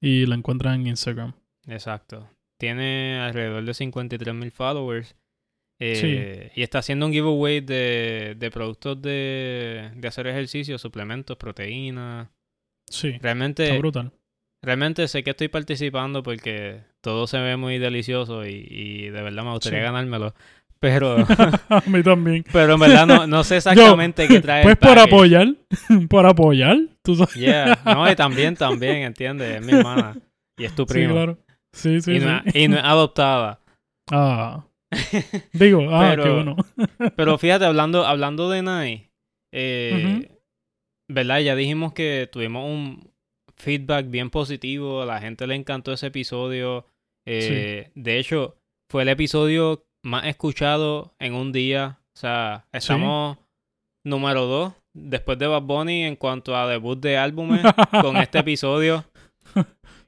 y 0.00 0.26
la 0.26 0.34
encuentran 0.36 0.80
en 0.82 0.86
Instagram. 0.88 1.32
Exacto. 1.66 2.28
Tiene 2.58 3.18
alrededor 3.18 3.64
de 3.64 3.74
53 3.74 4.34
mil 4.34 4.50
followers. 4.52 5.16
Eh, 5.80 6.50
Y 6.56 6.62
está 6.62 6.78
haciendo 6.80 7.06
un 7.06 7.12
giveaway 7.12 7.60
de, 7.60 8.34
de 8.36 8.50
productos 8.50 9.00
de, 9.00 9.90
de 9.94 10.08
hacer 10.08 10.26
ejercicio, 10.26 10.76
suplementos, 10.78 11.36
proteínas. 11.36 12.28
Sí. 12.90 13.08
Está 13.08 13.22
Realmente, 13.22 13.78
brutal. 13.78 14.10
realmente 14.64 15.06
sé 15.08 15.22
que 15.22 15.30
estoy 15.30 15.48
participando 15.48 16.22
porque 16.22 16.80
todo 17.00 17.26
se 17.26 17.38
ve 17.38 17.56
muy 17.56 17.78
delicioso 17.78 18.44
y, 18.46 18.66
y 18.68 19.02
de 19.10 19.22
verdad 19.22 19.44
me 19.44 19.52
gustaría 19.52 19.80
Sí. 19.80 19.84
ganármelo. 19.84 20.34
Pero, 20.80 21.16
a 21.68 21.82
mí 21.86 22.02
también. 22.04 22.44
pero 22.52 22.74
en 22.74 22.80
verdad 22.80 23.06
no, 23.06 23.26
no 23.26 23.42
sé 23.44 23.56
exactamente 23.58 24.26
qué 24.28 24.40
trae. 24.40 24.60
el 24.62 24.64
Pues 24.64 24.76
por 24.78 24.98
apoyar, 24.98 25.48
por 26.08 26.24
apoyar, 26.26 26.76
tú 27.02 27.14
sabes. 27.16 27.34
Yeah, 27.34 27.78
no, 27.84 28.10
y 28.10 28.14
también, 28.16 28.54
también, 28.56 29.02
¿entiendes? 29.02 29.56
Es 29.60 29.66
mi 29.66 29.72
hermana. 29.72 30.16
Y 30.56 30.64
es 30.64 30.74
tu 30.74 30.82
Sí, 30.84 30.92
prima. 30.94 31.12
claro. 31.12 31.38
Sí, 31.72 32.00
sí, 32.00 32.12
y, 32.12 32.20
sí. 32.20 32.26
no, 32.26 32.42
es- 32.44 32.54
y 32.56 32.68
no 32.68 32.76
es 32.78 32.84
adoptada. 32.84 33.60
Ah. 34.10 34.64
Digo, 35.52 35.86
ah, 35.90 36.08
Pero- 36.10 36.24
qué 36.24 36.30
bueno. 36.30 36.56
Pero 37.16 37.38
fíjate, 37.38 37.64
hablando, 37.64 38.04
hablando 38.06 38.48
de 38.50 38.62
Nai, 38.62 39.10
eh, 39.52 40.28
¿verdad? 41.10 41.40
Ya 41.40 41.54
dijimos 41.56 41.92
que 41.92 42.28
tuvimos 42.30 42.64
un 42.64 43.10
feedback 43.56 44.08
bien 44.08 44.30
positivo, 44.30 45.02
a 45.02 45.06
la 45.06 45.20
gente 45.20 45.46
le 45.46 45.54
encantó 45.54 45.92
ese 45.92 46.06
episodio. 46.08 46.86
eh, 47.26 47.90
De 47.94 48.18
hecho, 48.18 48.56
fue 48.90 49.02
el 49.02 49.08
episodio 49.08 49.84
más 50.04 50.26
escuchado 50.26 51.14
en 51.18 51.34
un 51.34 51.52
día. 51.52 51.98
O 52.16 52.18
sea, 52.20 52.66
estamos 52.72 53.38
número 54.06 54.46
dos 54.46 54.72
después 54.94 55.38
de 55.38 55.46
Bad 55.46 55.62
Bunny 55.62 56.04
en 56.04 56.16
cuanto 56.16 56.56
a 56.56 56.66
debut 56.68 56.98
de 56.98 57.16
álbumes 57.18 57.62
con 58.02 58.16
este 58.16 58.38
episodio. 58.38 59.04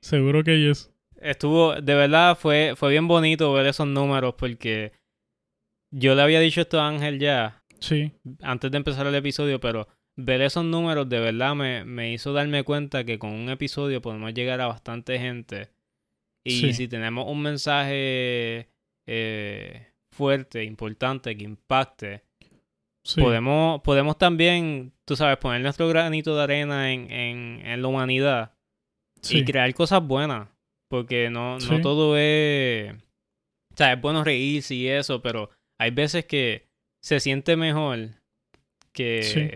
Seguro 0.01 0.43
que 0.43 0.59
yes. 0.59 0.90
Estuvo, 1.21 1.75
de 1.75 1.95
verdad, 1.95 2.37
fue, 2.37 2.75
fue 2.77 2.91
bien 2.91 3.07
bonito 3.07 3.53
ver 3.53 3.67
esos 3.67 3.87
números 3.87 4.35
porque 4.39 4.93
yo 5.93 6.15
le 6.15 6.23
había 6.23 6.41
dicho 6.41 6.61
esto 6.63 6.81
a 6.81 6.89
Ángel 6.89 7.19
ya 7.19 7.63
Sí, 7.79 8.13
antes 8.43 8.71
de 8.71 8.77
empezar 8.77 9.07
el 9.07 9.15
episodio, 9.15 9.59
pero 9.59 9.89
ver 10.17 10.43
esos 10.43 10.65
números 10.65 11.09
de 11.09 11.19
verdad 11.19 11.55
me, 11.55 11.85
me 11.85 12.13
hizo 12.13 12.33
darme 12.35 12.63
cuenta 12.63 13.05
que 13.05 13.19
con 13.19 13.33
un 13.33 13.49
episodio 13.49 14.03
podemos 14.03 14.35
llegar 14.35 14.61
a 14.61 14.67
bastante 14.67 15.19
gente. 15.19 15.71
Y 16.45 16.51
Sí. 16.61 16.73
si 16.75 16.89
tenemos 16.89 17.27
un 17.27 17.41
mensaje 17.43 18.69
eh, 19.07 19.93
fuerte, 20.15 20.65
importante, 20.65 21.35
que 21.37 21.45
impacte, 21.45 22.23
sí. 23.03 23.21
podemos, 23.21 23.81
podemos 23.81 24.19
también, 24.19 24.93
tú 25.07 25.17
sabes, 25.17 25.39
poner 25.39 25.63
nuestro 25.63 25.89
granito 25.89 26.37
de 26.37 26.43
arena 26.43 26.93
en, 26.93 27.11
en, 27.11 27.63
en 27.67 27.83
la 27.83 27.89
humanidad 27.89 28.53
sí. 29.23 29.39
y 29.39 29.45
crear 29.45 29.73
cosas 29.73 30.03
buenas. 30.07 30.49
Porque 30.91 31.31
no, 31.31 31.55
no 31.55 31.61
Sí. 31.61 31.81
todo 31.83 32.17
es. 32.19 32.93
O 33.73 33.77
sea, 33.77 33.93
es 33.93 34.01
bueno 34.01 34.25
reírse 34.25 34.75
y 34.75 34.89
eso, 34.89 35.23
pero 35.23 35.49
hay 35.79 35.93
veces 35.93 36.25
que 36.27 36.67
se 37.03 37.21
siente 37.21 37.57
mejor 37.57 38.11
que 38.93 39.23
Sí. 39.23 39.49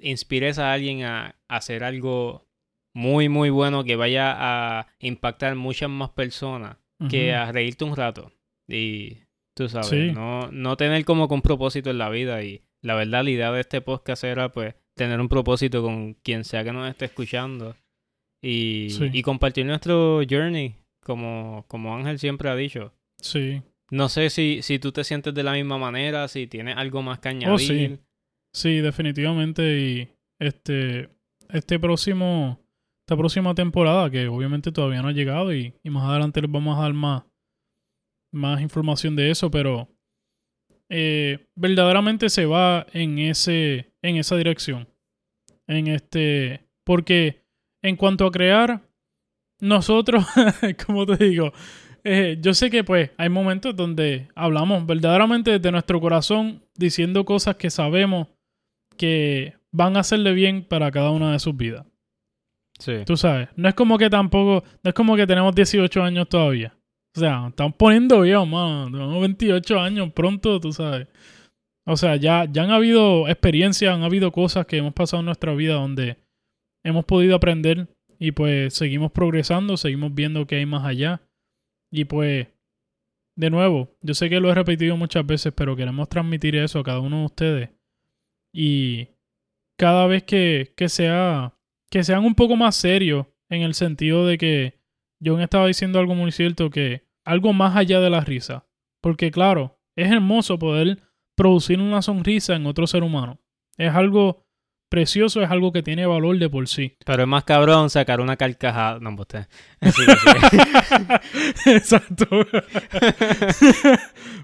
inspires 0.00 0.58
a 0.58 0.72
alguien 0.72 1.02
a, 1.04 1.26
a 1.48 1.56
hacer 1.56 1.84
algo 1.84 2.46
muy, 2.94 3.28
muy 3.28 3.50
bueno 3.50 3.84
que 3.84 3.96
vaya 3.96 4.34
a 4.36 4.86
impactar 5.00 5.54
muchas 5.54 5.90
más 5.90 6.10
personas 6.10 6.78
que 7.10 7.32
a 7.34 7.52
reírte 7.52 7.84
un 7.84 7.94
rato. 7.94 8.32
Y 8.66 9.18
tú 9.54 9.68
sabes, 9.68 9.88
Sí. 9.90 10.10
no, 10.12 10.50
no 10.50 10.76
tener 10.76 11.04
como 11.04 11.28
que 11.28 11.34
un 11.34 11.42
propósito 11.42 11.90
en 11.90 11.98
la 11.98 12.08
vida. 12.08 12.42
Y 12.42 12.62
la 12.82 12.94
verdad, 12.96 13.22
la 13.22 13.30
idea 13.30 13.52
de 13.52 13.60
este 13.60 13.80
podcast 13.82 14.24
era 14.24 14.50
pues 14.50 14.74
tener 14.96 15.20
un 15.20 15.28
propósito 15.28 15.80
con 15.82 16.14
quien 16.14 16.42
sea 16.44 16.64
que 16.64 16.72
nos 16.72 16.88
esté 16.90 17.04
escuchando. 17.04 17.76
Y, 18.42 18.88
Sí. 18.90 19.10
y 19.12 19.22
compartir 19.22 19.66
nuestro 19.66 20.20
journey, 20.28 20.76
como, 21.02 21.64
como 21.68 21.94
Ángel 21.96 22.18
siempre 22.18 22.48
ha 22.50 22.54
dicho. 22.56 22.92
Sí. 23.20 23.62
No 23.90 24.08
sé 24.08 24.30
si, 24.30 24.60
si 24.62 24.78
tú 24.78 24.92
te 24.92 25.02
sientes 25.04 25.34
de 25.34 25.42
la 25.42 25.52
misma 25.52 25.78
manera, 25.78 26.28
si 26.28 26.46
tienes 26.46 26.76
algo 26.76 27.02
más 27.02 27.18
que 27.18 27.28
añadir. 27.30 27.54
Oh, 27.54 27.58
sí. 27.58 27.98
Sí, 28.52 28.80
definitivamente. 28.80 29.62
Y 29.80 30.08
este, 30.38 31.08
este 31.48 31.78
próximo, 31.78 32.60
esta 33.00 33.16
próxima 33.16 33.54
temporada, 33.54 34.10
que 34.10 34.28
obviamente 34.28 34.70
todavía 34.72 35.02
no 35.02 35.08
ha 35.08 35.12
llegado, 35.12 35.54
y, 35.54 35.72
y 35.82 35.90
más 35.90 36.04
adelante 36.08 36.40
les 36.42 36.50
vamos 36.50 36.78
a 36.78 36.82
dar 36.82 36.92
más, 36.92 37.24
más 38.32 38.60
información 38.60 39.16
de 39.16 39.30
eso, 39.30 39.50
pero 39.50 39.88
eh, 40.90 41.46
verdaderamente 41.54 42.28
se 42.28 42.46
va 42.46 42.86
en 42.92 43.18
ese, 43.18 43.92
en 44.02 44.16
esa 44.16 44.36
dirección. 44.36 44.88
En 45.66 45.86
este, 45.88 46.66
porque 46.84 47.42
en 47.82 47.96
cuanto 47.96 48.26
a 48.26 48.30
crear, 48.30 48.82
nosotros, 49.60 50.24
como 50.86 51.06
te 51.06 51.16
digo, 51.16 51.52
eh, 52.04 52.38
yo 52.40 52.54
sé 52.54 52.70
que 52.70 52.84
pues 52.84 53.10
hay 53.16 53.28
momentos 53.28 53.74
donde 53.74 54.28
hablamos 54.34 54.86
verdaderamente 54.86 55.52
desde 55.52 55.72
nuestro 55.72 56.00
corazón 56.00 56.62
diciendo 56.76 57.24
cosas 57.24 57.56
que 57.56 57.70
sabemos 57.70 58.28
que 58.96 59.54
van 59.72 59.96
a 59.96 60.00
hacerle 60.00 60.32
bien 60.32 60.64
para 60.64 60.90
cada 60.90 61.10
una 61.10 61.32
de 61.32 61.38
sus 61.38 61.56
vidas. 61.56 61.86
Sí. 62.78 63.04
Tú 63.04 63.16
sabes, 63.16 63.48
no 63.56 63.68
es 63.68 63.74
como 63.74 63.98
que 63.98 64.08
tampoco, 64.08 64.64
no 64.82 64.88
es 64.88 64.94
como 64.94 65.16
que 65.16 65.26
tenemos 65.26 65.54
18 65.54 66.02
años 66.02 66.28
todavía. 66.28 66.76
O 67.16 67.20
sea, 67.20 67.48
estamos 67.48 67.74
poniendo 67.76 68.20
bien, 68.20 68.48
mano. 68.48 68.90
Tenemos 68.92 69.20
28 69.20 69.80
años 69.80 70.12
pronto, 70.12 70.60
tú 70.60 70.72
sabes. 70.72 71.08
O 71.84 71.96
sea, 71.96 72.16
ya, 72.16 72.44
ya 72.44 72.62
han 72.62 72.70
habido 72.70 73.28
experiencias, 73.28 73.94
han 73.94 74.02
habido 74.02 74.30
cosas 74.30 74.66
que 74.66 74.76
hemos 74.76 74.92
pasado 74.92 75.20
en 75.20 75.26
nuestra 75.26 75.54
vida 75.54 75.74
donde 75.74 76.18
hemos 76.82 77.04
podido 77.04 77.36
aprender 77.36 77.88
y 78.18 78.32
pues 78.32 78.74
seguimos 78.74 79.12
progresando, 79.12 79.76
seguimos 79.76 80.14
viendo 80.14 80.46
que 80.46 80.56
hay 80.56 80.66
más 80.66 80.84
allá. 80.84 81.22
Y 81.90 82.04
pues, 82.04 82.48
de 83.36 83.50
nuevo, 83.50 83.96
yo 84.02 84.14
sé 84.14 84.28
que 84.28 84.40
lo 84.40 84.50
he 84.50 84.54
repetido 84.54 84.96
muchas 84.96 85.24
veces, 85.24 85.52
pero 85.54 85.76
queremos 85.76 86.08
transmitir 86.08 86.56
eso 86.56 86.80
a 86.80 86.84
cada 86.84 87.00
uno 87.00 87.20
de 87.20 87.24
ustedes. 87.26 87.70
Y 88.52 89.08
cada 89.76 90.06
vez 90.06 90.24
que, 90.24 90.72
que 90.76 90.88
sea, 90.88 91.54
que 91.90 92.02
sean 92.02 92.24
un 92.24 92.34
poco 92.34 92.56
más 92.56 92.74
serios 92.74 93.26
en 93.48 93.62
el 93.62 93.74
sentido 93.74 94.26
de 94.26 94.36
que 94.36 94.80
John 95.24 95.40
estaba 95.40 95.66
diciendo 95.66 95.98
algo 95.98 96.14
muy 96.14 96.32
cierto, 96.32 96.70
que 96.70 97.06
algo 97.24 97.52
más 97.52 97.76
allá 97.76 98.00
de 98.00 98.10
la 98.10 98.20
risa. 98.20 98.66
Porque 99.00 99.30
claro, 99.30 99.80
es 99.94 100.10
hermoso 100.10 100.58
poder 100.58 101.02
producir 101.36 101.80
una 101.80 102.02
sonrisa 102.02 102.56
en 102.56 102.66
otro 102.66 102.86
ser 102.86 103.02
humano. 103.02 103.40
Es 103.76 103.94
algo 103.94 104.47
precioso, 104.88 105.42
es 105.42 105.50
algo 105.50 105.72
que 105.72 105.82
tiene 105.82 106.06
valor 106.06 106.38
de 106.38 106.48
por 106.48 106.68
sí. 106.68 106.96
Pero 107.06 107.22
es 107.22 107.28
más 107.28 107.44
cabrón 107.44 107.90
sacar 107.90 108.20
una 108.20 108.36
carcajada. 108.36 108.98
No, 109.00 109.14
usted. 109.18 109.46
Exacto. 111.66 112.26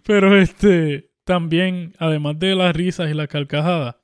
Pero 0.05 0.39
este, 0.39 1.11
también, 1.25 1.95
además 1.99 2.39
de 2.39 2.55
las 2.55 2.75
risas 2.75 3.11
y 3.11 3.15
las 3.15 3.29
carcajadas, 3.29 3.97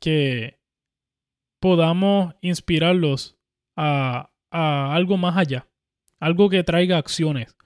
que 0.00 0.58
podamos 1.60 2.34
inspirarlos 2.40 3.38
a, 3.76 4.30
a 4.50 4.94
algo 4.94 5.16
más 5.16 5.36
allá. 5.36 5.66
Algo 6.18 6.50
que 6.50 6.64
traiga 6.64 6.98
acciones. 6.98 7.56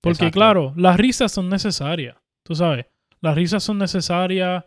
Porque 0.00 0.26
Exacto. 0.26 0.38
claro, 0.38 0.72
las 0.76 0.96
risas 0.96 1.32
son 1.32 1.48
necesarias. 1.48 2.16
Tú 2.44 2.54
sabes, 2.54 2.86
las 3.20 3.34
risas 3.34 3.64
son 3.64 3.78
necesarias, 3.78 4.64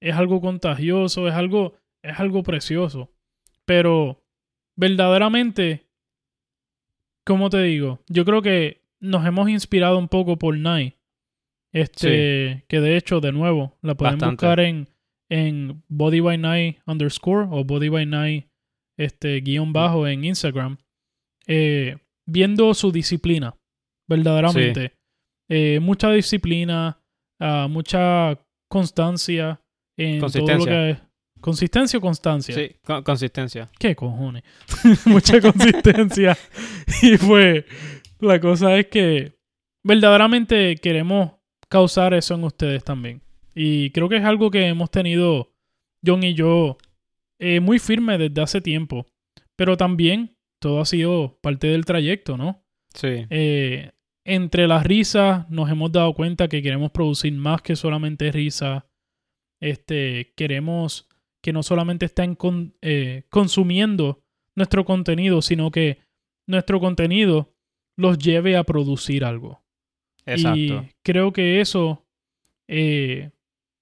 es 0.00 0.14
algo 0.14 0.40
contagioso, 0.40 1.28
es 1.28 1.34
algo, 1.34 1.74
es 2.02 2.18
algo 2.18 2.42
precioso. 2.42 3.10
Pero 3.64 4.22
verdaderamente, 4.76 5.86
¿cómo 7.24 7.50
te 7.50 7.62
digo? 7.62 8.00
Yo 8.08 8.24
creo 8.24 8.42
que 8.42 8.82
nos 9.00 9.24
hemos 9.26 9.48
inspirado 9.48 9.98
un 9.98 10.08
poco 10.08 10.38
por 10.38 10.56
Nike. 10.56 10.98
Este, 11.72 12.64
que 12.68 12.80
de 12.80 12.96
hecho, 12.96 13.20
de 13.20 13.32
nuevo, 13.32 13.78
la 13.80 13.94
pueden 13.94 14.16
Bastante. 14.18 14.46
buscar 14.46 14.60
en, 14.60 14.88
en 15.30 15.82
Body 15.88 16.20
by 16.20 16.36
Night 16.36 16.78
underscore 16.86 17.48
o 17.50 17.64
Body 17.64 17.88
by 17.88 18.04
Night 18.04 18.48
este, 18.98 19.40
guion 19.40 19.72
bajo 19.72 20.06
en 20.06 20.24
Instagram. 20.24 20.76
Eh, 21.46 21.96
viendo 22.26 22.72
su 22.74 22.92
disciplina, 22.92 23.56
verdaderamente. 24.08 24.92
Eh, 25.48 25.80
mucha 25.80 26.10
disciplina, 26.12 27.00
ah, 27.40 27.68
mucha 27.70 28.38
constancia 28.68 29.60
en 29.96 30.20
todo 30.20 30.28
lo 30.28 30.32
Consistencia. 30.32 30.70
que 30.70 30.90
es. 30.90 30.98
¿Consistencia 31.42 31.98
o 31.98 32.00
constancia? 32.00 32.54
Sí, 32.54 32.70
con- 32.82 33.02
consistencia. 33.02 33.68
¿Qué 33.78 33.94
cojones? 33.94 34.42
Mucha 35.04 35.40
consistencia. 35.40 36.38
y 37.02 37.18
pues, 37.18 37.64
la 38.20 38.40
cosa 38.40 38.76
es 38.78 38.86
que 38.86 39.34
verdaderamente 39.84 40.76
queremos 40.76 41.32
causar 41.68 42.14
eso 42.14 42.34
en 42.34 42.44
ustedes 42.44 42.82
también. 42.84 43.20
Y 43.54 43.90
creo 43.90 44.08
que 44.08 44.16
es 44.16 44.24
algo 44.24 44.50
que 44.50 44.66
hemos 44.68 44.90
tenido 44.90 45.52
John 46.06 46.22
y 46.22 46.32
yo 46.34 46.78
eh, 47.38 47.60
muy 47.60 47.78
firme 47.78 48.16
desde 48.16 48.40
hace 48.40 48.60
tiempo. 48.60 49.04
Pero 49.56 49.76
también 49.76 50.36
todo 50.60 50.80
ha 50.80 50.86
sido 50.86 51.38
parte 51.42 51.66
del 51.66 51.84
trayecto, 51.84 52.36
¿no? 52.36 52.64
Sí. 52.94 53.26
Eh, 53.30 53.90
entre 54.24 54.68
las 54.68 54.84
risas 54.86 55.50
nos 55.50 55.68
hemos 55.70 55.90
dado 55.90 56.14
cuenta 56.14 56.46
que 56.48 56.62
queremos 56.62 56.92
producir 56.92 57.32
más 57.32 57.60
que 57.62 57.74
solamente 57.76 58.30
risa. 58.30 58.86
Este, 59.60 60.32
queremos 60.36 61.08
que 61.42 61.52
no 61.52 61.62
solamente 61.62 62.06
estén 62.06 62.34
con- 62.34 62.74
eh, 62.82 63.24
consumiendo 63.30 64.22
nuestro 64.56 64.84
contenido, 64.84 65.42
sino 65.42 65.70
que 65.70 65.98
nuestro 66.46 66.80
contenido 66.80 67.54
los 67.96 68.18
lleve 68.18 68.56
a 68.56 68.64
producir 68.64 69.24
algo. 69.24 69.62
Exacto. 70.24 70.56
Y 70.58 70.90
creo 71.02 71.32
que 71.32 71.60
eso, 71.60 72.06
eh, 72.68 73.30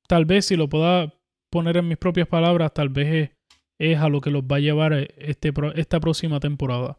tal 0.08 0.24
vez 0.24 0.46
si 0.46 0.56
lo 0.56 0.68
pueda 0.68 1.14
poner 1.50 1.76
en 1.76 1.88
mis 1.88 1.98
propias 1.98 2.28
palabras, 2.28 2.72
tal 2.72 2.88
vez 2.88 3.08
es, 3.08 3.30
es 3.78 3.98
a 3.98 4.08
lo 4.08 4.20
que 4.20 4.30
los 4.30 4.42
va 4.44 4.56
a 4.56 4.60
llevar 4.60 4.92
eh, 4.92 5.08
este, 5.18 5.52
esta 5.74 6.00
próxima 6.00 6.40
temporada. 6.40 6.98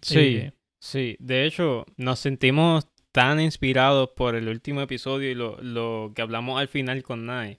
Sí. 0.00 0.18
Eh, 0.18 0.52
Sí, 0.80 1.16
de 1.18 1.44
hecho, 1.44 1.86
nos 1.96 2.20
sentimos 2.20 2.86
tan 3.10 3.40
inspirados 3.40 4.10
por 4.14 4.36
el 4.36 4.46
último 4.48 4.80
episodio 4.80 5.28
y 5.28 5.34
lo, 5.34 5.60
lo 5.60 6.12
que 6.14 6.22
hablamos 6.22 6.60
al 6.60 6.68
final 6.68 7.02
con 7.02 7.26
Nai, 7.26 7.58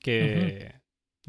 que 0.00 0.77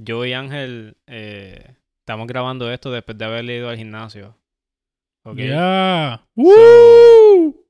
yo 0.02 0.26
y 0.26 0.34
Ángel 0.34 0.98
eh, 1.08 1.76
estamos 2.02 2.28
grabando 2.28 2.72
esto 2.72 2.92
después 2.92 3.18
de 3.18 3.26
haber 3.26 3.46
ido 3.46 3.70
al 3.70 3.78
gimnasio. 3.78 4.36
¿ok? 5.26 5.38
So- 6.36 6.54
¡Woo! 7.44 7.66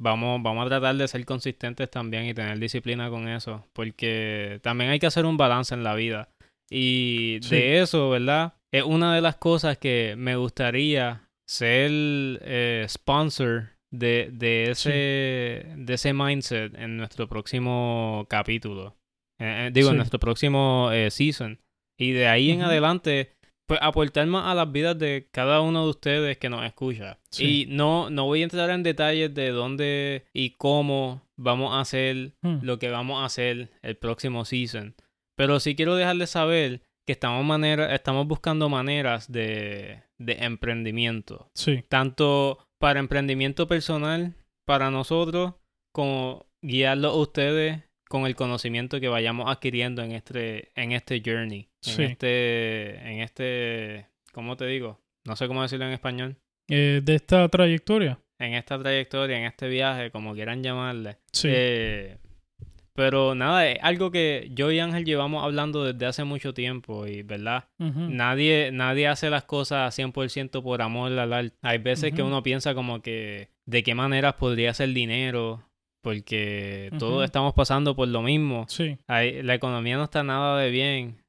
Vamos, 0.00 0.42
vamos 0.42 0.66
a 0.66 0.68
tratar 0.68 0.96
de 0.96 1.08
ser 1.08 1.24
consistentes 1.24 1.88
también 1.90 2.26
y 2.26 2.34
tener 2.34 2.58
disciplina 2.58 3.08
con 3.10 3.28
eso, 3.28 3.64
porque 3.72 4.58
también 4.62 4.90
hay 4.90 4.98
que 4.98 5.06
hacer 5.06 5.24
un 5.24 5.36
balance 5.36 5.72
en 5.74 5.84
la 5.84 5.94
vida. 5.94 6.28
Y 6.68 7.38
Sí. 7.42 7.54
de 7.54 7.80
eso, 7.80 8.10
¿verdad? 8.10 8.54
Es 8.72 8.82
una 8.82 9.14
de 9.14 9.20
las 9.20 9.36
cosas 9.36 9.78
que 9.78 10.14
me 10.18 10.36
gustaría 10.36 11.28
ser 11.46 11.90
eh, 11.92 12.84
sponsor 12.88 13.70
de, 13.92 14.30
de, 14.32 14.70
ese, 14.70 14.90
de 15.76 15.94
ese 15.94 16.12
mindset 16.12 16.74
en 16.74 16.96
nuestro 16.96 17.28
próximo 17.28 18.26
capítulo. 18.28 18.96
Eh, 19.38 19.66
eh, 19.66 19.70
digo, 19.72 19.90
en 19.90 19.96
nuestro 19.96 20.18
próximo 20.18 20.90
eh, 20.92 21.10
season. 21.10 21.58
Y 21.98 22.12
de 22.12 22.26
ahí 22.28 22.50
en 22.50 22.62
adelante, 22.62 23.32
pues 23.66 23.80
aportar 23.82 24.26
más 24.26 24.46
a 24.46 24.54
las 24.54 24.70
vidas 24.70 24.98
de 24.98 25.28
cada 25.32 25.60
uno 25.60 25.84
de 25.84 25.90
ustedes 25.90 26.38
que 26.38 26.48
nos 26.48 26.64
escucha. 26.64 27.18
Sí. 27.30 27.62
Y 27.62 27.66
no, 27.66 28.10
no 28.10 28.24
voy 28.24 28.40
a 28.40 28.44
entrar 28.44 28.70
en 28.70 28.82
detalles 28.82 29.32
de 29.34 29.50
dónde 29.50 30.24
y 30.32 30.50
cómo 30.50 31.22
vamos 31.36 31.72
a 31.74 31.80
hacer 31.80 32.32
Hmm. 32.42 32.58
lo 32.62 32.78
que 32.78 32.90
vamos 32.90 33.22
a 33.22 33.26
hacer 33.26 33.70
el 33.82 33.96
próximo 33.96 34.44
season. 34.44 34.94
Pero 35.36 35.58
sí 35.60 35.74
quiero 35.74 35.96
dejarles 35.96 36.30
saber 36.30 36.82
que 37.06 37.12
estamos, 37.12 37.44
manera, 37.44 37.94
estamos 37.94 38.26
buscando 38.26 38.68
maneras 38.68 39.30
de, 39.30 40.02
de 40.18 40.32
emprendimiento. 40.44 41.50
Sí, 41.54 41.84
Tanto 41.88 42.66
para 42.78 43.00
emprendimiento 43.00 43.66
personal, 43.66 44.34
para 44.66 44.90
nosotros, 44.90 45.54
como 45.92 46.46
guiarlo 46.62 47.08
a 47.08 47.16
ustedes 47.16 47.82
con 48.08 48.26
el 48.26 48.34
conocimiento 48.34 49.00
que 49.00 49.08
vayamos 49.08 49.50
adquiriendo 49.50 50.02
en 50.02 50.12
este, 50.12 50.70
en 50.74 50.92
este 50.92 51.22
journey. 51.24 51.68
Sí. 51.80 52.02
En 52.02 52.10
este, 52.10 52.96
en 53.10 53.20
este, 53.20 54.06
¿cómo 54.32 54.56
te 54.56 54.66
digo? 54.66 55.00
No 55.24 55.36
sé 55.36 55.46
cómo 55.48 55.62
decirlo 55.62 55.86
en 55.86 55.92
español. 55.92 56.36
Eh, 56.68 57.00
de 57.02 57.14
esta 57.14 57.48
trayectoria. 57.48 58.18
En 58.38 58.54
esta 58.54 58.78
trayectoria, 58.78 59.38
en 59.38 59.44
este 59.44 59.68
viaje, 59.68 60.10
como 60.10 60.34
quieran 60.34 60.62
llamarle. 60.62 61.18
Sí, 61.32 61.48
Eh, 61.50 62.18
pero 62.96 63.34
nada, 63.34 63.66
es 63.68 63.78
algo 63.82 64.12
que 64.12 64.48
yo 64.52 64.70
y 64.70 64.78
Ángel 64.78 65.04
llevamos 65.04 65.42
hablando 65.42 65.82
desde 65.84 66.06
hace 66.06 66.22
mucho 66.22 66.54
tiempo 66.54 67.08
y, 67.08 67.22
¿verdad? 67.22 67.64
Nadie, 67.78 68.70
nadie 68.72 69.08
hace 69.08 69.30
las 69.30 69.42
cosas 69.44 69.98
100% 69.98 70.62
por 70.62 70.80
amor 70.80 71.10
al 71.18 71.32
arte. 71.32 71.56
Hay 71.62 71.78
veces 71.78 72.12
que 72.12 72.22
uno 72.22 72.42
piensa 72.44 72.72
como 72.74 73.02
que 73.02 73.48
de 73.66 73.82
qué 73.82 73.96
maneras 73.96 74.34
podría 74.34 74.70
hacer 74.70 74.90
dinero, 74.90 75.64
porque 76.04 76.90
todos 77.00 77.24
estamos 77.24 77.52
pasando 77.54 77.96
por 77.96 78.06
lo 78.06 78.22
mismo. 78.22 78.66
sí. 78.68 78.96
Hay- 79.08 79.42
la 79.42 79.54
economía 79.54 79.96
no 79.96 80.04
está 80.04 80.22
nada 80.22 80.60
de 80.60 80.70
bien, 80.70 81.24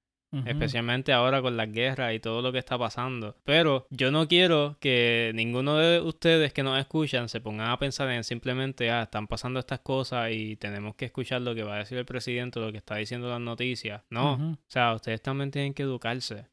especialmente 0.45 1.13
ahora 1.13 1.41
con 1.41 1.55
las 1.55 1.71
guerras 1.71 2.13
y 2.13 2.19
todo 2.19 2.41
lo 2.41 2.51
que 2.51 2.57
está 2.59 2.77
pasando. 2.77 3.37
Pero 3.45 3.87
yo 3.89 4.11
no 4.11 4.27
quiero 4.27 4.75
que 4.81 5.31
ninguno 5.33 5.77
de 5.77 6.01
ustedes 6.01 6.51
que 6.51 6.61
nos 6.61 6.77
escuchan 6.77 7.29
se 7.29 7.39
pongan 7.39 7.69
a 7.69 7.79
pensar 7.79 8.09
en 8.11 8.23
simplemente, 8.25 8.91
ah, 8.91 9.03
están 9.03 9.27
pasando 9.27 9.59
estas 9.61 9.79
cosas 9.79 10.31
y 10.33 10.57
tenemos 10.57 10.93
que 10.95 11.05
escuchar 11.05 11.41
lo 11.41 11.55
que 11.55 11.63
va 11.63 11.75
a 11.75 11.79
decir 11.79 11.97
el 11.97 12.05
presidente, 12.05 12.59
lo 12.59 12.71
que 12.73 12.77
está 12.79 12.97
diciendo 12.97 13.29
las 13.29 13.39
noticias. 13.39 14.03
No, 14.09 14.33
o 14.33 14.57
sea, 14.67 14.93
ustedes 14.93 15.21
también 15.21 15.51
tienen 15.51 15.73
que 15.73 15.83
educarse. 15.83 16.47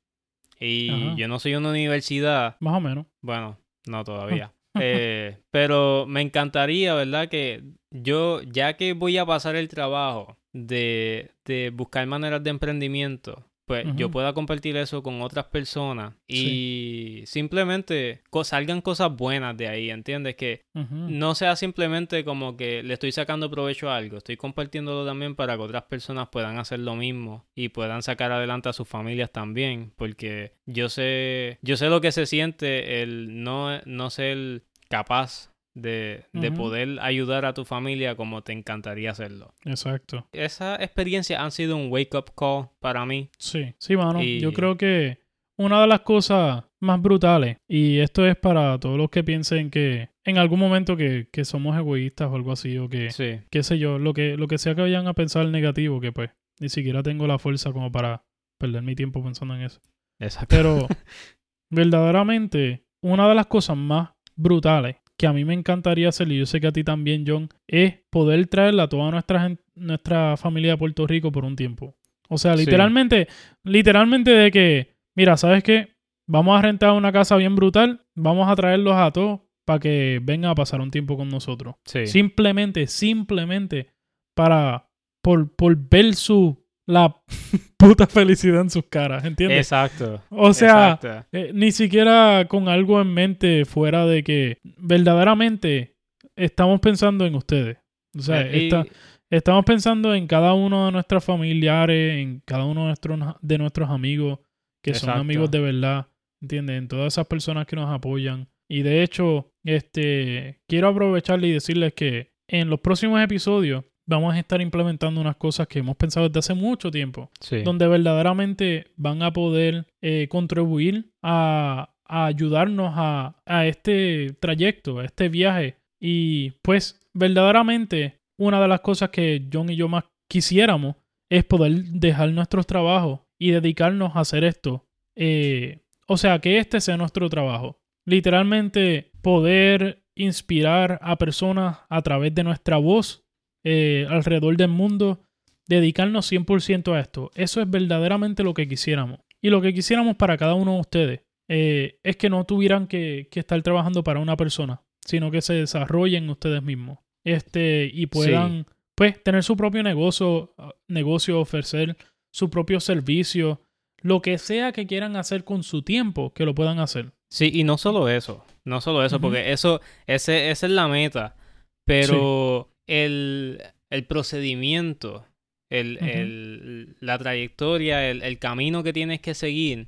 Y 0.60 1.16
yo 1.16 1.26
no 1.26 1.40
soy 1.40 1.56
una 1.56 1.70
universidad, 1.70 2.56
Más 2.60 2.74
o 2.76 2.80
menos. 2.80 3.06
bueno, 3.20 3.58
no 3.86 4.04
todavía. 4.04 4.52
Eh, 4.74 5.42
pero 5.50 6.06
me 6.06 6.22
encantaría, 6.22 6.94
¿verdad? 6.94 7.28
Que 7.28 7.62
yo, 7.90 8.42
ya 8.42 8.76
que 8.76 8.94
voy 8.94 9.18
a 9.18 9.26
pasar 9.26 9.56
el 9.56 9.68
trabajo 9.68 10.38
de, 10.52 11.32
de 11.44 11.70
buscar 11.70 12.06
maneras 12.06 12.42
de 12.42 12.50
emprendimiento, 12.50 13.51
pues 13.66 13.86
yo 13.96 14.10
pueda 14.10 14.32
compartir 14.32 14.76
eso 14.76 15.02
con 15.02 15.22
otras 15.22 15.46
personas 15.46 16.14
y 16.26 17.22
simplemente 17.26 18.22
salgan 18.42 18.80
cosas 18.80 19.14
buenas 19.14 19.56
de 19.56 19.68
ahí, 19.68 19.90
¿entiendes? 19.90 20.34
Que 20.36 20.64
no 20.74 21.34
sea 21.34 21.56
simplemente 21.56 22.24
como 22.24 22.56
que 22.56 22.82
le 22.82 22.94
estoy 22.94 23.12
sacando 23.12 23.50
provecho 23.50 23.90
a 23.90 23.96
algo, 23.96 24.18
estoy 24.18 24.36
compartiéndolo 24.36 25.06
también 25.06 25.34
para 25.34 25.56
que 25.56 25.62
otras 25.62 25.84
personas 25.84 26.28
puedan 26.28 26.58
hacer 26.58 26.80
lo 26.80 26.96
mismo 26.96 27.46
y 27.54 27.68
puedan 27.68 28.02
sacar 28.02 28.32
adelante 28.32 28.68
a 28.68 28.72
sus 28.72 28.88
familias 28.88 29.30
también, 29.30 29.92
porque 29.96 30.54
yo 30.66 30.88
sé, 30.88 31.58
yo 31.62 31.76
sé 31.76 31.88
lo 31.88 32.00
que 32.00 32.12
se 32.12 32.26
siente 32.26 33.02
el 33.02 33.42
no, 33.42 33.80
no 33.84 34.10
ser 34.10 34.64
capaz 34.88 35.51
de, 35.74 36.24
de 36.32 36.52
poder 36.52 36.98
ayudar 37.00 37.44
a 37.44 37.54
tu 37.54 37.64
familia 37.64 38.14
como 38.16 38.42
te 38.42 38.52
encantaría 38.52 39.10
hacerlo. 39.10 39.54
Exacto. 39.64 40.26
Esas 40.32 40.80
experiencias 40.80 41.40
han 41.40 41.50
sido 41.50 41.76
un 41.76 41.90
wake 41.90 42.14
up 42.14 42.32
call 42.36 42.68
para 42.80 43.06
mí. 43.06 43.30
Sí, 43.38 43.74
sí, 43.78 43.96
mano. 43.96 44.22
Y- 44.22 44.40
Yo 44.40 44.52
creo 44.52 44.76
que 44.76 45.18
una 45.56 45.80
de 45.80 45.86
las 45.86 46.00
cosas 46.00 46.64
más 46.80 47.00
brutales. 47.00 47.58
Y 47.68 47.98
esto 48.00 48.26
es 48.26 48.36
para 48.36 48.78
todos 48.80 48.98
los 48.98 49.08
que 49.08 49.22
piensen 49.22 49.70
que 49.70 50.08
en 50.24 50.36
algún 50.38 50.58
momento 50.58 50.96
que, 50.96 51.28
que 51.32 51.44
somos 51.44 51.76
egoístas 51.76 52.28
o 52.30 52.34
algo 52.34 52.50
así, 52.52 52.76
o 52.78 52.88
que, 52.88 53.10
Sí. 53.10 53.40
qué 53.50 53.62
sé 53.62 53.78
yo, 53.78 53.98
lo 53.98 54.12
que, 54.14 54.36
lo 54.36 54.48
que 54.48 54.58
sea 54.58 54.74
que 54.74 54.82
vayan 54.82 55.06
a 55.06 55.14
pensar 55.14 55.46
negativo, 55.46 56.00
que 56.00 56.10
pues 56.12 56.30
ni 56.60 56.68
siquiera 56.68 57.02
tengo 57.02 57.26
la 57.28 57.38
fuerza 57.38 57.72
como 57.72 57.92
para 57.92 58.24
perder 58.58 58.82
mi 58.82 58.94
tiempo 58.96 59.22
pensando 59.22 59.54
en 59.54 59.62
eso. 59.62 59.80
Exacto. 60.20 60.48
Pero 60.56 60.88
verdaderamente, 61.70 62.84
una 63.02 63.28
de 63.28 63.34
las 63.34 63.46
cosas 63.46 63.76
más 63.76 64.10
brutales 64.34 64.96
que 65.22 65.28
a 65.28 65.32
mí 65.32 65.44
me 65.44 65.54
encantaría 65.54 66.08
hacer, 66.08 66.32
y 66.32 66.38
yo 66.40 66.46
sé 66.46 66.60
que 66.60 66.66
a 66.66 66.72
ti 66.72 66.82
también, 66.82 67.22
John, 67.24 67.48
es 67.68 67.94
poder 68.10 68.44
traerla 68.48 68.82
a 68.82 68.88
toda 68.88 69.08
nuestra, 69.12 69.56
nuestra 69.76 70.36
familia 70.36 70.72
de 70.72 70.78
Puerto 70.78 71.06
Rico 71.06 71.30
por 71.30 71.44
un 71.44 71.54
tiempo. 71.54 71.94
O 72.28 72.38
sea, 72.38 72.56
Sí. 72.56 72.64
literalmente, 72.64 73.28
literalmente 73.62 74.32
de 74.32 74.50
que, 74.50 74.96
mira, 75.14 75.36
¿sabes 75.36 75.62
qué? 75.62 75.90
Vamos 76.28 76.58
a 76.58 76.62
rentar 76.62 76.90
una 76.90 77.12
casa 77.12 77.36
bien 77.36 77.54
brutal, 77.54 78.00
vamos 78.16 78.48
a 78.50 78.56
traerlos 78.56 78.94
a 78.96 79.12
todos 79.12 79.40
para 79.64 79.78
que 79.78 80.18
vengan 80.20 80.50
a 80.50 80.54
pasar 80.56 80.80
un 80.80 80.90
tiempo 80.90 81.16
con 81.16 81.28
nosotros. 81.28 81.76
Sí. 81.84 82.08
Simplemente, 82.08 82.88
simplemente 82.88 83.90
para, 84.34 84.88
por, 85.22 85.54
por 85.54 85.76
ver 85.88 86.16
su, 86.16 86.61
la 86.86 87.16
puta 87.78 88.06
felicidad 88.06 88.60
en 88.62 88.70
sus 88.70 88.84
caras, 88.84 89.24
¿entiendes? 89.24 89.58
Exacto. 89.58 90.22
O 90.30 90.52
sea, 90.52 90.92
Exacto. 91.00 91.26
eh, 91.32 91.50
ni 91.54 91.72
siquiera 91.72 92.46
con 92.48 92.68
algo 92.68 93.00
en 93.00 93.12
mente 93.14 93.64
fuera 93.64 94.06
de 94.06 94.22
que 94.24 94.58
verdaderamente 94.78 95.96
estamos 96.36 96.80
pensando 96.80 97.26
en 97.26 97.34
ustedes. 97.34 97.78
O 98.16 98.20
sea, 98.22 98.42
Eh, 98.42 98.68
y- 98.70 98.90
estamos 99.30 99.64
pensando 99.64 100.14
en 100.14 100.26
cada 100.26 100.52
uno 100.54 100.86
de 100.86 100.92
nuestros 100.92 101.24
familiares, 101.24 102.18
en 102.18 102.40
cada 102.44 102.64
uno 102.64 102.82
de 102.82 102.86
nuestros, 102.88 103.18
de 103.40 103.58
nuestros 103.58 103.90
amigos, 103.90 104.38
que 104.82 104.94
son 104.94 105.10
amigos 105.10 105.50
de 105.50 105.60
verdad, 105.60 106.08
¿entiendes? 106.40 106.78
En 106.78 106.88
todas 106.88 107.14
esas 107.14 107.26
personas 107.26 107.66
que 107.66 107.76
nos 107.76 107.88
apoyan. 107.90 108.48
Y 108.68 108.82
de 108.82 109.02
hecho, 109.02 109.52
este, 109.64 110.60
quiero 110.68 110.88
aprovecharle 110.88 111.48
y 111.48 111.52
decirles 111.52 111.92
que 111.94 112.32
en 112.48 112.68
los 112.68 112.80
próximos 112.80 113.22
episodios 113.22 113.84
vamos 114.06 114.34
a 114.34 114.38
estar 114.38 114.60
implementando 114.60 115.20
unas 115.20 115.36
cosas 115.36 115.68
que 115.68 115.78
hemos 115.78 115.96
pensado 115.96 116.28
desde 116.28 116.40
hace 116.40 116.54
mucho 116.54 116.90
tiempo 116.90 117.30
sí. 117.40 117.62
donde 117.62 117.86
verdaderamente 117.86 118.88
van 118.96 119.22
a 119.22 119.32
poder 119.32 119.86
eh, 120.00 120.28
contribuir 120.28 121.12
a, 121.22 121.90
a 122.04 122.26
ayudarnos 122.26 122.92
a, 122.96 123.36
a 123.46 123.66
este 123.66 124.36
trayecto, 124.40 124.98
a 124.98 125.04
este 125.04 125.28
viaje. 125.28 125.76
Y 126.00 126.50
pues 126.62 127.00
verdaderamente 127.14 128.18
una 128.36 128.60
de 128.60 128.68
las 128.68 128.80
cosas 128.80 129.10
que 129.10 129.48
John 129.52 129.70
y 129.70 129.76
yo 129.76 129.88
más 129.88 130.04
quisiéramos 130.28 130.96
es 131.30 131.44
poder 131.44 131.84
dejar 131.84 132.30
nuestros 132.30 132.66
trabajos 132.66 133.20
y 133.38 133.52
dedicarnos 133.52 134.14
a 134.14 134.20
hacer 134.20 134.44
esto. 134.44 134.84
Eh, 135.14 135.80
o 136.06 136.16
sea, 136.16 136.38
que 136.40 136.58
este 136.58 136.80
sea 136.80 136.96
nuestro 136.96 137.28
trabajo. 137.30 137.78
Literalmente 138.04 139.12
poder 139.22 140.04
inspirar 140.14 140.98
a 141.02 141.16
personas 141.16 141.78
a 141.88 142.02
través 142.02 142.34
de 142.34 142.44
nuestra 142.44 142.76
voz 142.76 143.21
eh, 143.64 144.06
alrededor 144.08 144.56
del 144.56 144.68
mundo 144.68 145.20
dedicarnos 145.66 146.30
100% 146.30 146.94
a 146.94 147.00
esto. 147.00 147.30
Eso 147.34 147.60
es 147.60 147.70
verdaderamente 147.70 148.42
lo 148.42 148.54
que 148.54 148.68
quisiéramos. 148.68 149.20
Y 149.40 149.50
lo 149.50 149.60
que 149.60 149.74
quisiéramos 149.74 150.16
para 150.16 150.36
cada 150.36 150.54
uno 150.54 150.74
de 150.74 150.80
ustedes 150.80 151.20
eh, 151.48 151.98
es 152.02 152.16
que 152.16 152.30
no 152.30 152.44
tuvieran 152.44 152.86
que, 152.86 153.28
que 153.30 153.40
estar 153.40 153.60
trabajando 153.62 154.04
para 154.04 154.20
una 154.20 154.36
persona, 154.36 154.82
sino 155.04 155.30
que 155.30 155.42
se 155.42 155.54
desarrollen 155.54 156.30
ustedes 156.30 156.62
mismos. 156.62 156.98
Este, 157.24 157.90
y 157.92 158.06
puedan, 158.06 158.66
pues, 158.94 159.22
tener 159.22 159.44
su 159.44 159.56
propio 159.56 159.82
negocio, 159.82 160.54
negocio, 160.88 161.40
ofrecer 161.40 161.96
su 162.32 162.50
propio 162.50 162.80
servicio, 162.80 163.60
lo 163.98 164.22
que 164.22 164.38
sea 164.38 164.72
que 164.72 164.86
quieran 164.86 165.16
hacer 165.16 165.44
con 165.44 165.62
su 165.62 165.82
tiempo, 165.82 166.32
que 166.32 166.44
lo 166.44 166.54
puedan 166.54 166.80
hacer. 166.80 167.12
Sí, 167.30 167.50
y 167.52 167.64
no 167.64 167.78
solo 167.78 168.08
eso, 168.08 168.44
no 168.64 168.80
solo 168.80 169.04
eso, 169.04 169.20
porque 169.20 169.52
eso, 169.52 169.80
ese, 170.06 170.50
esa 170.50 170.66
es 170.66 170.72
la 170.72 170.88
meta, 170.88 171.36
pero 171.84 172.71
el, 172.88 173.62
el 173.90 174.04
procedimiento, 174.06 175.26
el, 175.70 175.98
el- 176.02 176.96
la 177.00 177.18
trayectoria, 177.18 178.10
el, 178.10 178.22
el 178.22 178.38
camino 178.38 178.82
que 178.82 178.92
tienes 178.92 179.20
que 179.20 179.34
seguir, 179.34 179.86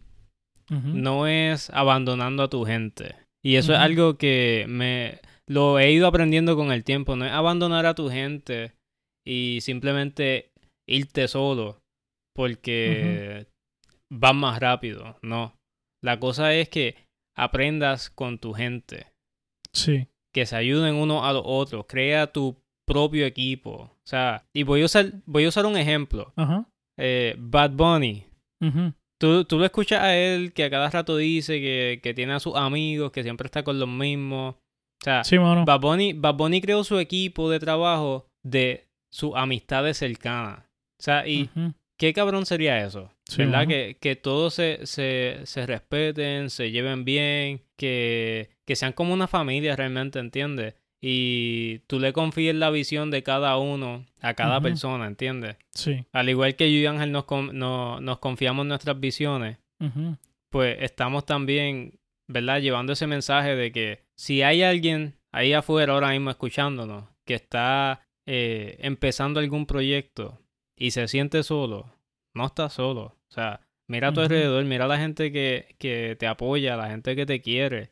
no 0.70 1.26
es 1.26 1.68
abandonando 1.70 2.42
a 2.42 2.48
tu 2.50 2.64
gente. 2.64 3.16
Y 3.44 3.56
eso 3.56 3.74
es 3.74 3.78
algo 3.78 4.16
que 4.16 4.64
me 4.68 5.20
lo 5.46 5.78
he 5.78 5.92
ido 5.92 6.06
aprendiendo 6.06 6.56
con 6.56 6.72
el 6.72 6.84
tiempo, 6.84 7.16
no 7.16 7.26
es 7.26 7.32
abandonar 7.32 7.84
a 7.84 7.94
tu 7.94 8.08
gente 8.08 8.72
y 9.26 9.58
simplemente 9.60 10.50
irte 10.88 11.28
solo 11.28 11.80
porque 12.34 13.46
vas 14.10 14.34
más 14.34 14.58
rápido, 14.60 15.18
no. 15.22 15.54
La 16.02 16.18
cosa 16.18 16.54
es 16.54 16.68
que 16.68 16.96
aprendas 17.36 18.10
con 18.10 18.38
tu 18.38 18.52
gente, 18.54 19.06
Sí. 19.72 20.06
que 20.34 20.46
se 20.46 20.56
ayuden 20.56 20.94
uno 20.94 21.24
a 21.26 21.32
los 21.32 21.42
otros, 21.44 21.84
crea 21.88 22.32
tu 22.32 22.56
propio 22.86 23.26
equipo. 23.26 23.72
O 23.72 24.06
sea, 24.06 24.44
y 24.52 24.62
voy 24.62 24.82
a 24.82 24.86
usar, 24.86 25.12
voy 25.26 25.44
a 25.44 25.48
usar 25.48 25.66
un 25.66 25.76
ejemplo. 25.76 26.32
Ajá. 26.36 26.66
Eh, 26.98 27.34
Bad 27.38 27.70
Bunny. 27.72 28.26
Tú, 29.18 29.44
tú 29.44 29.58
lo 29.58 29.64
escuchas 29.64 30.02
a 30.02 30.16
él 30.16 30.52
que 30.52 30.64
a 30.64 30.70
cada 30.70 30.90
rato 30.90 31.16
dice 31.16 31.60
que, 31.60 32.00
que 32.02 32.14
tiene 32.14 32.32
a 32.34 32.40
sus 32.40 32.56
amigos, 32.56 33.12
que 33.12 33.22
siempre 33.22 33.46
está 33.46 33.62
con 33.62 33.78
los 33.78 33.88
mismos. 33.88 34.54
O 34.54 35.04
sea, 35.04 35.22
Sí, 35.24 35.38
mano. 35.38 35.64
Bad 35.64 35.80
Bunny, 35.80 36.12
Bad 36.14 36.34
Bunny 36.34 36.60
creó 36.60 36.82
su 36.84 36.98
equipo 36.98 37.50
de 37.50 37.60
trabajo 37.60 38.26
de 38.42 38.88
sus 39.12 39.32
amistades 39.34 39.98
cercanas. 39.98 40.60
O 40.98 41.02
sea, 41.02 41.26
y 41.26 41.50
qué 41.98 42.12
cabrón 42.12 42.46
sería 42.46 42.84
eso. 42.84 43.10
Sí, 43.26 43.38
¿Verdad? 43.38 43.58
mano. 43.58 43.68
Que, 43.68 43.96
que 44.00 44.16
todos 44.16 44.54
se, 44.54 44.86
se, 44.86 45.40
se 45.44 45.66
respeten, 45.66 46.50
se 46.50 46.70
lleven 46.70 47.04
bien, 47.04 47.62
que, 47.78 48.50
que 48.66 48.76
sean 48.76 48.92
como 48.92 49.14
una 49.14 49.26
familia 49.28 49.76
realmente, 49.76 50.18
¿entiendes? 50.18 50.74
Y 51.06 51.80
tú 51.86 52.00
le 52.00 52.14
confíes 52.14 52.54
la 52.54 52.70
visión 52.70 53.10
de 53.10 53.22
cada 53.22 53.58
uno 53.58 54.06
a 54.22 54.32
cada 54.32 54.58
persona, 54.62 55.06
¿entiendes? 55.06 55.56
Sí. 55.74 56.06
Al 56.12 56.30
igual 56.30 56.56
que 56.56 56.72
yo 56.72 56.78
y 56.78 56.86
Ángel 56.86 57.12
nos, 57.12 57.26
no- 57.52 58.00
nos 58.00 58.18
confiamos 58.20 58.64
nuestras 58.64 58.98
visiones, 58.98 59.58
pues 60.48 60.78
estamos 60.80 61.26
también, 61.26 61.98
¿verdad? 62.26 62.60
Llevando 62.62 62.94
ese 62.94 63.06
mensaje 63.06 63.54
de 63.54 63.70
que 63.70 64.00
si 64.16 64.40
hay 64.40 64.62
alguien 64.62 65.14
ahí 65.30 65.52
afuera 65.52 65.92
ahora 65.92 66.08
mismo 66.10 66.30
escuchándonos 66.30 67.04
que 67.26 67.34
está 67.34 68.00
eh, 68.26 68.78
empezando 68.80 69.40
algún 69.40 69.66
proyecto 69.66 70.40
y 70.74 70.92
se 70.92 71.06
siente 71.08 71.42
solo, 71.42 71.92
no 72.34 72.46
está 72.46 72.70
solo. 72.70 73.02
O 73.28 73.32
sea, 73.34 73.60
mira 73.88 74.08
a 74.08 74.12
tu 74.14 74.20
alrededor, 74.22 74.64
mira 74.64 74.86
a 74.86 74.88
la 74.88 74.96
gente 74.98 75.30
que, 75.32 75.74
que 75.78 76.16
te 76.18 76.26
apoya, 76.26 76.76
la 76.78 76.88
gente 76.88 77.14
que 77.14 77.26
te 77.26 77.42
quiere. 77.42 77.90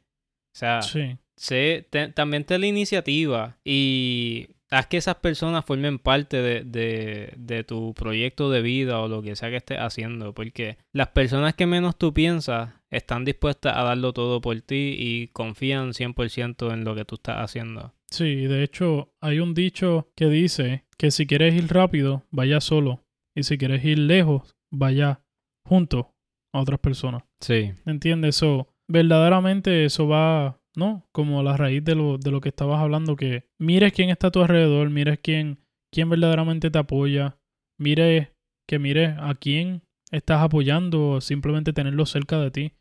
O 0.55 0.59
sea, 0.59 0.81
Sí. 0.81 1.19
Sé, 1.37 1.87
te- 1.91 2.09
también 2.09 2.45
ten 2.45 2.61
la 2.61 2.67
iniciativa 2.67 3.59
y 3.65 4.49
haz 4.71 4.87
que 4.87 4.97
esas 4.97 5.17
personas 5.17 5.65
formen 5.65 5.99
parte 5.99 6.41
de, 6.41 6.65
de, 6.65 7.33
de 7.37 7.65
tu 7.65 7.93
proyecto 7.95 8.51
de 8.51 8.63
vida 8.63 9.01
o 9.01 9.09
lo 9.09 9.21
que 9.23 9.37
sea 9.37 9.51
que 9.51 9.57
estés 9.57 9.79
haciendo, 9.79 10.33
porque 10.35 10.79
las 10.93 11.09
personas 11.09 11.55
que 11.55 11.67
menos 11.67 11.97
tú 11.99 12.13
piensas 12.15 12.71
están 12.91 13.25
dispuestas 13.25 13.77
a 13.77 13.83
darlo 13.83 14.13
todo 14.13 14.41
por 14.41 14.61
ti 14.63 14.95
y 14.99 15.29
confían 15.29 15.93
100% 15.93 16.73
en 16.73 16.85
lo 16.85 16.95
que 16.95 17.05
tú 17.05 17.17
estás 17.17 17.39
haciendo. 17.39 17.95
Sí, 18.11 18.35
de 18.47 18.63
hecho, 18.63 19.13
hay 19.23 19.41
un 19.41 19.55
dicho 19.55 20.11
que 20.15 20.27
dice 20.27 20.85
que 20.99 21.11
si 21.11 21.27
quieres 21.27 21.55
ir 21.55 21.67
rápido, 21.73 22.25
vaya 22.31 22.61
solo. 22.61 23.03
Y 23.35 23.45
si 23.45 23.57
quieres 23.57 23.83
ir 23.87 23.99
lejos, 23.99 24.55
vaya 24.71 25.23
junto 25.67 26.15
a 26.53 26.61
otras 26.61 26.81
personas. 26.81 27.23
Sí, 27.41 27.73
¿Entiendes? 27.87 28.37
Eso, 28.37 28.69
verdaderamente 28.89 29.87
eso 29.87 30.07
va, 30.07 30.61
¿no? 30.75 31.09
Como 31.13 31.41
a 31.41 31.43
la 31.43 31.57
raíz 31.57 31.85
de 31.85 31.95
lo, 31.95 32.19
de 32.19 32.31
lo 32.31 32.41
que 32.41 32.49
estabas 32.49 32.81
hablando, 32.81 33.17
que 33.17 33.49
mires 33.59 33.93
quién 33.93 34.11
está 34.11 34.29
a 34.29 34.31
tu 34.31 34.41
alrededor, 34.41 34.91
mires 34.91 35.19
quién, 35.23 35.59
quién 35.93 36.09
verdaderamente 36.09 36.71
te 36.71 36.79
apoya, 36.79 37.39
mires 37.79 38.33
que 38.69 38.79
mires 38.79 39.17
a 39.19 39.35
quién 39.35 39.83
estás 40.11 40.43
apoyando 40.43 41.21
simplemente 41.21 41.73
tenerlo 41.73 42.07
cerca 42.07 42.39
de 42.39 42.51
ti 42.51 42.73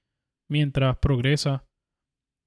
mientras 0.49 0.97
progresa. 0.97 1.65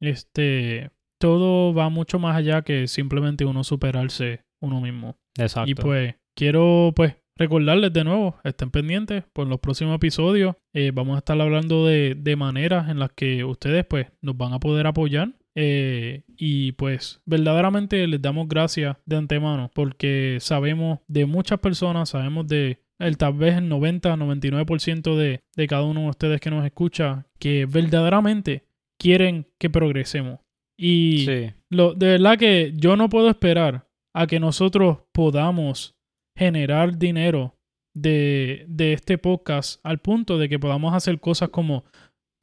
Este, 0.01 0.91
todo 1.21 1.75
va 1.75 1.89
mucho 1.89 2.19
más 2.19 2.37
allá 2.37 2.63
que 2.63 2.87
simplemente 2.87 3.45
uno 3.45 3.65
superarse 3.65 4.45
uno 4.61 4.81
mismo. 4.81 5.19
exacto. 5.39 5.71
Y 5.71 5.75
pues 5.75 6.15
quiero 6.37 6.93
pues 6.95 7.17
recordarles 7.37 7.93
de 7.93 8.05
nuevo, 8.05 8.37
estén 8.45 8.71
pendientes 8.71 9.25
por 9.33 9.47
los 9.47 9.61
próximos 9.61 9.97
episodios. 9.97 10.57
eh, 10.73 10.91
vamos 10.95 11.17
a 11.17 11.19
estar 11.19 11.41
hablando 11.41 11.87
de, 11.87 12.15
de 12.17 12.37
maneras 12.37 12.89
en 12.89 12.99
las 12.99 13.11
que 13.13 13.45
ustedes 13.45 13.85
pues 13.87 14.07
nos 14.23 14.37
van 14.37 14.53
a 14.53 14.61
poder 14.61 14.87
apoyar. 14.87 15.33
eh, 15.57 16.23
y 16.37 16.73
pues 16.73 17.21
verdaderamente 17.27 18.07
les 18.09 18.21
damos 18.21 18.49
gracias 18.49 18.97
de 19.07 19.17
antemano 19.17 19.71
porque 19.73 20.39
sabemos 20.41 20.99
de 21.07 21.27
muchas 21.27 21.61
personas, 21.61 22.09
sabemos 22.11 22.47
de 22.49 22.81
el 22.99 23.17
tal 23.17 23.35
vez 23.35 23.57
el 23.57 23.69
90-99% 23.69 25.17
de, 25.17 25.41
de 25.57 25.67
cada 25.67 25.83
uno 25.83 26.03
de 26.03 26.09
ustedes 26.09 26.41
que 26.41 26.51
nos 26.51 26.65
escucha 26.65 27.27
que 27.39 27.67
verdaderamente 27.67 28.65
quieren 28.99 29.47
que 29.59 29.71
progresemos. 29.71 30.41
Y 30.77 31.25
sí, 31.27 31.53
lo, 31.71 31.95
de 31.95 32.07
verdad 32.09 32.39
que 32.39 32.73
yo 32.77 32.97
no 32.97 33.09
puedo 33.09 33.29
esperar 33.29 33.87
a 34.13 34.27
que 34.27 34.41
nosotros 34.41 34.99
podamos 35.13 35.94
generar 36.37 36.99
dinero 36.99 37.57
de, 37.95 38.65
de 38.69 38.93
este 38.93 39.19
podcast 39.19 39.81
al 39.85 39.99
punto 39.99 40.39
de 40.39 40.49
que 40.49 40.59
podamos 40.59 40.95
hacer 40.95 41.21
cosas 41.21 41.49
como 41.51 41.85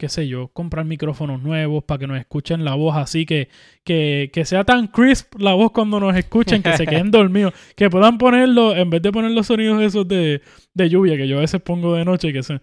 qué 0.02 0.08
sé 0.08 0.26
yo, 0.26 0.48
comprar 0.48 0.84
micrófonos 0.84 1.40
nuevos 1.40 1.84
para 1.84 1.98
que 2.00 2.06
nos 2.08 2.18
escuchen 2.18 2.64
la 2.64 2.74
voz 2.74 2.96
así, 2.96 3.24
que, 3.24 3.48
que, 3.84 4.30
que 4.32 4.44
sea 4.44 4.64
tan 4.64 4.88
crisp 4.88 5.38
la 5.38 5.54
voz 5.54 5.70
cuando 5.70 6.00
nos 6.00 6.16
escuchen, 6.16 6.60
que 6.60 6.76
se 6.76 6.88
queden 6.88 7.10
dormidos, 7.12 7.54
que 7.76 7.88
puedan 7.88 8.18
ponerlo, 8.18 8.74
en 8.74 8.90
vez 8.90 9.00
de 9.00 9.12
poner 9.12 9.30
los 9.30 9.46
sonidos 9.46 9.80
esos 9.80 10.08
de, 10.08 10.42
de 10.74 10.88
lluvia, 10.88 11.16
que 11.16 11.28
yo 11.28 11.38
a 11.38 11.42
veces 11.42 11.60
pongo 11.60 11.94
de 11.94 12.04
noche, 12.04 12.32
que 12.32 12.42
se... 12.42 12.60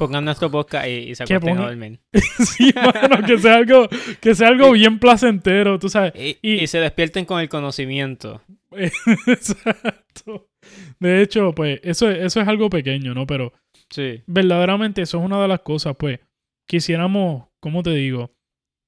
Pongan 0.00 0.24
nuestro 0.24 0.50
podcast 0.50 0.88
y, 0.88 1.10
y 1.10 1.14
se 1.14 1.24
acuesten 1.24 1.58
a 1.58 1.66
dormir. 1.66 2.00
sí, 2.38 2.72
mano, 2.74 3.26
que 3.26 3.36
sea 3.38 3.56
algo, 3.56 3.86
que 4.20 4.34
sea 4.34 4.48
algo 4.48 4.72
bien 4.72 4.98
placentero, 4.98 5.78
tú 5.78 5.90
sabes. 5.90 6.14
Y, 6.16 6.38
Y- 6.40 6.62
y 6.62 6.66
se 6.68 6.78
despierten 6.80 7.26
con 7.26 7.38
el 7.38 7.50
conocimiento. 7.50 8.40
Exacto. 9.26 10.48
De 10.98 11.22
hecho, 11.22 11.52
pues, 11.54 11.80
eso, 11.82 12.10
eso 12.10 12.40
es 12.40 12.48
algo 12.48 12.70
pequeño, 12.70 13.14
¿no? 13.14 13.26
Pero 13.26 13.52
Sí. 13.90 14.22
verdaderamente 14.26 15.02
eso 15.02 15.18
es 15.18 15.24
una 15.24 15.40
de 15.42 15.48
las 15.48 15.60
cosas, 15.60 15.96
pues, 15.98 16.20
quisiéramos, 16.68 17.48
¿cómo 17.60 17.82
te 17.82 17.90
digo? 17.90 18.30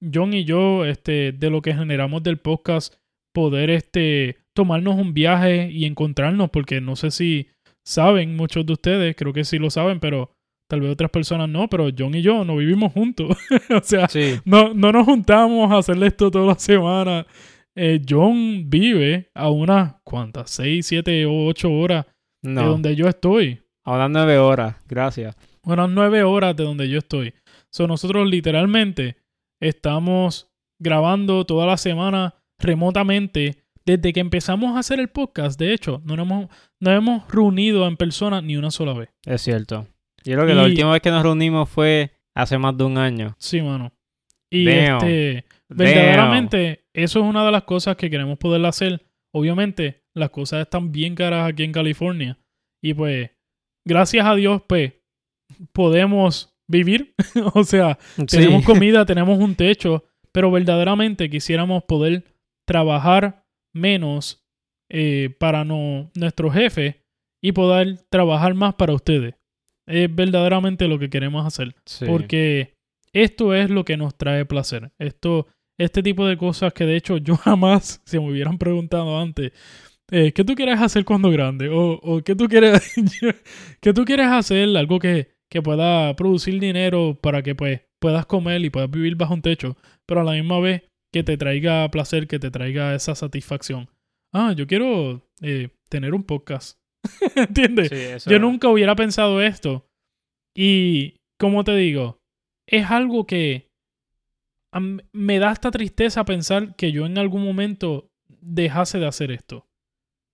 John 0.02 0.32
y 0.32 0.44
yo, 0.44 0.84
este, 0.84 1.32
de 1.32 1.50
lo 1.50 1.60
que 1.60 1.74
generamos 1.74 2.22
del 2.22 2.38
podcast, 2.38 2.94
poder, 3.34 3.70
este, 3.70 4.38
tomarnos 4.54 4.94
un 4.96 5.12
viaje 5.14 5.68
y 5.70 5.84
encontrarnos, 5.84 6.50
porque 6.50 6.80
no 6.80 6.96
sé 6.96 7.10
si 7.10 7.48
saben 7.84 8.36
muchos 8.36 8.64
de 8.64 8.72
ustedes, 8.74 9.16
creo 9.16 9.32
que 9.32 9.44
sí 9.44 9.58
lo 9.58 9.70
saben, 9.70 9.98
pero 10.00 10.30
tal 10.72 10.80
vez 10.80 10.90
otras 10.90 11.10
personas 11.10 11.50
no, 11.50 11.68
pero 11.68 11.90
John 11.96 12.14
y 12.14 12.22
yo 12.22 12.46
no 12.46 12.56
vivimos 12.56 12.94
juntos. 12.94 13.36
o 13.70 13.80
sea, 13.82 14.08
Sí. 14.08 14.40
no, 14.46 14.72
no 14.72 14.90
nos 14.90 15.04
juntamos 15.04 15.70
a 15.70 15.76
hacerle 15.76 16.06
esto 16.06 16.30
toda 16.30 16.46
la 16.46 16.58
semana. 16.58 17.26
Eh, 17.74 18.00
John 18.08 18.70
vive 18.70 19.30
a 19.34 19.50
unas, 19.50 19.96
¿cuántas? 20.02 20.50
¿Seis, 20.50 20.86
siete 20.86 21.26
o 21.26 21.44
ocho 21.44 21.70
horas 21.70 22.06
de 22.42 22.52
No. 22.52 22.68
donde 22.70 22.96
yo 22.96 23.06
estoy? 23.06 23.60
Ahora 23.84 24.08
nueve 24.08 24.38
horas. 24.38 24.76
Gracias. 24.88 25.36
unas 25.64 25.90
nueve 25.90 26.22
horas 26.22 26.56
de 26.56 26.64
donde 26.64 26.88
yo 26.88 26.98
estoy. 27.00 27.34
So, 27.70 27.86
nosotros 27.86 28.26
literalmente 28.26 29.16
estamos 29.60 30.50
grabando 30.80 31.44
toda 31.44 31.66
la 31.66 31.76
semana 31.76 32.34
remotamente 32.58 33.58
desde 33.84 34.12
que 34.14 34.20
empezamos 34.20 34.74
a 34.74 34.78
hacer 34.78 35.00
el 35.00 35.08
podcast. 35.08 35.58
De 35.60 35.74
hecho, 35.74 36.00
no 36.06 36.16
nos 36.16 36.26
hemos, 36.26 36.48
no 36.80 36.90
hemos 36.92 37.30
reunido 37.30 37.86
en 37.86 37.98
persona 37.98 38.40
ni 38.40 38.56
una 38.56 38.70
sola 38.70 38.94
vez. 38.94 39.10
Es 39.26 39.42
cierto. 39.42 39.86
Yo 40.24 40.34
creo 40.34 40.46
que 40.46 40.54
la 40.54 40.64
última 40.64 40.92
vez 40.92 41.02
que 41.02 41.10
nos 41.10 41.22
reunimos 41.22 41.68
fue 41.68 42.12
hace 42.34 42.58
más 42.58 42.76
de 42.76 42.84
un 42.84 42.98
año. 42.98 43.34
Sí, 43.38 43.60
mano. 43.62 43.92
Y 44.50 44.64
Damn. 44.66 44.96
este, 44.96 45.44
Damn. 45.68 45.78
verdaderamente, 45.78 46.84
eso 46.92 47.20
es 47.20 47.24
una 47.24 47.44
de 47.44 47.52
las 47.52 47.62
cosas 47.64 47.96
que 47.96 48.10
queremos 48.10 48.38
poder 48.38 48.64
hacer. 48.66 49.04
Obviamente, 49.34 50.02
las 50.14 50.30
cosas 50.30 50.62
están 50.62 50.92
bien 50.92 51.14
caras 51.14 51.48
aquí 51.48 51.64
en 51.64 51.72
California. 51.72 52.38
Y 52.82 52.94
pues, 52.94 53.30
gracias 53.86 54.26
a 54.26 54.34
Dios, 54.34 54.62
pues, 54.68 54.92
podemos 55.72 56.54
vivir. 56.68 57.14
o 57.54 57.64
sea, 57.64 57.98
Sí. 58.16 58.26
tenemos 58.26 58.64
comida, 58.64 59.04
tenemos 59.06 59.38
un 59.38 59.54
techo, 59.54 60.04
pero 60.32 60.50
verdaderamente 60.50 61.28
quisiéramos 61.30 61.84
poder 61.84 62.24
trabajar 62.66 63.44
menos 63.74 64.44
eh, 64.90 65.34
para 65.38 65.64
no, 65.64 66.10
nuestro 66.14 66.50
jefe 66.50 67.02
y 67.42 67.52
poder 67.52 67.98
trabajar 68.10 68.54
más 68.54 68.74
para 68.74 68.92
ustedes. 68.92 69.34
Es 69.86 70.14
verdaderamente 70.14 70.88
lo 70.88 70.98
que 70.98 71.10
queremos 71.10 71.46
hacer. 71.46 71.74
Sí. 71.84 72.06
Porque 72.06 72.74
esto 73.12 73.54
es 73.54 73.70
lo 73.70 73.84
que 73.84 73.96
nos 73.96 74.16
trae 74.16 74.44
placer. 74.44 74.92
Esto, 74.98 75.46
este 75.78 76.02
tipo 76.02 76.26
de 76.26 76.36
cosas 76.36 76.72
que 76.72 76.86
de 76.86 76.96
hecho 76.96 77.18
yo 77.18 77.36
jamás, 77.38 78.00
si 78.04 78.18
me 78.18 78.30
hubieran 78.30 78.58
preguntado 78.58 79.18
antes, 79.18 79.52
eh, 80.10 80.32
¿qué 80.32 80.44
tú 80.44 80.54
quieres 80.54 80.80
hacer 80.80 81.04
cuando 81.04 81.30
grande? 81.30 81.68
O, 81.68 81.98
o 82.02 82.22
¿qué 82.22 82.34
tú 82.34 82.46
quieres, 82.48 82.94
qué 83.80 83.92
tú 83.92 84.04
quieres 84.04 84.26
hacer? 84.26 84.76
Algo 84.76 84.98
que, 84.98 85.32
que 85.50 85.62
pueda 85.62 86.14
producir 86.16 86.58
dinero 86.60 87.18
para 87.20 87.42
que 87.42 87.54
pues 87.54 87.80
puedas 87.98 88.26
comer 88.26 88.64
y 88.64 88.70
puedas 88.70 88.90
vivir 88.90 89.16
bajo 89.16 89.34
un 89.34 89.42
techo, 89.42 89.76
pero 90.06 90.20
a 90.20 90.24
la 90.24 90.32
misma 90.32 90.58
vez 90.60 90.82
que 91.12 91.22
te 91.22 91.36
traiga 91.36 91.90
placer, 91.90 92.26
que 92.26 92.38
te 92.38 92.50
traiga 92.50 92.94
esa 92.94 93.14
satisfacción. 93.14 93.88
Ah, 94.32 94.54
yo 94.56 94.66
quiero 94.66 95.22
eh, 95.42 95.68
tener 95.88 96.14
un 96.14 96.24
podcast. 96.24 96.78
¿Entiendes? 97.36 98.22
Sí, 98.22 98.30
Yo 98.30 98.38
nunca 98.38 98.68
hubiera 98.68 98.94
pensado 98.94 99.42
esto. 99.42 99.88
Y, 100.54 101.20
como 101.38 101.64
te 101.64 101.74
digo, 101.76 102.20
es 102.66 102.90
algo 102.90 103.26
que 103.26 103.70
me 105.12 105.38
da 105.38 105.52
esta 105.52 105.70
tristeza 105.70 106.24
pensar 106.24 106.74
que 106.76 106.92
yo 106.92 107.04
en 107.04 107.18
algún 107.18 107.44
momento 107.44 108.10
dejase 108.28 108.98
de 108.98 109.06
hacer 109.06 109.30
esto. 109.30 109.68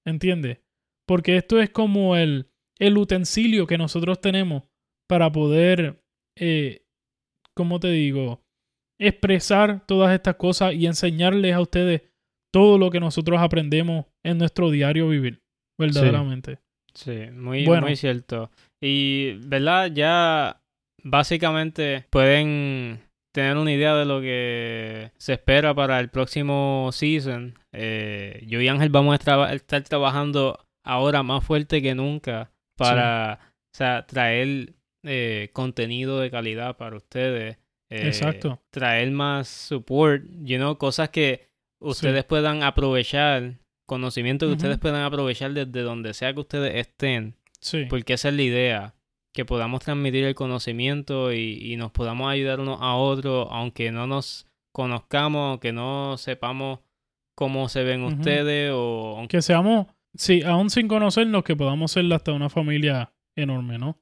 ¿Entiendes? 0.07 0.61
Porque 1.07 1.37
esto 1.37 1.61
es 1.61 1.71
como 1.71 2.17
el, 2.17 2.51
el 2.79 2.99
utensilio 2.99 3.67
que 3.67 3.79
nosotros 3.79 4.21
tenemos 4.21 4.65
para 5.09 5.33
poder, 5.33 6.03
eh, 6.37 6.87
¿cómo 7.55 7.81
te 7.81 7.89
digo? 7.89 8.45
Expresar 9.01 9.87
todas 9.87 10.15
estas 10.15 10.37
cosas 10.37 10.75
y 10.75 10.87
enseñarles 10.87 11.55
a 11.55 11.61
ustedes 11.61 12.03
todo 12.53 12.79
lo 12.79 12.91
que 12.91 13.01
nosotros 13.01 13.41
aprendemos 13.41 14.07
en 14.25 14.39
nuestro 14.39 14.71
diario 14.71 15.09
vivir. 15.09 15.43
Verdaderamente. 15.79 16.59
Sí, 16.95 17.31
muy, 17.33 17.65
Bueno. 17.65 17.87
muy 17.87 17.97
cierto. 17.97 18.51
Y, 18.81 19.35
¿verdad? 19.47 19.91
Ya 19.93 20.61
básicamente 21.05 22.07
pueden 22.11 23.01
tener 23.33 23.57
una 23.57 23.73
idea 23.73 23.95
de 23.95 24.05
lo 24.05 24.21
que 24.21 25.13
se 25.17 25.35
espera 25.35 25.75
para 25.75 26.01
el 26.01 26.09
próximo 26.09 26.91
season. 26.93 27.57
Eh, 27.73 28.43
yo 28.47 28.61
y 28.61 28.69
Ángel 28.69 28.89
vamos 28.91 29.19
a 29.27 29.53
estar 29.53 29.83
trabajando 29.85 30.67
ahora 30.85 31.23
más 31.23 31.45
fuerte 31.45 31.81
que 31.83 31.95
nunca 31.95 32.51
para 32.77 33.39
o 33.75 33.77
sea, 33.77 34.07
traer 34.07 34.73
eh, 35.05 35.51
contenido 35.53 36.19
de 36.19 36.31
calidad 36.31 36.77
para 36.77 36.97
ustedes. 36.97 37.59
eh, 37.91 38.07
Exacto. 38.07 38.61
Traer 38.71 39.11
más 39.13 39.47
support, 39.49 40.25
you 40.43 40.57
know, 40.57 40.77
cosas 40.77 41.11
que 41.11 41.49
ustedes 41.81 42.25
puedan 42.25 42.63
aprovechar, 42.63 43.55
conocimiento 43.89 44.47
que 44.47 44.53
ustedes 44.53 44.79
puedan 44.79 45.03
aprovechar 45.03 45.53
desde 45.55 45.81
donde 45.83 46.13
sea 46.15 46.33
que 46.35 46.41
ustedes 46.41 46.75
estén, 46.77 47.35
Sí. 47.61 47.87
porque 47.89 48.13
esa 48.13 48.29
es 48.29 48.35
la 48.37 48.43
idea, 48.43 48.95
que 49.33 49.45
podamos 49.45 49.81
transmitir 49.81 50.25
el 50.25 50.35
conocimiento 50.35 51.33
y, 51.33 51.59
y 51.73 51.77
nos 51.77 51.91
podamos 51.91 52.31
ayudar 52.31 52.61
unos 52.61 52.79
a 52.81 52.95
otros, 52.95 53.49
aunque 53.51 53.91
no 53.91 54.07
nos 54.07 54.47
conozcamos, 54.73 55.51
aunque 55.51 55.73
no 55.73 56.17
sepamos 56.19 56.81
cómo 57.35 57.69
se 57.69 57.83
ven 57.83 58.03
ustedes 58.05 58.71
o 58.75 59.17
aunque 59.17 59.39
que 59.39 59.43
seamos, 59.43 59.87
sí, 60.15 60.43
aún 60.43 60.71
sin 60.71 60.87
conocernos, 60.87 61.43
que 61.43 61.57
podamos 61.57 61.91
ser 61.91 62.13
hasta 62.13 62.33
una 62.33 62.49
familia 62.51 63.13
enorme, 63.37 63.79
¿no? 63.79 63.99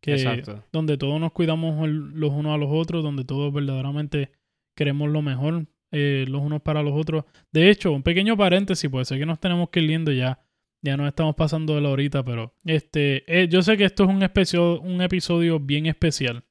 Que 0.00 0.12
Exacto. 0.14 0.62
donde 0.70 0.96
todos 0.96 1.18
nos 1.20 1.32
cuidamos 1.32 1.88
los 1.88 2.30
unos 2.30 2.54
a 2.54 2.58
los 2.58 2.68
otros, 2.70 3.02
donde 3.02 3.24
todos 3.24 3.52
verdaderamente 3.52 4.30
queremos 4.76 5.08
lo 5.10 5.22
mejor 5.22 5.66
eh, 5.94 6.24
los 6.28 6.42
unos 6.42 6.60
para 6.62 6.82
los 6.82 6.92
otros. 6.94 7.24
De 7.52 7.70
hecho, 7.70 7.92
un 7.92 8.02
pequeño 8.02 8.36
paréntesis, 8.36 8.90
puede 8.90 9.04
ser 9.04 9.18
que 9.18 9.26
nos 9.26 9.38
tenemos 9.38 9.70
que 9.70 9.80
ir 9.80 9.88
yendo 9.90 10.10
ya. 10.12 10.40
Ya 10.82 10.98
nos 10.98 11.06
estamos 11.08 11.34
pasando 11.34 11.74
de 11.74 11.80
la 11.80 11.88
horita, 11.88 12.22
pero 12.22 12.54
este, 12.66 13.24
eh, 13.26 13.48
yo 13.48 13.62
sé 13.62 13.78
que 13.78 13.84
esto 13.84 14.04
es 14.04 14.10
un, 14.10 14.22
especio- 14.22 14.80
un 14.80 15.00
episodio 15.00 15.58
bien 15.58 15.86
especial. 15.86 16.44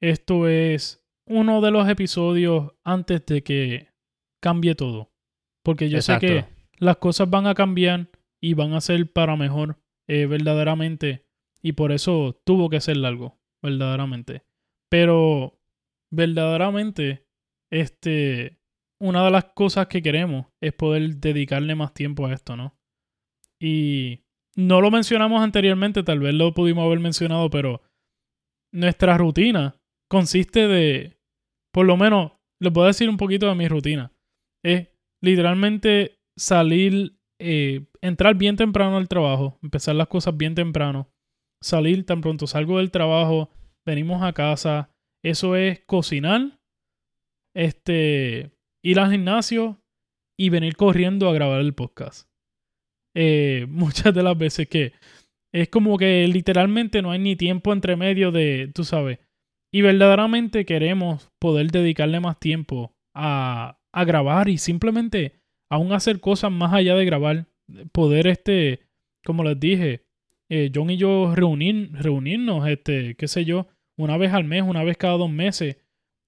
Esto 0.00 0.48
es 0.48 1.04
uno 1.26 1.60
de 1.60 1.70
los 1.70 1.86
episodios 1.88 2.72
antes 2.82 3.26
de 3.26 3.42
que 3.42 3.88
cambie 4.42 4.74
todo. 4.74 5.12
Porque 5.62 5.90
yo 5.90 5.98
Exacto. 5.98 6.26
sé 6.26 6.32
que 6.32 6.44
las 6.78 6.96
cosas 6.96 7.28
van 7.28 7.46
a 7.46 7.54
cambiar 7.54 8.08
y 8.42 8.54
van 8.54 8.72
a 8.74 8.80
ser 8.80 9.10
para 9.12 9.36
mejor, 9.36 9.76
eh, 10.08 10.26
verdaderamente. 10.26 11.26
Y 11.62 11.72
por 11.72 11.92
eso 11.92 12.40
tuvo 12.46 12.70
que 12.70 12.80
ser 12.80 12.96
largo, 12.98 13.38
verdaderamente. 13.62 14.44
Pero, 14.90 15.58
verdaderamente, 16.10 17.26
este, 17.70 18.58
una 19.00 19.24
de 19.24 19.30
las 19.30 19.44
cosas 19.54 19.86
que 19.86 20.02
queremos 20.02 20.46
es 20.60 20.72
poder 20.72 21.16
dedicarle 21.16 21.74
más 21.74 21.94
tiempo 21.94 22.26
a 22.26 22.32
esto, 22.32 22.56
¿no? 22.56 22.76
Y 23.60 24.24
no 24.56 24.80
lo 24.80 24.90
mencionamos 24.90 25.42
anteriormente, 25.42 26.02
tal 26.02 26.20
vez 26.20 26.34
lo 26.34 26.54
pudimos 26.54 26.84
haber 26.84 27.00
mencionado, 27.00 27.50
pero 27.50 27.82
nuestra 28.72 29.16
rutina 29.18 29.76
consiste 30.08 30.68
de, 30.68 31.18
por 31.72 31.86
lo 31.86 31.96
menos, 31.96 32.32
les 32.60 32.72
puedo 32.72 32.86
decir 32.86 33.08
un 33.08 33.16
poquito 33.16 33.48
de 33.48 33.54
mi 33.54 33.68
rutina. 33.68 34.12
Es 34.64 34.88
literalmente 35.22 36.20
salir, 36.36 37.18
eh, 37.40 37.86
entrar 38.00 38.36
bien 38.36 38.56
temprano 38.56 38.96
al 38.96 39.08
trabajo, 39.08 39.58
empezar 39.62 39.94
las 39.96 40.08
cosas 40.08 40.36
bien 40.36 40.54
temprano, 40.54 41.10
salir 41.62 42.04
tan 42.06 42.20
pronto 42.20 42.46
salgo 42.46 42.78
del 42.78 42.90
trabajo, 42.90 43.50
venimos 43.84 44.22
a 44.22 44.32
casa, 44.32 44.90
eso 45.22 45.56
es 45.56 45.80
cocinar, 45.86 46.60
este, 47.54 48.53
ir 48.84 49.00
al 49.00 49.10
gimnasio 49.10 49.80
y 50.38 50.50
venir 50.50 50.76
corriendo 50.76 51.28
a 51.28 51.32
grabar 51.32 51.60
el 51.60 51.74
podcast. 51.74 52.28
Eh, 53.16 53.66
muchas 53.70 54.14
de 54.14 54.22
las 54.22 54.36
veces 54.38 54.68
que 54.68 54.92
es 55.52 55.68
como 55.68 55.96
que 55.98 56.26
literalmente 56.28 57.00
no 57.00 57.10
hay 57.10 57.18
ni 57.18 57.36
tiempo 57.36 57.72
entre 57.72 57.96
medio 57.96 58.30
de, 58.30 58.70
tú 58.74 58.84
sabes, 58.84 59.18
y 59.72 59.82
verdaderamente 59.82 60.64
queremos 60.64 61.30
poder 61.40 61.70
dedicarle 61.70 62.20
más 62.20 62.38
tiempo 62.38 62.94
a, 63.14 63.78
a 63.92 64.04
grabar 64.04 64.48
y 64.48 64.58
simplemente 64.58 65.40
aún 65.70 65.92
hacer 65.92 66.20
cosas 66.20 66.52
más 66.52 66.72
allá 66.72 66.94
de 66.94 67.04
grabar, 67.04 67.46
poder 67.92 68.26
este, 68.26 68.80
como 69.24 69.44
les 69.44 69.58
dije, 69.58 70.04
eh, 70.48 70.70
John 70.74 70.90
y 70.90 70.96
yo 70.96 71.34
reunir, 71.34 71.90
reunirnos, 71.92 72.68
este, 72.68 73.14
qué 73.14 73.28
sé 73.28 73.44
yo, 73.44 73.68
una 73.96 74.16
vez 74.16 74.32
al 74.32 74.44
mes, 74.44 74.62
una 74.62 74.84
vez 74.84 74.96
cada 74.96 75.16
dos 75.16 75.30
meses, 75.30 75.76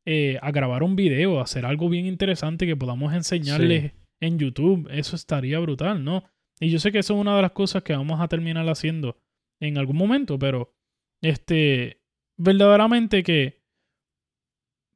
eh, 0.07 0.39
a 0.41 0.53
grabar 0.53 0.83
un 0.83 0.97
video, 0.97 1.39
a 1.39 1.43
hacer 1.43 1.67
algo 1.67 1.89
bien 1.89 2.07
interesante 2.07 2.67
que 2.67 2.77
podamos 2.77 3.13
enseñarles 3.13 3.93
en 4.21 4.39
YouTube. 4.39 4.89
Eso 4.91 5.17
estaría 5.17 5.59
brutal, 5.59 6.05
¿no? 6.05 6.25
Y 6.61 6.71
yo 6.71 6.79
sé 6.79 6.93
que 6.93 7.01
eso 7.01 7.15
es 7.15 7.21
una 7.21 7.37
de 7.37 7.43
las 7.43 7.53
cosas 7.53 7.83
que 7.83 7.95
vamos 7.95 8.21
a 8.21 8.29
terminar 8.29 8.67
haciendo 8.69 9.19
en 9.61 9.79
algún 9.79 9.97
momento, 9.97 10.39
pero 10.39 10.75
este, 11.23 12.01
verdaderamente 12.39 13.23
que 13.23 13.63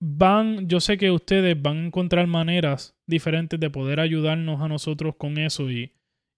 van, 0.00 0.68
yo 0.68 0.80
sé 0.80 0.96
que 0.96 1.10
ustedes 1.10 1.60
van 1.60 1.76
a 1.76 1.86
encontrar 1.86 2.26
maneras 2.26 2.96
diferentes 3.06 3.60
de 3.60 3.70
poder 3.70 4.00
ayudarnos 4.00 4.60
a 4.60 4.68
nosotros 4.68 5.16
con 5.16 5.38
eso 5.38 5.70
y, 5.70 5.92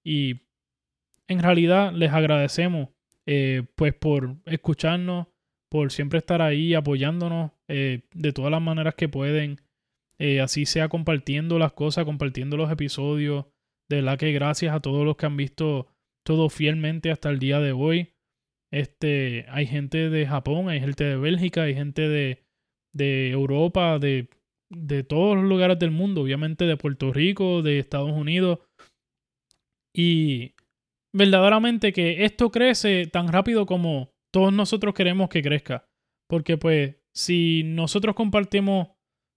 y 0.05 0.41
en 1.29 1.41
realidad 1.41 1.93
les 1.93 2.13
agradecemos 2.13 2.89
eh, 3.27 3.63
pues 3.77 3.95
por 3.95 4.37
escucharnos, 4.47 5.29
por 5.73 5.91
siempre 5.91 6.19
estar 6.19 6.43
ahí 6.43 6.75
apoyándonos 6.75 7.53
eh, 7.67 8.03
de 8.13 8.33
todas 8.35 8.51
las 8.51 8.61
maneras 8.61 8.95
que 8.95 9.09
pueden, 9.09 9.59
eh, 10.19 10.43
así 10.43 10.67
sea 10.67 10.91
compartiendo 10.91 11.59
las 11.59 11.73
cosas, 11.73 12.05
compartiendo 12.05 12.59
los 12.59 12.71
episodios. 12.71 13.47
De 13.89 14.03
verdad 14.03 14.19
que 14.19 14.33
gracias 14.33 14.75
a 14.75 14.81
todos 14.81 15.07
los 15.07 15.17
que 15.17 15.25
han 15.25 15.39
visto 15.39 15.87
todo 16.27 16.51
fielmente 16.51 17.11
hasta 17.11 17.31
el 17.31 17.39
día 17.39 17.59
de 17.59 17.73
hoy. 17.73 18.13
Este, 18.71 19.47
hay 19.49 19.65
gente 19.65 20.11
de 20.11 20.27
Japón, 20.27 20.69
hay 20.69 20.79
gente 20.79 21.05
de 21.05 21.17
Bélgica, 21.17 21.63
hay 21.63 21.75
gente 21.75 22.07
de, 22.07 22.43
de 22.93 23.31
Europa, 23.31 23.99
de, 23.99 24.29
de 24.69 25.05
todos 25.05 25.37
los 25.37 25.47
lugares 25.47 25.79
del 25.79 25.91
mundo, 25.91 26.21
obviamente 26.21 26.67
de 26.67 26.77
Puerto 26.77 27.15
Rico, 27.15 27.63
de 27.63 27.79
Estados 27.79 28.13
Unidos. 28.13 28.59
Y 29.97 30.53
verdaderamente 31.15 31.95
que 31.95 32.27
esto 32.27 32.51
crece 32.51 33.07
tan 33.07 33.29
rápido 33.29 33.65
como 33.65 34.12
todos 34.33 34.53
nosotros 34.53 34.95
queremos 34.95 35.29
que 35.29 35.43
crezca. 35.43 35.89
Porque 36.29 36.57
pues 36.57 36.97
si 37.15 37.63
nosotros 37.65 38.15
compartimos 38.17 38.89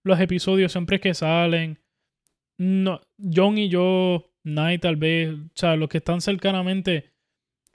los 0.04 0.20
episodios 0.20 0.72
siempre 0.72 1.00
que 1.00 1.14
salen, 1.14 1.80
no, 2.58 3.02
John 3.20 3.58
y 3.58 3.70
yo, 3.70 4.32
Night 4.44 4.82
tal 4.82 4.96
vez, 4.96 5.34
o 5.34 5.50
sea, 5.56 5.76
los 5.76 5.90
que 5.90 5.98
están 5.98 6.22
cercanamente, 6.22 7.14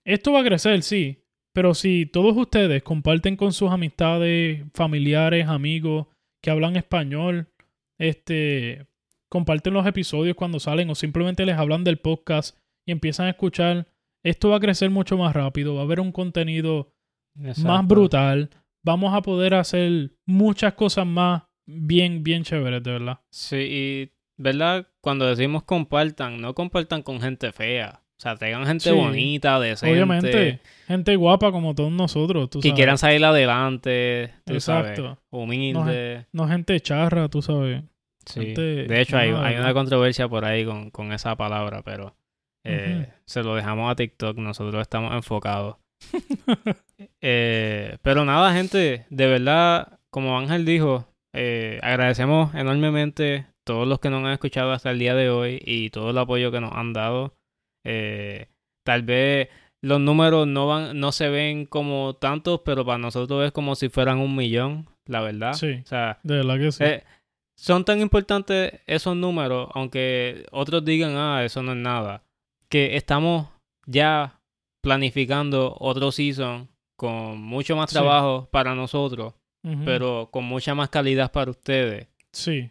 esto 0.04 0.32
va 0.32 0.40
a 0.40 0.44
crecer, 0.44 0.82
sí. 0.82 1.24
Pero 1.52 1.74
si 1.74 2.06
todos 2.06 2.36
ustedes 2.36 2.82
comparten 2.82 3.36
con 3.36 3.52
sus 3.52 3.70
amistades, 3.70 4.64
familiares, 4.72 5.48
amigos 5.48 6.06
que 6.42 6.50
hablan 6.50 6.76
español, 6.76 7.52
este, 7.98 8.86
comparten 9.28 9.74
los 9.74 9.86
episodios 9.86 10.36
cuando 10.36 10.60
salen 10.60 10.88
o 10.90 10.94
simplemente 10.94 11.44
les 11.44 11.58
hablan 11.58 11.84
del 11.84 11.98
podcast 11.98 12.56
y 12.86 12.92
empiezan 12.92 13.26
a 13.26 13.30
escuchar, 13.30 13.88
esto 14.24 14.50
va 14.50 14.56
a 14.56 14.60
crecer 14.60 14.90
mucho 14.90 15.18
más 15.18 15.34
rápido, 15.34 15.74
va 15.74 15.82
a 15.82 15.84
haber 15.84 16.00
un 16.00 16.12
contenido 16.12 16.94
más 17.34 17.86
brutal, 17.86 18.50
vamos 18.82 19.14
a 19.14 19.22
poder 19.22 19.54
hacer 19.54 20.12
muchas 20.26 20.74
cosas 20.74 21.06
más 21.06 21.42
bien, 21.66 22.22
bien 22.22 22.42
chéveres, 22.44 22.82
de 22.82 22.90
verdad. 22.92 23.20
Sí, 23.30 23.56
y 23.56 24.12
¿verdad? 24.36 24.86
Cuando 25.00 25.26
decimos 25.26 25.62
compartan, 25.64 26.40
no 26.40 26.54
compartan 26.54 27.02
con 27.02 27.20
gente 27.20 27.52
fea. 27.52 28.00
O 28.18 28.22
sea, 28.22 28.36
traigan 28.36 28.66
gente 28.66 28.90
Sí. 28.90 28.94
bonita, 28.94 29.58
decente. 29.60 29.92
Obviamente, 29.94 30.60
gente 30.86 31.16
guapa 31.16 31.50
como 31.52 31.74
todos 31.74 31.90
nosotros, 31.90 32.50
tú 32.50 32.60
que 32.60 32.68
sabes. 32.68 32.76
quieran 32.76 32.98
salir 32.98 33.24
adelante, 33.24 34.34
tú 34.44 34.60
sabes, 34.60 34.90
Exacto. 34.98 35.18
humilde. 35.30 36.26
No 36.32 36.46
gente 36.46 36.78
charra, 36.80 37.28
tú 37.28 37.40
sabes. 37.40 37.82
Sí. 38.26 38.40
gente 38.40 38.60
De 38.60 39.00
hecho, 39.00 39.16
hay, 39.16 39.30
hay 39.30 39.56
una 39.56 39.72
controversia 39.72 40.28
por 40.28 40.44
ahí 40.44 40.66
con, 40.66 40.90
con 40.90 41.12
esa 41.12 41.34
palabra, 41.36 41.80
pero 41.82 42.14
eh, 42.64 43.08
se 43.24 43.42
lo 43.42 43.54
dejamos 43.54 43.90
a 43.90 43.94
TikTok, 43.96 44.36
nosotros 44.36 44.82
estamos 44.82 45.14
enfocados. 45.14 45.76
Eh, 47.22 47.96
pero 48.02 48.24
nada, 48.24 48.52
gente, 48.52 49.06
de 49.10 49.26
verdad, 49.26 49.98
como 50.10 50.38
Ángel 50.38 50.64
dijo, 50.64 51.06
eh, 51.34 51.78
agradecemos 51.82 52.54
enormemente 52.54 53.46
todos 53.64 53.86
los 53.86 54.00
que 54.00 54.10
nos 54.10 54.24
han 54.24 54.32
escuchado 54.32 54.72
hasta 54.72 54.90
el 54.90 54.98
día 54.98 55.14
de 55.14 55.30
hoy 55.30 55.62
y 55.64 55.90
todo 55.90 56.10
el 56.10 56.18
apoyo 56.18 56.50
que 56.50 56.60
nos 56.60 56.72
han 56.72 56.92
dado. 56.92 57.34
Eh, 57.84 58.48
tal 58.84 59.02
vez 59.02 59.48
los 59.82 60.00
números 60.00 60.46
no 60.46 60.66
van, 60.66 60.98
no 60.98 61.12
se 61.12 61.28
ven 61.28 61.66
como 61.66 62.14
tantos, 62.14 62.60
pero 62.64 62.84
para 62.84 62.98
nosotros 62.98 63.44
es 63.46 63.52
como 63.52 63.74
si 63.76 63.88
fueran 63.88 64.18
un 64.18 64.34
millón, 64.36 64.86
la 65.06 65.20
verdad. 65.20 65.52
Sí. 65.54 65.80
O 65.84 65.86
sea, 65.86 66.18
De 66.22 66.36
verdad 66.36 66.58
que 66.58 66.72
sí. 66.72 66.84
eh, 66.84 67.04
son 67.56 67.84
tan 67.84 68.00
importantes 68.00 68.80
esos 68.86 69.16
números, 69.16 69.68
aunque 69.74 70.46
otros 70.52 70.84
digan, 70.84 71.12
ah, 71.16 71.44
eso 71.44 71.62
no 71.62 71.72
es 71.72 71.78
nada, 71.78 72.22
que 72.68 72.96
estamos 72.96 73.48
ya 73.86 74.39
planificando 74.82 75.76
otro 75.78 76.12
season 76.12 76.68
con 76.96 77.40
mucho 77.40 77.76
más 77.76 77.90
Sí. 77.90 77.94
trabajo 77.94 78.48
para 78.50 78.74
nosotros, 78.74 79.34
pero 79.84 80.28
con 80.32 80.44
mucha 80.44 80.74
más 80.74 80.88
calidad 80.90 81.30
para 81.32 81.50
ustedes. 81.50 82.08
Sí, 82.32 82.70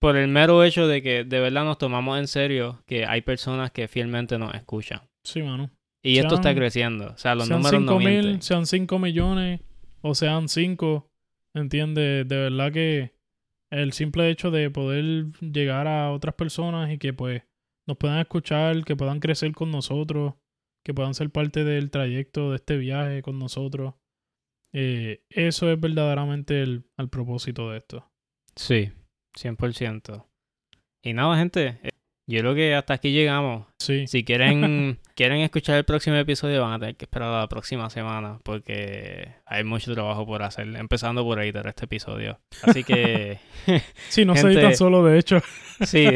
Por 0.00 0.16
el 0.16 0.28
mero 0.28 0.64
hecho 0.64 0.86
de 0.88 1.02
que 1.02 1.24
de 1.24 1.40
verdad 1.40 1.64
nos 1.64 1.76
tomamos 1.76 2.18
en 2.18 2.26
serio 2.26 2.82
que 2.86 3.04
hay 3.04 3.20
personas 3.20 3.70
que 3.70 3.86
fielmente 3.88 4.38
nos 4.38 4.54
escuchan. 4.54 5.02
sí, 5.24 5.42
mano. 5.42 5.70
Y 6.02 6.16
esto 6.16 6.36
está 6.36 6.54
creciendo. 6.54 7.08
O 7.12 7.18
sea, 7.18 7.34
los 7.34 7.46
sean 7.46 7.58
números 7.60 7.82
no 7.82 7.92
5 7.92 7.98
mil, 7.98 8.08
mienten. 8.22 8.40
sean 8.42 8.64
5 8.64 8.98
millones 8.98 9.60
o 10.00 10.14
sean 10.14 10.48
5, 10.48 11.06
¿entiendes? 11.52 12.26
De 12.26 12.36
verdad 12.36 12.72
que 12.72 13.12
el 13.70 13.92
simple 13.92 14.30
hecho 14.30 14.50
de 14.50 14.70
poder 14.70 15.26
llegar 15.42 15.86
a 15.86 16.10
otras 16.12 16.34
personas 16.34 16.90
y 16.90 16.96
que 16.96 17.12
pues 17.12 17.42
nos 17.86 17.98
puedan 17.98 18.18
escuchar, 18.18 18.82
que 18.84 18.96
puedan 18.96 19.20
crecer 19.20 19.52
con 19.52 19.70
nosotros, 19.70 20.32
que 20.84 20.94
puedan 20.94 21.14
ser 21.14 21.30
parte 21.30 21.64
del 21.64 21.90
trayecto 21.90 22.50
de 22.50 22.56
este 22.56 22.76
viaje 22.76 23.22
con 23.22 23.38
nosotros, 23.38 23.94
eh, 24.72 25.24
eso 25.28 25.70
es 25.70 25.80
verdaderamente 25.80 26.62
el, 26.62 26.84
el 26.96 27.08
propósito 27.08 27.70
de 27.70 27.78
esto. 27.78 28.10
Sí, 28.56 28.92
100%. 29.38 30.26
Y 31.02 31.12
nada, 31.12 31.36
gente, 31.38 31.80
yo 32.30 32.40
creo 32.40 32.54
que 32.54 32.74
hasta 32.74 32.94
aquí 32.94 33.12
llegamos. 33.12 33.66
Sí, 33.78 34.06
Si 34.06 34.24
quieren, 34.24 34.98
quieren 35.14 35.40
escuchar 35.40 35.76
el 35.76 35.84
próximo 35.84 36.16
episodio, 36.16 36.62
van 36.62 36.72
a 36.74 36.78
tener 36.78 36.96
que 36.96 37.04
esperar 37.06 37.28
a 37.32 37.40
la 37.40 37.48
próxima 37.48 37.88
semana 37.90 38.38
porque 38.44 39.28
hay 39.46 39.64
mucho 39.64 39.92
trabajo 39.94 40.24
por 40.26 40.42
hacer, 40.42 40.68
empezando 40.76 41.24
por 41.24 41.40
editar 41.40 41.66
este 41.66 41.86
episodio. 41.86 42.38
Así 42.62 42.84
que, 42.84 43.38
sí, 44.08 44.24
no 44.24 44.34
se 44.34 44.42
gente- 44.42 44.54
editan 44.60 44.76
solo, 44.76 45.04
de 45.04 45.18
hecho. 45.18 45.40
sí, 45.82 46.06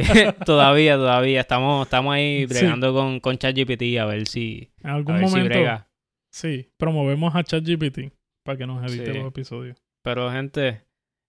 todavía, 0.45 0.97
todavía 0.97 1.41
estamos, 1.41 1.87
estamos 1.87 2.15
ahí 2.15 2.41
Sí. 2.41 2.47
bregando 2.47 2.93
con, 2.93 3.21
con 3.21 3.39
ChatGPT 3.39 3.99
a 4.01 4.05
ver 4.07 4.27
si, 4.27 4.71
En 4.83 4.91
a 4.91 4.95
algún 4.95 5.19
si 5.19 5.25
momento, 5.25 5.49
brega. 5.49 5.89
sí, 6.33 6.69
promovemos 6.79 7.35
a 7.35 7.43
ChatGPT 7.45 8.13
para 8.45 8.59
que 8.59 8.67
nos 8.67 8.85
edite 8.93 9.13
Sí. 9.13 9.19
los 9.19 9.29
episodios. 9.29 9.77
Pero, 10.03 10.31
gente, 10.31 10.83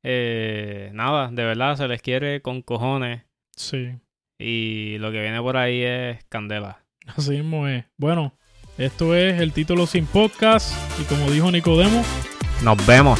eh, 0.04 0.92
nada, 0.94 1.30
de 1.32 1.44
verdad 1.46 1.76
se 1.78 1.88
les 1.88 2.02
quiere 2.02 2.42
con 2.42 2.62
cojones 2.62 3.24
Sí. 3.56 3.96
Y 4.38 4.98
lo 5.00 5.12
que 5.12 5.22
viene 5.22 5.42
por 5.42 5.58
ahí 5.58 5.82
es 5.84 6.24
candela. 6.30 6.84
Así 7.08 7.32
mismo 7.32 7.68
es. 7.68 7.86
Bueno, 7.98 8.34
esto 8.78 9.16
es 9.16 9.40
el 9.40 9.54
título 9.54 9.86
sin 9.88 10.06
podcast. 10.06 10.74
Y 11.00 11.04
como 11.06 11.30
dijo 11.32 11.52
Nicodemo, 11.52 12.04
Nos 12.64 12.86
vemos. 12.88 13.20